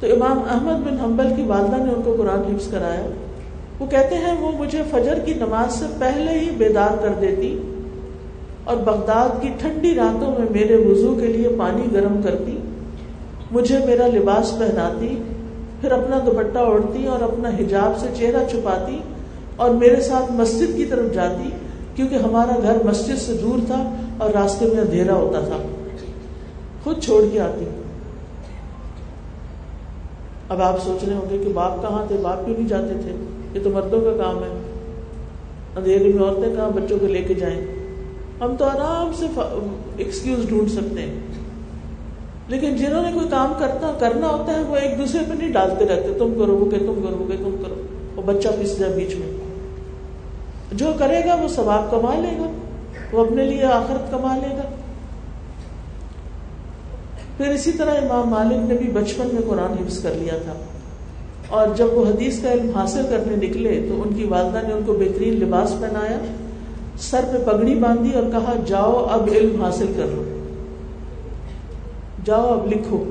تو 0.00 0.06
امام 0.06 0.38
احمد 0.50 0.86
بن 0.86 1.00
حنبل 1.00 1.34
کی 1.36 1.42
والدہ 1.42 1.76
نے 1.76 1.92
ان 1.92 2.02
کو 2.04 2.14
قرآن 2.18 2.54
حفظ 2.54 2.70
کرایا۔ 2.70 3.06
وہ 3.78 3.86
کہتے 3.86 4.14
ہیں، 4.14 4.40
وہ 4.40 4.52
مجھے 4.58 4.82
فجر 4.90 5.18
کی 5.18 5.34
نماز 5.34 5.74
سے 5.74 5.84
پہلے 5.98 6.38
ہی 6.38 6.50
بیدار 6.50 6.96
کر 7.02 7.08
دیتی 7.20 7.62
اور 8.64 8.76
بغداد 8.76 9.42
کی 9.42 9.48
ٹھنڈی 9.58 9.94
راتوں 9.94 10.30
میں 10.30 10.46
میرے 10.50 10.76
وضو 10.76 11.14
کے 11.14 11.26
لیے 11.26 11.48
پانی 11.58 11.82
گرم 11.92 12.22
کرتی۔ 12.22 12.58
مجھے 13.50 13.78
میرا 13.86 14.06
لباس 14.06 14.58
پہناتی، 14.58 15.22
پھر 15.80 15.92
اپنا 15.92 16.20
دوپٹہ 16.26 16.58
اوڑھتی 16.58 17.06
اور 17.06 17.20
اپنا 17.20 17.48
حجاب 17.48 17.98
سے 17.98 18.06
چہرہ 18.14 18.48
چھپاتی 18.50 18.98
اور 19.56 19.70
میرے 19.70 20.00
ساتھ 20.00 20.32
مسجد 20.32 20.76
کی 20.76 20.84
طرف 20.84 21.14
جاتی۔ 21.14 21.50
کیونکہ 21.94 22.14
ہمارا 22.14 22.58
گھر 22.62 22.76
مسجد 22.84 23.18
سے 23.18 23.32
دور 23.32 23.58
تھا 23.66 23.94
اور 24.18 24.30
راستے 24.30 24.66
میں 24.66 24.80
اندھیرا 24.80 25.14
ہوتا 25.14 25.40
تھا۔ 25.40 25.56
خود 26.84 27.02
چھوڑ 27.02 27.24
کے 27.32 27.40
آتی۔ 27.40 27.64
اب 30.48 30.62
آپ 30.62 30.82
سوچ 30.84 31.04
رہے 31.04 31.14
ہوں 31.14 31.30
گے 31.30 31.38
کہ 31.38 31.52
باپ 31.52 31.82
کہاں 31.82 32.06
تھے؟ 32.06 32.16
باپ 32.22 32.44
کیوں 32.44 32.56
نہیں 32.58 32.68
جاتے 32.68 32.92
تھے؟ 33.02 33.24
یہ 33.54 33.64
تو 33.64 33.70
مردوں 33.70 34.00
کا 34.00 34.24
کام 34.24 34.38
ہے۔ 34.38 34.48
اندھیرے 35.76 36.04
میں 36.04 36.22
عورتیں 36.22 36.56
کہاں 36.56 36.70
بچوں 36.70 36.98
کو 36.98 37.06
لے 37.06 37.22
کے 37.22 37.34
جائیں؟ 37.34 37.64
ہم 38.40 38.56
تو 38.56 38.64
آرام 38.64 39.12
سے 39.14 39.26
ایکسکیوز 39.96 40.48
ڈھونڈ 40.48 40.70
سکتے 40.70 41.02
ہیں۔ 41.02 41.20
لیکن 42.48 42.76
جنہوں 42.76 43.02
نے 43.02 43.12
کوئی 43.14 43.28
کام 43.28 43.52
کرتا 43.58 43.92
کرنا 43.98 44.28
ہوتا 44.28 44.52
ہے، 44.52 44.62
وہ 44.62 44.76
ایک 44.76 44.98
دوسرے 44.98 45.20
پہ 45.28 45.34
نہیں 45.34 45.52
ڈالتے 45.52 45.84
رہتے۔ 45.86 46.08
تم 46.18 46.34
کرو، 46.38 46.56
وہ 46.56 46.70
کہ 46.70 46.78
تم 46.78 47.06
کرو 47.08 47.26
کہ 47.30 47.36
تم 47.36 47.62
کرو۔ 47.64 47.74
وہ 48.16 48.22
بچہ 48.22 48.48
پس 48.62 48.78
جائے 48.78 48.92
بیچ 48.92 49.14
میں۔ 49.14 49.33
جو 50.76 50.86
کرے 50.98 51.20
گا 51.26 51.34
وہ 51.34 51.48
ثواب 51.48 51.90
کما 51.90 52.14
لے 52.14 52.38
گا، 52.38 52.50
وہ 53.12 53.26
اپنے 53.26 53.44
لیے 53.44 53.64
آخرت 53.64 54.10
کما 54.10 54.36
لے 54.36 54.56
گا۔ 54.56 54.62
پھر 57.36 57.48
اسی 57.48 57.72
طرح 57.72 57.90
امام 57.90 58.28
مالک 58.28 58.68
نے 58.68 58.74
بھی 58.74 58.88
بچپن 58.88 59.28
میں 59.32 59.42
قرآن 59.48 59.72
حفظ 59.72 60.02
کر 60.02 60.10
لیا 60.14 60.38
تھا۔ 60.44 60.52
اور 61.48 61.68
جب 61.76 61.86
وہ 61.92 62.06
حدیث 62.06 62.42
کا 62.42 62.52
علم 62.52 62.70
حاصل 62.74 63.02
کرنے 63.10 63.48
نکلے 63.48 63.86
تو 63.88 64.02
ان 64.02 64.14
کی 64.14 64.24
والدہ 64.24 64.58
نے 64.66 64.74
ان 64.74 64.82
کو 64.86 64.92
بہترین 64.92 65.34
لباس 65.34 65.70
پہنایا، 65.80 66.18
سر 66.98 67.20
پہ 67.32 67.50
پگڑی 67.50 67.74
باندھی 67.74 68.12
اور 68.12 68.22
کہا، 68.30 68.52
جاؤ 68.66 69.06
اب 69.10 69.28
علم 69.32 69.64
حاصل 69.64 69.92
کر 69.96 70.04
لو۔ 70.10 70.22
جاؤ 72.24 72.60
اب 72.60 72.66
لکھو۔ 72.66 73.04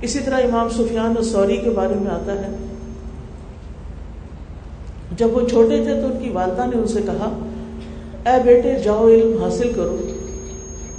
اسی 0.00 0.18
طرح 0.18 0.36
امام 0.36 0.68
سفیان 0.68 1.12
اور 1.16 1.22
سوری 1.22 1.56
کے 1.56 1.70
بارے 1.70 1.94
میں 1.94 2.10
آتا 2.10 2.32
ہے۔ 2.32 2.69
جب 5.16 5.36
وہ 5.36 5.48
چھوٹے 5.48 5.76
تھے 5.76 6.00
تو 6.00 6.06
ان 6.06 6.24
کی 6.24 6.30
والدہ 6.30 6.66
نے 6.66 6.80
ان 6.80 6.86
سے 6.86 7.00
کہا، 7.02 7.38
اے 8.26 8.42
بیٹے، 8.42 8.74
جاؤ 8.84 9.08
علم 9.08 9.42
حاصل 9.42 9.72
کرو۔ 9.72 9.96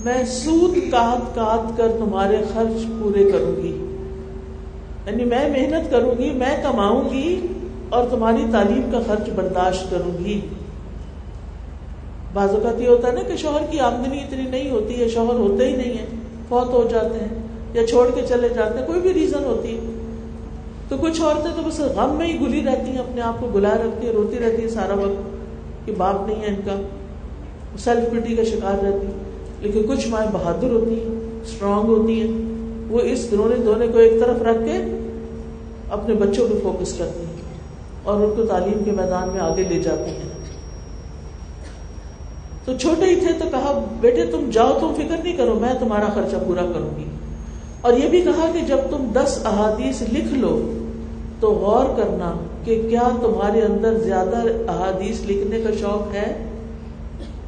میں 0.06 0.24
سود 0.28 0.76
کات 0.92 1.36
کات 1.36 1.78
کر 1.78 1.88
تمہارے 2.00 2.38
خرچ 2.54 2.82
پورے 3.02 3.32
کروں 3.32 3.64
گی۔ 3.64 3.96
یعنی 5.06 5.26
میں 5.26 5.50
محنت 5.50 5.92
کروں 5.92 6.18
گی، 6.18 6.30
میں 6.30 6.64
کماؤں 6.64 7.10
گی 7.10 7.48
اور 7.90 8.04
تمہاری 8.10 8.46
تعلیم 8.52 8.90
کا 8.92 9.00
خرچ 9.08 9.30
برداشت 9.36 9.92
کروں 9.92 10.24
گی۔ 10.24 10.42
بعض 12.34 12.50
اوقات 12.50 12.82
یہ 12.82 12.88
ہوتا 12.88 13.08
ہے 13.08 13.14
نا 13.14 13.22
کہ 13.22 13.36
شوہر 13.38 13.62
کی 13.72 13.80
آمدنی 13.80 14.18
اتنی 14.18 14.44
نہیں 14.50 14.72
ہوتی 14.72 15.02
ہے، 15.02 15.08
شوہر 15.08 15.40
ہوتے 15.40 15.68
ہی 15.68 15.76
نہیں 15.76 15.98
ہے 15.98 16.06
بہت 16.50 16.70
ہو 16.70 16.88
جاتے 16.92 17.20
ہیں 17.20 17.42
یا 17.74 17.88
چھوڑ 17.88 18.10
کے 18.16 18.22
چلے 18.30 18.50
جاتے 18.50 18.80
ہیں، 18.80 18.88
کوئی 18.88 19.00
بھی 19.00 19.14
ریزن 19.14 19.44
ہوتی 19.46 19.76
ہے۔ 19.76 19.81
تو 20.92 20.98
کچھ 20.98 21.22
عورتیں 21.22 21.52
تو 21.56 21.62
بس 21.68 21.80
غم 21.80 22.16
میں 22.18 22.28
ہی 22.28 22.42
گلی 22.42 22.62
رہتی 22.66 22.92
ہیں، 22.92 22.98
اپنے 22.98 23.22
آپ 23.22 23.40
کو 23.40 23.48
گلا 23.56 23.74
رکھتی 23.74 24.08
ہیں، 24.08 24.14
روتی 24.14 24.40
رہتی 24.40 24.62
ہیں 24.62 24.70
سارا 24.70 24.94
وقت، 24.94 25.38
کہ 25.86 25.94
باپ 25.98 26.28
نہیں 26.28 26.42
ہے 26.42 26.48
ان 26.48 26.56
کا۔ 26.66 26.82
سیلف 27.80 28.12
پٹی 28.12 28.36
کا 28.36 28.44
شکار 28.44 28.86
رہتی 28.86 29.08
لیکن 29.60 29.84
کچھ 29.90 30.08
مائیں 30.08 30.30
بہادر 30.34 30.70
ہوتی 30.72 30.94
ہیں 30.94 31.40
اسٹرانگ 31.44 31.90
ہوتی 31.90 32.22
ہیں۔ 32.22 32.32
وہ 32.90 33.00
اس 33.00 33.28
رونے 33.38 33.56
دھونے 33.56 33.88
کو 33.88 33.98
ایک 33.98 34.20
طرف 34.20 34.42
رکھ 34.42 34.58
کے 34.58 34.98
اپنے 35.90 36.16
بچوں 36.16 36.48
پہ 36.48 36.54
فوکس 36.64 36.94
کرتی 36.98 37.20
ہیں 37.20 37.42
اور 38.04 38.22
ان 38.22 38.34
کو 38.36 38.46
تعلیم 38.46 38.84
کے 38.84 38.92
میدان 38.92 39.30
میں 39.30 39.40
آگے 39.40 39.64
لے 39.64 39.80
جاتی 39.80 40.12
ہیں۔ 40.12 40.30
تو 42.66 42.78
چھوٹے 42.78 43.06
ہی 43.06 43.16
تھے 43.16 43.34
تو 43.34 43.46
کہا، 43.52 43.86
بیٹے، 44.02 44.26
تم 44.26 44.50
جاؤ، 44.52 44.80
تم 44.80 44.94
فکر 44.96 45.24
نہیں 45.24 45.38
کرو، 45.38 45.54
میں 45.54 45.74
تمہارا 45.80 46.06
خرچہ 46.14 46.36
پورا 46.48 46.62
کروں 46.62 47.00
گی۔ 47.00 47.06
اور 47.82 47.94
یہ 47.94 48.10
بھی 48.10 48.22
کہا 48.22 48.52
کہ 48.54 48.60
جب 48.60 48.78
تم 48.90 49.12
دس 49.14 49.40
احادیث 49.46 50.02
لکھ 50.02 50.34
لو 50.34 50.78
تو 51.42 51.52
غور 51.52 51.86
کرنا 51.86 52.34
کہ 52.64 52.88
کیا 52.90 53.10
تمہارے 53.22 53.62
اندر 53.62 53.98
زیادہ 53.98 54.38
احادیث 54.68 55.22
لکھنے 55.26 55.62
کا 55.62 55.70
شوق 55.80 56.16
ہے؟ 56.16 56.46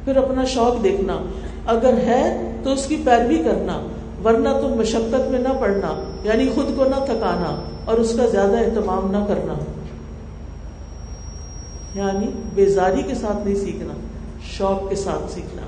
پھر 0.04 0.16
اپنا 0.16 0.44
شوق 0.44 0.84
دیکھنا۔ 0.84 1.18
اگر 1.66 1.92
ہے 1.96 2.52
تو 2.62 2.72
اس 2.72 2.86
کی 2.86 3.02
پیروی 3.04 3.36
کرنا، 3.36 3.86
ورنہ 4.24 4.48
تم 4.60 4.74
مشقت 4.76 5.30
میں 5.30 5.38
نہ 5.38 5.48
پڑنا 5.60 6.04
یعنی 6.24 6.48
خود 6.54 6.76
کو 6.76 6.84
نہ 6.84 7.04
تھکانا 7.04 7.64
اور 7.84 7.98
اس 7.98 8.14
کا 8.16 8.26
زیادہ 8.26 8.58
اہتمام 8.58 9.10
نہ 9.10 9.24
کرنا۔ 9.28 9.54
یعنی 11.94 12.26
بیزاری 12.54 13.02
کے 13.02 13.14
ساتھ 13.14 13.46
نہیں 13.46 13.54
سیکھنا، 13.54 13.94
شوق 14.42 14.90
کے 14.90 14.96
ساتھ 14.96 15.32
سیکھنا۔ 15.32 15.63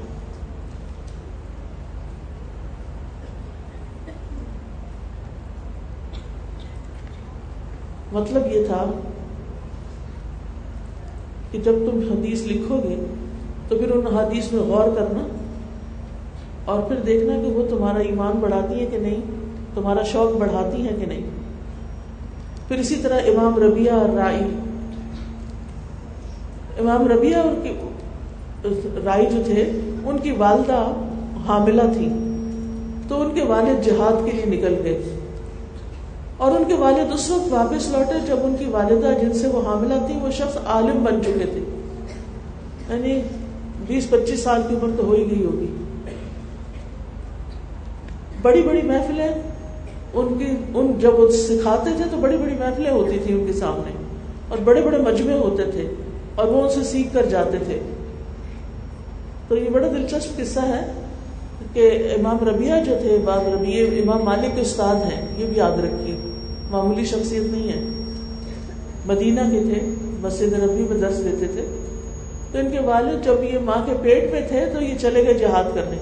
مطلب 8.17 8.43
یہ 8.53 8.67
تھا 8.67 8.91
کہ 11.51 11.59
جب 11.59 11.73
تم 11.73 12.01
حدیث 12.11 12.43
لکھو 12.43 12.77
گے 12.77 13.05
تو 13.69 13.79
پھر 13.79 13.91
ان 13.91 14.07
حدیث 14.07 14.53
میں 14.53 14.63
غور 14.63 14.89
کرنا 14.97 15.27
اور 16.65 16.83
پھر 16.83 16.97
دیکھنا 16.97 17.37
کہ 17.37 17.51
وہ 17.51 17.67
تمہارا 17.71 17.99
ایمان 17.99 18.39
بڑھاتی 18.41 18.81
ہے 18.81 18.87
کہ 18.87 18.99
نہیں، 18.99 19.21
تمہارا 19.75 20.03
شوق 20.03 20.41
بڑھاتی 20.41 20.85
ہے 20.85 20.93
کہ 21.01 21.07
نہیں۔ 21.07 21.23
پھر 22.69 22.77
اسی 22.77 22.95
طرح 22.95 23.19
امام 23.27 23.57
ربیہ 23.57 23.91
اور 23.91 24.09
رائی۔ 24.09 24.45
امام 26.79 27.07
ربیہ 27.07 27.37
اور 27.37 27.67
رائی 29.05 29.27
جو 29.27 29.43
تھے، 29.45 29.71
ان 30.05 30.19
کی 30.23 30.31
والدہ 30.31 30.93
حاملہ 31.47 31.83
تھی 31.93 32.09
تو 33.09 33.21
ان 33.21 33.35
کے 33.35 33.45
والد 33.45 33.85
جہاد 33.85 34.25
کے 34.25 34.33
لیے 34.33 34.57
نکل 34.57 34.75
گئے۔ 34.85 35.16
اور 36.37 36.53
ان 36.53 36.65
کے 36.65 36.75
والد 36.75 37.13
اس 37.13 37.31
وقت 37.31 37.53
واپس 37.53 37.89
لوٹے 37.89 38.27
جب 38.27 38.37
ان 38.43 38.57
کی 38.59 38.65
والدہ 38.65 39.13
جن 39.23 39.33
سے 39.33 39.49
وہ 39.49 39.63
حاملہ 39.67 39.95
تھی، 40.07 40.15
وہ 40.23 40.31
شخص 40.31 40.57
عالم 40.67 41.05
بن 41.05 41.23
چکے 41.23 41.47
تھے۔ 41.53 41.61
یعنی 42.91 43.23
بیس 43.87 44.11
پچیس 44.11 44.43
سال 44.43 44.63
کی 44.69 44.75
عمر 44.75 44.91
تو 44.97 45.05
ہو 45.05 45.13
ہی 45.13 45.31
گئی 45.31 45.45
ہوگی۔ 45.45 45.67
بڑی 48.43 48.63
بڑی 48.63 48.83
محفلیں 48.83 49.29
ان 50.15 50.39
کی، 50.39 50.57
ان 50.75 50.93
جب 50.99 51.21
وہ 51.21 51.29
سکھاتے 51.29 51.91
تھے 51.97 52.05
تو 52.11 52.17
بڑی 52.17 52.37
بڑی 52.37 52.55
محفلیں 52.61 52.91
ہوتی 52.91 53.19
تھی 53.25 53.35
ان 53.35 53.47
کے 53.47 53.53
سامنے۔ 53.53 53.93
اور 54.49 54.59
بڑے 54.59 54.81
بڑے 54.81 54.99
مجمے 54.99 55.39
ہوتے 55.39 55.65
تھے 55.71 55.95
اور 56.35 56.47
وہ 56.47 56.63
ان 56.63 56.69
سے 56.69 56.85
سیکھ 56.85 57.15
کر 57.15 57.27
جاتے 57.27 57.59
تھے۔ 57.67 57.81
تو 59.49 59.57
یہ 59.57 59.71
بڑا 59.71 59.89
دلچسپ 59.89 60.37
قصہ 60.37 60.61
ہے 60.61 60.93
کہ 61.73 62.09
امام 62.19 62.49
ربیہ 62.49 62.75
جو 62.87 62.97
تھے 63.01 63.19
باب 63.25 63.43
ربیع 63.55 63.85
امام 63.85 64.25
مالک 64.25 64.55
کے 64.55 64.61
استاد 64.61 64.95
ہیں، 64.95 65.27
یہ 65.39 65.47
بھی 65.47 65.57
یاد 65.57 65.85
رکھیے۔ 65.85 66.26
معمولی 66.71 67.05
شخصیت 67.05 67.43
نہیں 67.43 67.69
ہے۔ 67.69 67.81
مدینہ 69.07 69.41
کے 69.41 69.61
تھے، 69.61 69.95
مسجد 70.21 70.53
ربی 70.53 70.87
میں 70.91 70.99
درس 70.99 71.19
دیتے 71.19 71.47
تھے۔ 71.47 71.83
تو 72.53 72.59
ان 72.59 72.71
کے 72.71 72.81
والد 72.81 73.25
جب 73.25 73.43
یہ 73.43 73.59
ماں 73.59 73.87
کے 73.87 73.93
پیٹ 74.03 74.33
میں 74.33 74.41
تھے 74.49 74.67
تو 74.73 74.83
یہ 74.83 74.95
چلے 75.01 75.25
گئے 75.25 75.35
جہاد 75.35 75.65
کرنے۔ 75.75 75.97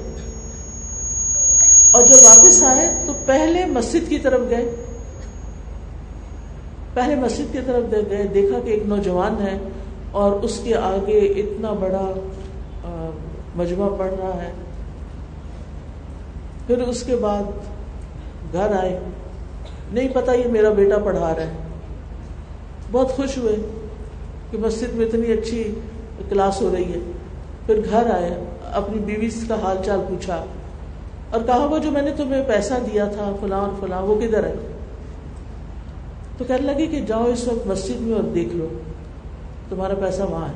اور 1.90 2.06
جب 2.06 2.14
واپس 2.24 2.62
آئے 2.62 3.02
تو 3.06 3.12
پہلے 3.26 3.64
مسجد 3.64 4.08
کی 4.08 4.18
طرف 4.18 4.40
گئے۔ 4.50 4.74
پہلے 6.94 7.14
مسجد 7.14 7.52
کی 7.52 7.58
طرف 7.66 8.10
گئے، 8.10 8.26
دیکھا 8.34 8.58
کہ 8.64 8.70
ایک 8.70 8.82
نوجوان 8.86 9.42
ہے 9.42 9.58
اور 10.10 10.32
اس 10.32 10.60
کے 10.64 10.76
آگے 10.76 11.18
اتنا 11.18 11.72
بڑا 11.72 12.12
مجمع 13.56 13.88
پڑھ 13.98 14.14
رہا 14.18 14.42
ہے۔ 14.42 14.52
پھر 16.66 16.78
اس 16.78 17.02
کے 17.02 17.16
بعد 17.16 17.42
گھر 18.52 18.76
آئے۔ 18.80 19.00
نہیں 19.94 20.08
پتا 20.12 20.32
یہ 20.32 20.48
میرا 20.48 20.70
بیٹا 20.70 20.98
پڑھا 20.98 21.34
رہا 21.34 21.42
ہے۔ 21.42 21.52
بہت 22.92 23.08
خوش 23.08 23.38
ہوئے 23.38 23.56
کہ 24.50 24.58
مسجد 24.58 24.94
میں 24.94 25.06
اتنی 25.06 25.32
اچھی 25.32 25.74
کلاس 26.28 26.62
ہو 26.62 26.74
رہی 26.76 26.92
ہے۔ 26.92 26.98
پھر 27.66 27.80
گھر 27.90 28.10
آئے، 28.10 28.44
اپنی 28.72 28.98
بیوی 28.98 29.28
کا 29.48 29.54
حال 29.62 29.76
چال 29.84 30.00
پوچھا۔ 30.08 30.44
اور 31.30 31.40
کہا، 31.46 31.64
وہ 31.64 31.78
جو 31.78 31.90
میں 31.90 32.02
نے 32.02 32.10
تمہیں 32.16 32.44
پیسہ 32.48 32.74
دیا 32.92 33.04
تھا، 33.04 33.36
فلاں 33.40 33.60
اور 33.60 33.70
فلاں، 33.80 34.02
وہ 34.02 34.20
کدھر 34.20 34.44
ہے؟ 34.44 34.54
تو 36.38 36.44
کہنے 36.44 36.72
لگی 36.72 36.86
کہ 36.86 37.00
جاؤ 37.00 37.24
اس 37.24 37.48
وقت 37.48 37.66
مسجد 37.66 38.00
میں 38.00 38.14
اور 38.14 38.22
دیکھ 38.22 38.56
لو، 38.56 38.66
تمہارا 39.68 39.94
پیسہ 39.94 40.22
وہاں 40.22 40.46
ہے۔ 40.46 40.52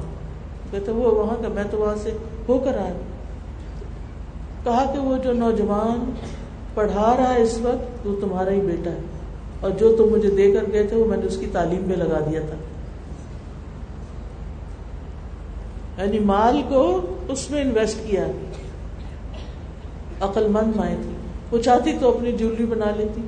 کہتے 0.70 0.92
وہ 0.92 1.14
وہاں 1.14 1.42
کا، 1.42 1.48
میں 1.48 1.64
تو 1.70 1.78
وہاں 1.78 1.94
سے 2.02 2.10
ہو 2.48 2.58
کر 2.58 2.78
آیا۔ 2.78 2.92
کہا 4.64 4.92
کہ 4.92 4.98
وہ 4.98 5.16
جو 5.16 5.32
نوجوان 5.32 6.10
پڑھا 6.74 7.14
رہا 7.18 7.34
ہے 7.34 7.42
اس 7.42 7.58
وقت، 7.58 8.06
وہ 8.06 8.20
تمہارا 8.20 8.50
ہی 8.50 8.60
بیٹا 8.60 8.90
ہے۔ 8.90 9.17
اور 9.60 9.70
جو 9.70 9.96
تم 9.96 10.04
مجھے 10.04 10.30
دے 10.30 10.52
کر 10.52 10.64
گئے 10.72 10.82
تھے 10.82 10.96
وہ 10.96 11.04
میں 11.04 11.16
نے 11.16 11.26
اس 11.26 11.36
کی 11.36 11.46
تعلیم 11.52 11.82
میں 11.82 11.96
لگا 11.96 12.18
دیا 12.30 12.40
تھا۔ 12.40 12.56
یعنی 16.02 16.18
مال 16.18 16.62
کو 16.68 17.00
اس 17.28 17.50
میں 17.50 17.62
انویسٹ 17.62 18.10
کیا۔ 18.10 18.26
عقل 20.20 20.48
مند 20.48 20.76
مائیں 20.76 20.96
تھی 21.02 21.10
وہ 21.50 21.58
چاہتی 21.58 21.92
تو 22.00 22.16
اپنی 22.16 22.32
جیولری 22.32 22.66
بنا 22.66 22.84
لیتی، 22.96 23.20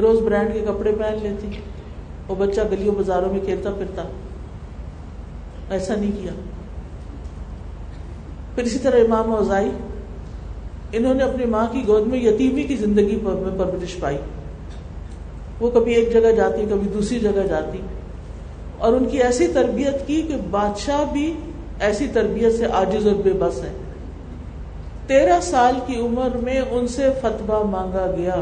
روز 0.00 0.20
برانڈ 0.20 0.52
کے 0.52 0.60
کپڑے 0.60 0.92
پہن 0.92 1.18
لیتی۔ 1.22 1.50
وہ 2.28 2.34
بچہ 2.34 2.60
گلیوں 2.70 2.94
بازاروں 2.94 3.32
میں 3.32 3.40
کھیلتا 3.40 3.70
پھرتا۔ 3.70 4.02
ایسا 5.70 5.94
نہیں 5.94 6.10
کیا۔ 6.22 6.32
پھر 8.54 8.62
اسی 8.62 8.78
طرح 8.78 8.96
امام 8.96 9.34
اوزائی، 9.34 9.70
انہوں 10.92 11.14
نے 11.14 11.22
اپنی 11.22 11.44
ماں 11.44 11.66
کی 11.72 11.86
گود 11.86 12.06
میں 12.06 12.18
یتیمی 12.18 12.62
کی 12.62 12.76
زندگی 12.76 13.16
میں 13.22 13.58
پرورش 13.58 13.96
پائی۔ 14.00 14.18
وہ 15.62 15.70
کبھی 15.70 15.94
ایک 15.94 16.12
جگہ 16.12 16.32
جاتی، 16.32 16.66
کبھی 16.70 16.88
دوسری 16.88 17.20
جگہ 17.20 17.46
جاتی۔ 17.48 17.78
اور 18.78 18.92
ان 18.92 19.04
کی 19.04 19.22
ایسی 19.22 19.46
تربیت 19.46 20.06
کی 20.06 20.22
کہ 20.22 20.36
بادشاہ 20.50 21.12
بھی 21.12 21.34
ایسی 21.80 22.06
تربیت 22.12 22.58
سے 22.58 22.66
آجز 22.66 23.06
اور 23.06 23.14
بے 23.14 23.30
بس 23.30 23.62
ہے 23.62 23.72
تیرہ 25.06 25.40
سال 25.42 25.74
کی 25.86 26.00
عمر 26.00 26.36
میں 26.36 26.60
ان 26.70 26.86
سے 26.86 27.06
فتوا 27.22 27.62
مانگا 27.62 28.14
گیا۔ 28.18 28.36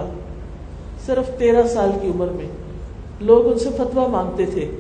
صرف 1.07 1.39
تیرہ 1.39 1.67
سال 1.67 1.91
کی 2.03 2.09
عمر 2.09 2.27
میں۔ 2.27 2.49
لوگ 3.21 3.53
ان 3.53 3.59
سے 3.59 3.69
فتوا 3.77 4.07
مانگتے 4.07 4.47
تھے۔ 4.47 4.71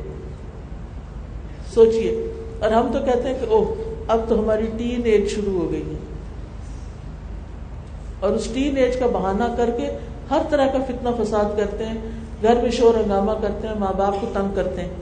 سوچئے۔ 1.74 2.32
اور 2.60 2.70
ہم 2.70 2.92
تو 2.92 2.98
کہتے 2.98 3.28
ہیں 3.28 3.38
کہ 3.40 3.46
اوہ، 3.50 3.64
اب 4.08 4.20
تو 4.28 4.40
ہماری 4.40 4.66
ٹین 4.76 5.00
ایج 5.04 5.28
شروع 5.28 5.60
ہو 5.60 5.70
گئی 5.70 5.82
ہے۔ 5.82 5.98
اور 8.20 8.30
اس 8.30 8.48
ٹین 8.54 8.76
ایج 8.76 8.96
کا 8.96 9.06
بہانہ 9.06 9.44
کر 9.56 9.70
کے 9.70 9.98
ہر 10.30 10.42
طرح 10.50 10.66
کا 10.66 10.78
فتنہ 10.84 11.24
فساد 11.24 11.56
کرتے 11.56 11.84
ہیں۔ 11.84 12.19
گھر 12.42 12.62
میں 12.62 12.70
شور 12.70 12.94
ہنگامہ 12.94 13.32
کرتے 13.42 13.68
ہیں، 13.68 13.74
ماں 13.74 13.92
باپ 13.92 14.14
کو 14.20 14.30
تنگ 14.32 14.54
کرتے 14.54 14.80
ہیں۔ 14.80 14.94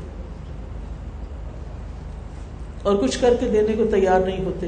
اور 2.82 2.96
کچھ 2.96 3.20
کر 3.20 3.36
کے 3.40 3.48
دینے 3.48 3.72
کو 3.76 3.84
تیار 3.90 4.20
نہیں 4.20 4.44
ہوتے۔ 4.44 4.66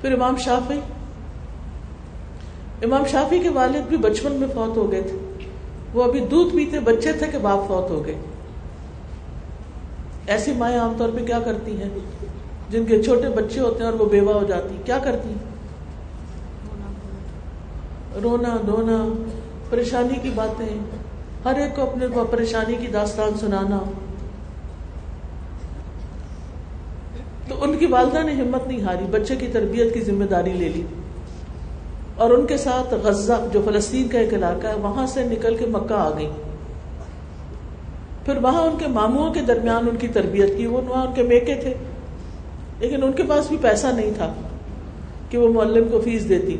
پھر 0.00 0.12
امام 0.12 0.36
شافی 0.36 0.80
امام 2.82 3.04
شافی 3.04 3.38
کے 3.38 3.48
والد 3.48 3.88
بھی 3.88 3.96
بچپن 3.96 4.32
میں 4.32 4.48
فوت 4.54 4.76
ہو 4.76 4.92
گئے 4.92 5.02
تھے۔ 5.02 5.48
وہ 5.92 6.04
ابھی 6.04 6.20
دودھ 6.20 6.56
پیتے 6.56 6.80
بچے 6.80 7.12
تھے 7.12 7.26
کہ 7.26 7.38
باپ 7.38 7.58
فوت 7.68 7.90
ہو 7.90 8.06
گئے۔ 8.06 8.14
ایسی 10.26 10.52
مائیں 10.52 10.78
عام 10.78 10.94
طور 10.98 11.08
پہ 11.08 11.24
کیا 11.24 11.40
کرتی 11.40 11.82
ہیں؟ 11.82 11.88
جن 12.70 12.84
کے 12.84 13.02
چھوٹے 13.02 13.28
بچے 13.28 13.60
ہوتے 13.60 13.84
ہیں 13.84 13.90
اور 13.90 14.00
وہ 14.00 14.06
بیوہ 14.06 14.34
ہو 14.34 14.44
جاتی 14.44 14.76
کیا 14.84 14.98
کرتی 14.98 15.34
رونا، 18.22 18.56
دھونا، 18.66 19.08
پریشانی 19.70 20.18
کی 20.22 20.30
باتیں۔ 20.34 20.78
ہر 21.44 21.58
ایک 21.58 21.76
کو 21.76 21.82
اپنے 21.82 22.06
پریشانی 22.30 22.74
کی 22.74 22.86
داستان 22.86 23.38
سنانا۔ 23.40 23.78
تو 27.48 27.62
ان 27.62 27.78
کی 27.78 27.86
والدہ 27.86 28.22
نے 28.22 28.32
ہمت 28.32 28.66
نہیں 28.66 28.80
ہاری، 28.80 29.04
بچے 29.10 29.36
کی 29.36 29.46
تربیت 29.46 29.94
کی 29.94 30.00
ذمہ 30.00 30.24
داری 30.24 30.52
لے 30.52 30.68
لی۔ 30.68 30.82
اور 32.16 32.30
ان 32.30 32.46
کے 32.46 32.56
ساتھ 32.56 32.94
غزہ، 32.94 33.46
جو 33.52 33.62
فلسطین 33.64 34.08
کا 34.08 34.18
ایک 34.18 34.34
علاقہ 34.34 34.66
ہے، 34.66 34.74
وہاں 34.74 35.06
سے 35.06 35.24
نکل 35.24 35.56
کے 35.56 35.66
مکہ 35.66 35.92
آ 35.92 36.10
گئی 36.10 36.30
پھر 38.24 38.36
وہاں 38.36 38.62
ان 38.62 38.78
کے 38.78 38.86
ماموں 38.86 39.34
کے 39.34 39.40
درمیان 39.40 39.86
ان 39.90 39.96
کی 39.96 40.08
تربیت 40.08 40.50
کی، 40.56 40.66
وہ 40.66 40.80
وہاں 40.88 41.06
ان 41.06 41.14
کے 41.14 41.22
میکے 41.22 41.54
تھے۔ 41.54 41.74
لیکن 42.80 43.02
ان 43.02 43.12
کے 43.12 43.22
پاس 43.28 43.48
بھی 43.48 43.56
پیسہ 43.60 43.86
نہیں 43.86 44.10
تھا 44.16 44.32
کہ 45.30 45.38
وہ 45.38 45.52
معلم 45.52 45.88
کو 45.88 46.00
فیس 46.00 46.28
دیتی۔ 46.28 46.56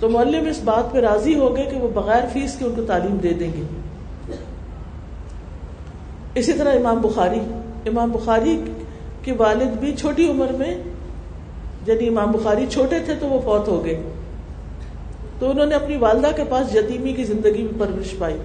تو 0.00 0.08
معلم 0.08 0.48
اس 0.48 0.60
بات 0.64 0.92
پہ 0.92 0.98
راضی 0.98 1.34
ہو 1.34 1.56
گئے 1.56 1.64
کہ 1.64 1.76
وہ 1.76 1.88
بغیر 1.94 2.20
فیس 2.32 2.56
کے 2.58 2.64
ان 2.64 2.72
کو 2.76 2.82
تعلیم 2.82 3.16
دے 3.16 3.32
دیں 3.32 3.50
گے۔ 3.56 3.62
اسی 6.34 6.52
طرح 6.52 6.74
امام 6.74 7.00
بخاری۔ 7.00 7.40
امام 7.86 8.10
بخاری 8.10 8.62
کے 9.22 9.32
والد 9.32 9.78
بھی 9.80 9.96
چھوٹی 9.96 10.30
عمر 10.30 10.52
میں 10.52 10.74
یعنی 11.86 12.08
امام 12.08 12.32
بخاری 12.32 12.66
چھوٹے 12.70 12.98
تھے 13.04 13.14
تو 13.20 13.26
وہ 13.26 13.40
فوت 13.44 13.68
ہو 13.68 13.84
گئے۔ 13.84 14.02
تو 15.38 15.50
انہوں 15.50 15.66
نے 15.66 15.74
اپنی 15.74 15.96
والدہ 15.96 16.28
کے 16.36 16.42
پاس 16.48 16.74
یتیمی 16.74 17.12
کی 17.12 17.24
زندگی 17.24 17.62
میں 17.62 17.80
پرورش 17.80 18.14
پائی۔ 18.18 18.36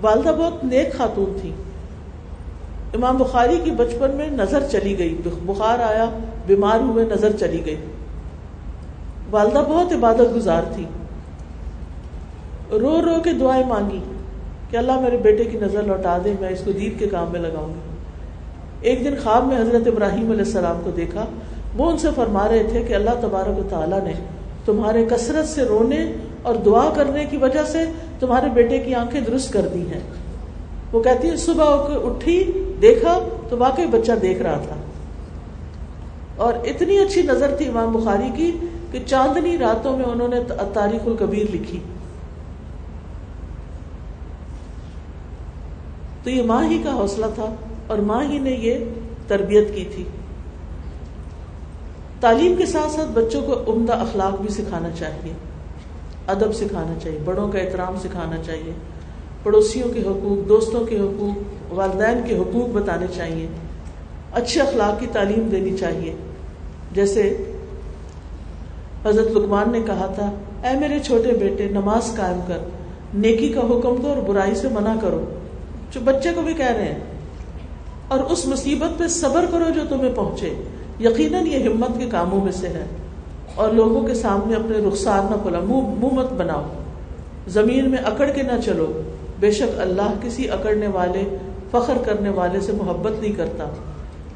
والدہ 0.00 0.28
بہت 0.38 0.64
نیک 0.64 0.96
خاتون 0.96 1.38
تھی 1.40 1.52
امام 2.94 3.16
بخاری 3.16 3.60
کی 3.64 3.70
بچپن 3.70 4.10
میں 4.10 4.30
نظر 4.30 4.62
چلی 4.72 4.98
گئی، 4.98 5.20
بخار 5.46 5.78
آیا، 5.78 6.04
بیمار 6.46 6.78
ہوئے، 6.78 7.04
نظر 7.04 7.32
چلی 7.40 7.66
گئی۔ 7.66 7.76
والدہ 9.30 9.64
بہت 9.68 9.92
عبادت 9.92 10.36
گزار 10.36 10.62
تھی۔ 10.74 10.84
رو 12.70 13.02
رو 13.02 13.22
کے 13.24 13.32
دعائیں 13.32 13.64
مانگی 13.68 14.00
کہ 14.70 14.76
اللہ 14.76 15.00
میرے 15.00 15.16
بیٹے 15.16 15.44
کی 15.44 15.58
نظر 15.58 15.82
لوٹا 15.82 16.18
دے، 16.24 16.32
میں 16.40 16.48
اس 16.48 16.60
کو 16.64 16.72
دید 16.72 16.98
کے 16.98 17.06
کام 17.06 17.26
میں 17.32 17.40
لگاؤں 17.40 17.68
گی۔ 17.68 17.96
ایک 18.80 19.04
دن 19.04 19.14
خواب 19.22 19.46
میں 19.46 19.58
حضرت 19.58 19.86
ابراہیم 19.86 20.30
علیہ 20.30 20.44
السلام 20.44 20.80
کو 20.84 20.90
دیکھا، 20.90 21.24
وہ 21.76 21.90
ان 21.90 21.98
سے 21.98 22.08
فرما 22.14 22.48
رہے 22.48 22.62
تھے 22.70 22.82
کہ 22.82 22.94
اللہ 22.94 23.10
تبارک 23.20 23.58
و 23.58 23.62
تعالیٰ 23.70 24.02
نے 24.02 24.12
تمہارے 24.64 25.04
کثرت 25.10 25.48
سے 25.48 25.62
رونے 25.62 26.12
اور 26.42 26.54
دعا 26.54 26.90
کرنے 26.96 27.24
کی 27.24 27.36
وجہ 27.36 27.64
سے 27.66 27.78
تمہارے 28.20 28.46
بیٹے 28.54 28.78
کی 28.78 28.94
آنکھیں 28.94 29.20
درست 29.20 29.52
کر 29.52 29.68
دی 29.74 29.82
ہیں۔ 29.82 30.00
وہ 30.92 31.02
کہتی 31.02 31.30
ہے 31.30 31.36
صبح 31.36 31.64
اٹھی 31.88 32.63
دیکھا 32.82 33.18
تو 33.48 33.58
واقعی 33.58 33.86
بچہ 33.86 34.12
دیکھ 34.12 34.42
رہا 34.42 34.58
تھا۔ 34.68 34.76
اور 36.36 36.54
اتنی 36.54 36.98
اچھی 36.98 37.22
نظر 37.22 37.54
تھی 37.56 37.68
امام 37.68 37.92
بخاری 37.92 38.30
کی 38.36 38.58
کہ 38.90 38.98
چاندنی 39.06 39.58
راتوں 39.58 39.96
میں 39.96 40.04
انہوں 40.04 40.28
نے 40.28 40.36
تاریخ 40.72 41.00
الکبیر 41.06 41.46
لکھی۔ 41.54 41.80
تو 46.22 46.30
یہ 46.30 46.42
ماں 46.42 46.68
ہی 46.68 46.82
کا 46.84 46.94
حوصلہ 46.94 47.26
تھا 47.34 47.54
اور 47.86 47.98
ماں 47.98 48.24
ہی 48.24 48.38
نے 48.38 48.50
یہ 48.50 48.78
تربیت 49.26 49.74
کی 49.74 49.84
تھی۔ 49.94 50.04
تعلیم 52.20 52.54
کے 52.56 52.66
ساتھ 52.66 52.92
ساتھ 52.92 53.10
بچوں 53.10 53.42
کو 53.42 53.72
عمدہ 53.72 53.92
اخلاق 53.92 54.40
بھی 54.40 54.48
سکھانا 54.48 54.88
چاہیے۔ 54.98 55.32
ادب 56.26 56.52
سکھانا 56.52 56.94
چاہیے۔ 57.02 57.18
بڑوں 57.24 57.52
کا 57.52 57.58
احترام 57.58 57.96
سکھانا 57.96 58.36
چاہیے۔ 58.46 58.72
پڑوسیوں 59.42 59.88
کے 59.88 60.00
حقوق، 60.00 60.48
دوستوں 60.48 60.86
کے 60.86 60.98
حقوق 60.98 61.53
والدین 61.74 62.20
کے 62.24 62.36
حقوق 62.36 62.68
بتانے 62.72 63.06
چاہیے، 63.16 63.46
اچھے 64.32 64.60
اخلاق 64.60 65.00
کی 65.00 65.06
تعلیم 65.12 65.48
دینی 65.48 65.76
چاہیے۔ 65.76 66.14
جیسے 66.92 67.52
حضرت 69.04 69.30
لکمان 69.30 69.72
نے 69.72 69.80
کہا 69.86 70.06
تھا، 70.06 70.30
اے 70.68 70.78
میرے 70.78 70.98
چھوٹے 70.98 71.32
بیٹے، 71.32 71.68
نماز 71.68 72.16
قائم 72.16 72.40
کر، 72.48 72.58
نیکی 73.14 73.48
کا 73.48 73.60
حکم 73.60 73.96
دو 74.02 74.08
اور 74.08 74.16
برائی 74.16 74.54
سے 74.54 74.68
منع 74.68 74.94
کرو۔ 75.02 75.24
جو 75.90 76.00
بچے 76.04 76.28
کو 76.34 76.42
بھی 76.42 76.54
کہہ 76.54 76.72
رہے 76.72 76.84
ہیں، 76.84 77.00
اور 78.08 78.18
اس 78.20 78.46
مصیبت 78.46 78.98
پہ 78.98 79.08
صبر 79.08 79.44
کرو 79.50 79.70
جو 79.74 79.80
تمہیں 79.88 80.14
پہنچے۔ 80.14 80.54
یقیناً 81.00 81.46
یہ 81.46 81.68
ہمت 81.68 81.98
کے 81.98 82.06
کاموں 82.10 82.44
میں 82.44 82.52
سے 82.52 82.68
ہے۔ 82.68 82.84
اور 83.54 83.72
لوگوں 83.72 84.06
کے 84.06 84.14
سامنے 84.14 84.54
اپنے 84.54 84.78
رخسار 84.88 85.22
نہ 85.22 85.36
کھلا 85.42 85.60
منہ 85.60 86.14
مت 86.14 86.32
بناؤ۔ 86.32 86.62
زمین 87.48 87.90
میں 87.90 87.98
اکڑ 87.98 88.30
کے 88.30 88.42
نہ 88.42 88.60
چلو۔ 88.64 89.02
بے 89.40 89.50
شک 89.50 89.80
اللہ 89.80 90.12
کسی 90.22 90.50
اکڑنے 90.50 90.86
والے 90.86 91.36
فخر 91.74 91.96
کرنے 92.06 92.28
والے 92.28 92.60
سے 92.60 92.72
محبت 92.72 93.20
نہیں 93.20 93.32
کرتا۔ 93.32 93.64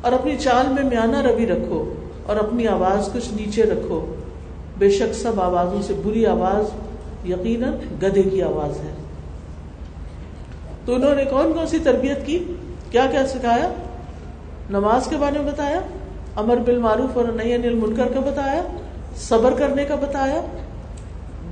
اور 0.00 0.12
اپنی 0.12 0.36
چال 0.36 0.66
میں 0.68 0.82
میانہ 0.82 1.22
روی 1.22 1.46
رکھو 1.46 1.94
اور 2.26 2.36
اپنی 2.36 2.66
آواز 2.66 3.10
کچھ 3.12 3.34
نیچے 3.34 3.62
رکھو۔ 3.62 4.14
بے 4.78 4.90
شک 4.90 5.14
سب 5.14 5.40
آوازوں 5.40 5.82
سے 5.82 5.94
بری 6.04 6.26
آواز، 6.26 6.70
یقیناً 7.30 7.72
گدے 8.02 8.22
کی 8.22 8.42
آواز 8.42 8.78
ہے۔ 8.78 8.90
تو 10.84 10.94
انہوں 10.94 11.14
نے 11.14 11.24
کون 11.24 11.52
کون 11.52 11.66
سی 11.66 11.78
تربیت 11.78 12.26
کی؟ 12.26 12.44
کیا 12.90 13.06
کیا 13.10 13.26
سکھایا؟ 13.26 13.72
نماز 14.70 15.06
کے 15.06 15.16
بارے 15.16 15.38
میں 15.38 15.52
بتایا، 15.52 15.80
امر 16.36 16.56
بالمعروف 16.56 17.16
اور 17.16 17.24
نئی 17.24 17.54
انل 17.54 17.74
منکر 17.74 18.06
کا 18.14 18.20
بتایا، 18.20 18.62
صبر 19.16 19.52
کرنے 19.58 19.84
کا 19.84 19.94
بتایا، 19.94 20.40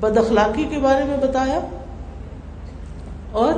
بد 0.01 0.19
اخلاقی 0.19 0.65
کے 0.71 0.79
بارے 0.79 1.05
میں 1.05 1.17
بتایا، 1.17 1.61
اور 3.33 3.53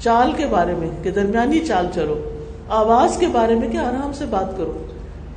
چال 0.00 0.32
کے 0.36 0.46
بارے 0.46 0.74
میں، 0.74 0.88
کہ 1.02 1.10
درمیانی 1.10 1.58
چال 1.58 1.86
چلو، 1.94 2.30
آواز 2.68 3.16
کے 3.16 3.26
بارے 3.32 3.54
میں 3.54 3.68
کہ 3.68 3.76
آرام 3.76 4.12
سے 4.12 4.24
بات 4.30 4.56
کرو۔ 4.56 4.72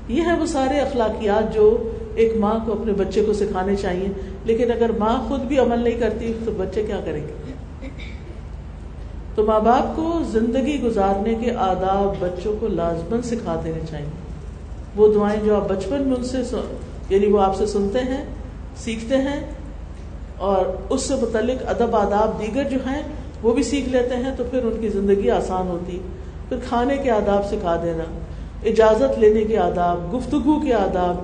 یہ 0.08 0.22
ہے 0.22 0.40
وہ 0.40 0.46
سارے 0.46 0.80
اخلاقیات 0.80 1.54
جو 1.54 1.92
ایک 2.16 2.38
ماں 2.38 2.60
کو 2.66 2.72
اپنے 2.72 2.94
بچے 2.94 3.24
کو 3.24 3.34
سکھانے 3.34 3.76
چاہیے۔ 3.76 4.08
لیکن 4.46 4.72
اگر 4.72 4.92
ماں 5.00 5.24
خود 5.28 5.42
بھی 5.42 5.60
عمل 5.60 5.80
نہیں 5.80 6.00
کرتی، 6.00 6.34
تو 6.46 6.52
بچے 6.58 6.84
کیا 6.84 7.00
کریں 7.06 7.28
گے؟ 7.28 7.34
تو 9.36 9.46
ماں 9.46 9.60
باپ 9.60 9.96
کو 9.96 10.20
زندگی 10.32 10.82
گزارنے 10.82 11.34
کے 11.34 11.52
آداب 11.56 12.16
بچوں 12.20 12.54
کو 12.60 12.68
لازمن 12.68 13.22
سکھا 13.22 13.62
دینے 13.64 13.80
چاہیے۔ 13.90 14.10
وہ 14.96 15.14
دعائیں 15.14 15.40
جو 15.46 15.56
آپ 15.56 15.70
بچپن 15.70 16.02
میں 16.02 16.16
ان 16.18 16.24
سے 16.24 16.42
یعنی 17.10 17.26
وہ 17.26 17.42
آپ 17.42 17.56
سے 17.56 17.66
سنتے 17.66 18.00
ہیں، 18.00 18.26
سیکھتے 18.78 19.18
ہیں، 19.18 19.40
اور 20.38 20.66
اس 20.90 21.02
سے 21.02 21.16
متعلق 21.16 21.70
ادب 21.70 21.96
آداب 21.96 22.40
دیگر 22.40 22.64
جو 22.64 22.78
ہیں 22.86 23.02
وہ 23.42 23.54
بھی 23.54 23.64
سیکھ 23.64 23.90
لیتے 23.90 24.16
ہیں 24.16 24.32
تو 24.38 24.44
پھر 24.52 24.64
ان 24.64 24.78
کی 24.82 24.90
زندگی 24.90 25.30
آسان 25.30 25.68
ہوتی۔ 25.68 26.00
پھر 26.50 26.58
کھانے 26.70 26.98
کے 26.98 27.12
آداب 27.12 27.46
سکھا 27.46 27.80
دینا، 27.84 28.04
اجازت 28.64 29.20
لینے 29.20 29.44
کے 29.44 29.58
آداب، 29.58 30.16
گفتگو 30.16 30.60
کے 30.60 30.74
آداب۔ 30.74 31.16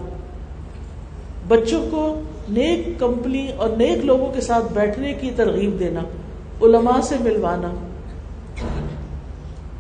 بچوں 1.48 1.86
کو 1.92 2.22
نیک 2.50 3.00
کمپنی 3.00 3.48
اور 3.58 3.70
نیک 3.70 4.06
لوگوں 4.06 4.34
کے 4.34 4.42
ساتھ 4.42 4.74
بیٹھنے 4.74 5.14
کی 5.14 5.32
ترغیب 5.36 5.80
دینا، 5.80 6.00
علماء 6.62 7.02
سے 7.04 7.16
ملوانا۔ 7.22 7.72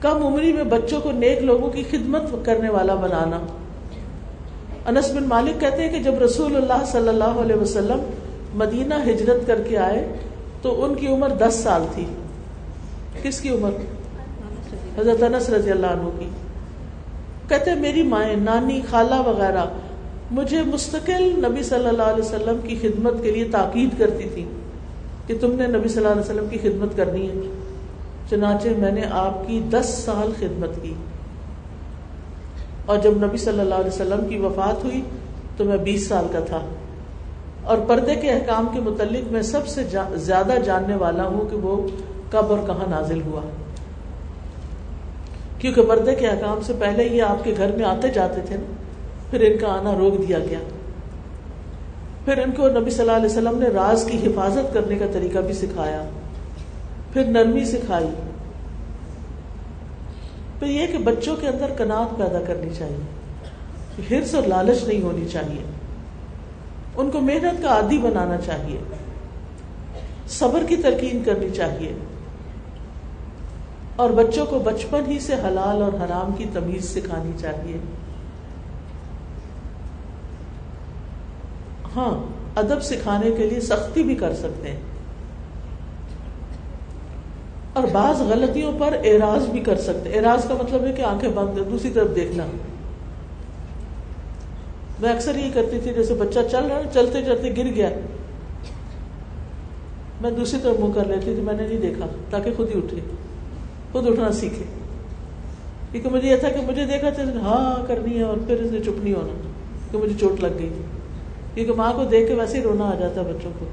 کم 0.02 0.26
عمری 0.26 0.54
میں 0.54 0.64
بچوں 0.64 1.02
کو 1.02 1.12
نیک 1.12 1.44
لوگوں 1.44 1.70
کی 1.70 1.84
خدمت 1.92 2.46
کرنے 2.46 2.70
والا 2.70 2.96
بنانا۔ 2.96 3.40
انس 4.86 5.12
بن 5.12 5.24
مالک 5.24 5.62
کہتے 5.62 5.84
ہیں 5.84 5.90
کہ 5.90 6.00
جب 6.00 6.22
رسول 6.22 6.56
اللہ 6.56 6.86
صلی 6.86 7.10
اللہ 7.10 7.24
علیہ 7.24 7.56
وسلم 7.56 8.00
مدینہ 8.56 8.94
ہجرت 9.10 9.48
کر 9.48 9.62
کے 9.70 9.78
آئے 9.78 10.08
تو 10.62 10.86
ان 10.86 10.96
کی 10.96 11.08
عمر 11.08 11.30
دس 11.30 11.54
سال 11.54 11.86
تھی۔ 11.94 12.06
کس 13.26 13.42
کی 13.42 13.50
عمر 13.50 13.70
حضرت 15.00 15.24
انس 15.24 15.50
رضی 15.50 15.72
اللہ 15.72 15.88
عنہ 15.88 16.20
کی۔ 16.20 16.30
کہتے 17.48 17.76
میری 17.76 18.04
مائیں، 18.04 18.36
نانی، 18.36 18.82
خالہ 18.90 19.28
وغیرہ، 19.28 19.66
مجھے 20.32 20.62
مستقل 20.62 21.46
نبی 21.50 21.64
صلی 21.64 21.88
اللہ 21.88 22.04
علیہ 22.04 22.24
وسلم 22.24 22.58
کی 22.64 22.76
خدمت 22.82 23.14
کے 23.24 23.32
لیے 23.32 23.44
تاکید 23.52 23.90
کرتی 24.00 24.30
تھی 24.34 24.46
کہ 25.28 25.38
تم 25.42 25.52
نے 25.52 25.68
نبی 25.68 25.88
صلی 25.88 25.98
اللہ 25.98 26.08
علیہ 26.08 26.22
وسلم 26.22 26.46
کی 26.50 26.58
خدمت 26.58 26.98
کرنی 26.98 27.30
ہے۔ 27.30 27.60
چنانچہ 28.30 28.68
میں 28.78 28.92
نے 28.92 29.02
آپ 29.12 29.48
کی 29.48 29.62
دس 29.70 30.02
سال 30.06 30.32
خدمت 30.40 30.70
کی۔ 30.82 30.94
اور 32.86 32.98
جب 32.98 33.12
نبی 33.26 33.38
صلی 33.38 33.60
اللہ 33.60 33.76
علیہ 33.76 33.92
وسلم 33.92 34.28
کی 34.30 34.38
وفات 34.38 34.84
ہوئی 34.84 35.02
تو 35.58 35.64
میں 35.64 35.78
بیس 35.78 36.08
سال 36.08 36.26
کا 36.32 36.40
تھا۔ 36.40 36.62
اور 37.64 37.78
پردے 37.78 38.16
کے 38.16 38.32
احکام 38.32 38.68
کے 38.74 38.80
متعلق 38.80 39.32
میں 39.32 39.42
سب 39.42 39.68
سے 39.68 39.84
زیادہ 40.16 40.54
جاننے 40.66 40.96
والا 40.96 41.28
ہوں 41.28 41.50
کہ 41.50 41.58
وہ 41.58 41.88
کب 42.36 42.52
اور 42.52 42.60
کہاں 42.68 42.90
نازل 42.90 43.22
ہوا؟ 43.22 43.42
کیونکہ 45.60 45.82
پردے 45.82 46.16
کے 46.16 46.28
احکام 46.28 46.60
سے 46.62 46.74
پہلے 46.80 47.04
یہ 47.04 47.24
آپ 47.24 47.44
کے 47.44 47.54
گھر 47.58 47.72
میں 47.72 47.86
آتے 47.86 48.10
جاتے 48.10 48.42
تھے 48.46 48.56
نا، 48.56 48.74
پھر 49.30 49.42
ان 49.42 49.58
کا 49.58 49.68
آنا 49.68 49.94
روک 50.00 50.28
دیا 50.28 50.40
گیا۔ 50.40 50.60
پھر 52.26 52.38
ان 52.38 52.52
کو 52.52 52.70
نبی 52.70 52.90
صلی 52.90 53.00
اللہ 53.00 53.12
علیہ 53.12 53.26
وسلم 53.26 53.60
نے 53.60 53.68
راز 53.68 54.10
کی 54.12 54.18
حفاظت 54.18 54.74
کرنے 54.74 54.96
کا 54.96 55.06
طریقہ 55.14 55.40
بھی 55.40 55.54
سکھایا۔ 55.54 56.04
پھر 57.14 57.26
نرمی 57.26 57.66
سکھائی۔ 57.66 58.08
پھر 60.60 60.68
یہ 60.68 60.88
کہ 60.88 60.98
بچوں 60.98 61.36
کے 61.36 61.48
اندر 61.48 61.68
کنات 61.78 62.18
پیدا 62.18 62.42
کرنی 62.48 62.70
چاہیے۔ 62.78 63.04
ہرس 64.10 64.36
اور 64.36 64.44
لالچ 64.44 64.84
نہیں 64.84 65.02
ہونی 65.02 65.28
چاہیے۔ 65.28 65.64
ان 66.96 67.12
کو 67.12 67.20
محنت 67.20 67.62
کا 67.62 67.68
عادی 67.68 67.98
بنانا 67.98 68.38
چاہیے۔ 68.46 68.78
صبر 70.28 70.64
کی 70.68 70.76
ترکین 70.76 71.24
کرنی 71.24 71.50
چاہیے۔ 71.50 71.94
اور 73.96 74.10
بچوں 74.10 74.46
کو 74.46 74.60
بچپن 74.60 75.02
ہی 75.08 75.20
سے 75.20 75.34
حلال 75.34 75.82
اور 75.82 75.94
حرام 75.94 76.34
کی 76.38 76.46
تمیز 76.54 76.90
سکھانی 76.90 77.32
چاہیے۔ 77.38 77.78
ہاں 81.96 82.24
ادب 82.56 82.84
سکھانے 82.84 83.32
کے 83.32 83.50
لیے 83.50 83.62
سختی 83.62 84.04
بھی 84.04 84.16
کر 84.16 84.34
سکتے 84.36 84.72
ہیں۔ 84.72 84.80
اور 87.74 87.84
بعض 87.92 88.22
غلطیوں 88.22 88.72
پر 88.80 88.98
اعراض 89.04 89.48
بھی 89.50 89.60
کر 89.60 89.78
سکتے 89.78 90.14
اعراض 90.14 90.48
کا 90.48 90.54
مطلب 90.54 90.86
ہے 90.86 90.94
کہ 90.94 91.02
آنکھیں 91.02 91.30
بند 91.30 91.72
دوسری 91.72 91.90
طرف 91.90 92.16
دیکھنا۔ 92.16 92.46
میں 95.00 95.14
اکثر 95.14 95.36
یہ 95.36 95.50
کرتی 95.54 95.80
تھی، 95.80 95.94
جیسے 95.94 96.14
بچہ 96.14 96.40
چل 96.52 96.66
رہا 96.66 96.82
چلتے 96.94 97.22
چلتے 97.22 97.50
گر 97.58 97.76
گیا۔ 97.76 97.90
میں 100.22 100.32
دوسری 100.32 100.60
طرف 100.64 100.80
منہ 100.80 100.94
کر 100.94 101.06
لیتی 101.06 101.34
تھی، 101.36 101.42
میں 101.42 101.54
نے 101.54 101.68
نہیں 101.68 101.80
دیکھا، 101.80 102.06
تاکہ 102.30 102.52
خود 102.58 102.70
ہی 102.70 102.78
اٹھے۔ 102.78 103.25
خود 103.96 104.08
اٹھنا 104.08 104.32
سیکھے۔ 104.32 104.64
کیونکہ 105.92 106.10
مجھے 106.10 106.30
یہ 106.30 106.36
تھا 106.36 106.50
کہ 106.50 106.62
مجھے 106.68 106.86
دیکھا 106.86 107.10
تھا 107.10 107.24
ہاں 107.42 107.88
کرنی 107.88 108.18
ہے، 108.18 108.24
اور 108.24 108.38
پھر 108.48 108.56
اس 108.56 108.72
نے 108.72 108.80
چپ 108.80 109.04
نہیں 109.04 109.14
ہونا، 109.14 109.34
کہ 109.92 109.98
مجھے 109.98 110.14
چوٹ 110.20 110.44
لگ 110.44 110.58
گئی 110.60 110.70
کیونکہ 111.54 111.74
ماں 111.74 111.94
کو 111.94 112.04
دیکھ 112.04 112.28
کے 112.28 112.34
ویسے 112.34 112.58
ہی 112.58 112.64
رونا 112.64 112.84
آ 112.84 112.96
جاتا 113.00 113.22
ہے 113.22 113.34
بچوں 113.34 113.52
کو۔ 113.60 113.66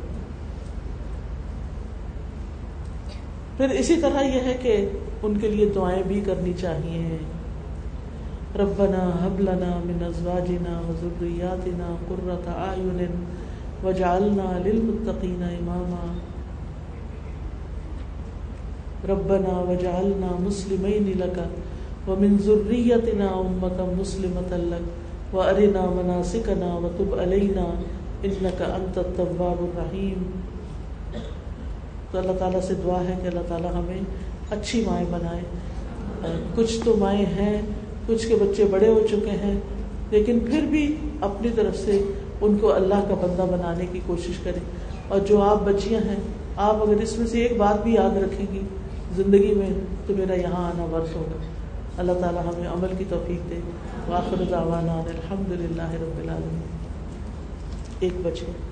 پھر 3.56 3.70
اسی 3.70 3.96
طرح 3.96 4.22
یہ 4.22 4.40
ہے 4.40 4.56
کہ 4.62 4.88
ان 5.22 5.38
کے 5.38 5.48
لیے 5.48 5.66
دعائیں 5.74 6.02
بھی 6.08 6.20
کرنی 6.26 6.52
چاہیے۔ 6.60 7.18
ربنا 8.58 9.26
حب 9.26 9.40
لنا 9.40 9.80
من 9.84 10.04
ازواجنا 10.04 10.80
وذرياتنا 10.88 11.96
قرة 12.08 12.52
اعين 12.56 13.24
وجعلنا 13.84 14.58
للمتقين 14.64 15.42
اماما۔ 15.42 16.31
ربنا 19.08 19.70
وجعلنا 19.70 20.36
مسلمين 20.40 21.12
لك 21.18 21.38
ومن 22.08 22.36
ذريتنا 22.42 23.26
امة 23.26 23.86
مسلمة 24.00 24.56
لك 24.56 25.34
وارنا 25.34 25.84
مناسكنا 25.94 26.74
وتب 26.74 27.14
علينا 27.20 27.64
انك 28.22 28.62
انت 28.62 28.98
التواب 28.98 29.64
الرحيم. 29.64 30.22
تو 32.10 32.18
اللہ 32.18 32.32
تعالیٰ 32.38 32.60
سے 32.60 32.74
دعا 32.84 33.00
ہے 33.00 33.16
کہ 33.22 33.26
اللہ 33.26 33.40
تعالیٰ 33.48 33.72
ہمیں 33.74 34.00
اچھی 34.50 34.84
مائیں 34.86 35.06
بنائے۔ 35.10 35.42
کچھ 36.54 36.80
تو 36.84 36.96
مائیں 36.98 37.26
ہیں، 37.26 37.62
کچھ 38.06 38.28
کے 38.28 38.34
بچے 38.34 38.64
بڑے 38.64 38.88
ہو 38.88 39.06
چکے 39.10 39.30
ہیں، 39.30 39.60
لیکن 40.10 40.38
پھر 40.40 40.60
بھی 40.70 40.96
اپنی 41.20 41.48
طرف 41.54 41.76
سے 41.76 42.02
ان 42.40 42.58
کو 42.58 42.72
اللہ 42.72 43.00
کا 43.08 43.14
بندہ 43.14 43.42
بنانے 43.42 43.86
کی 43.92 44.00
کوشش 44.06 44.38
کریں۔ 44.42 44.60
اور 45.08 45.20
جو 45.20 45.42
آپ 45.42 45.62
بچیاں 45.64 46.00
ہیں، 46.08 46.16
آپ 46.56 46.82
اگر 46.82 47.02
اس 47.02 47.18
میں 47.18 47.26
سے 47.26 47.42
ایک 47.42 47.56
بات 47.56 47.84
بھی 47.84 47.94
یاد 47.94 48.16
رکھیں 48.16 48.46
گی 48.52 48.60
زندگی 49.16 49.54
میں 49.54 49.70
تو 50.06 50.14
میرا 50.16 50.34
یہاں 50.34 50.66
آنا 50.66 50.84
ورث 50.84 51.16
ہوگا۔ 51.16 51.36
اللہ 51.98 52.12
تعالیٰ 52.12 52.42
ہمیں 52.42 52.68
عمل 52.68 52.94
کی 52.98 53.04
توفیق 53.08 53.50
دے۔ 53.50 53.60
واخر 54.08 54.44
دعوانا 54.50 54.92
الحمد 54.92 55.52
للہ 55.52 55.90
رب 55.92 56.18
العالمین۔ 56.18 56.60
ایک 58.00 58.12
بچے۔ 58.22 58.71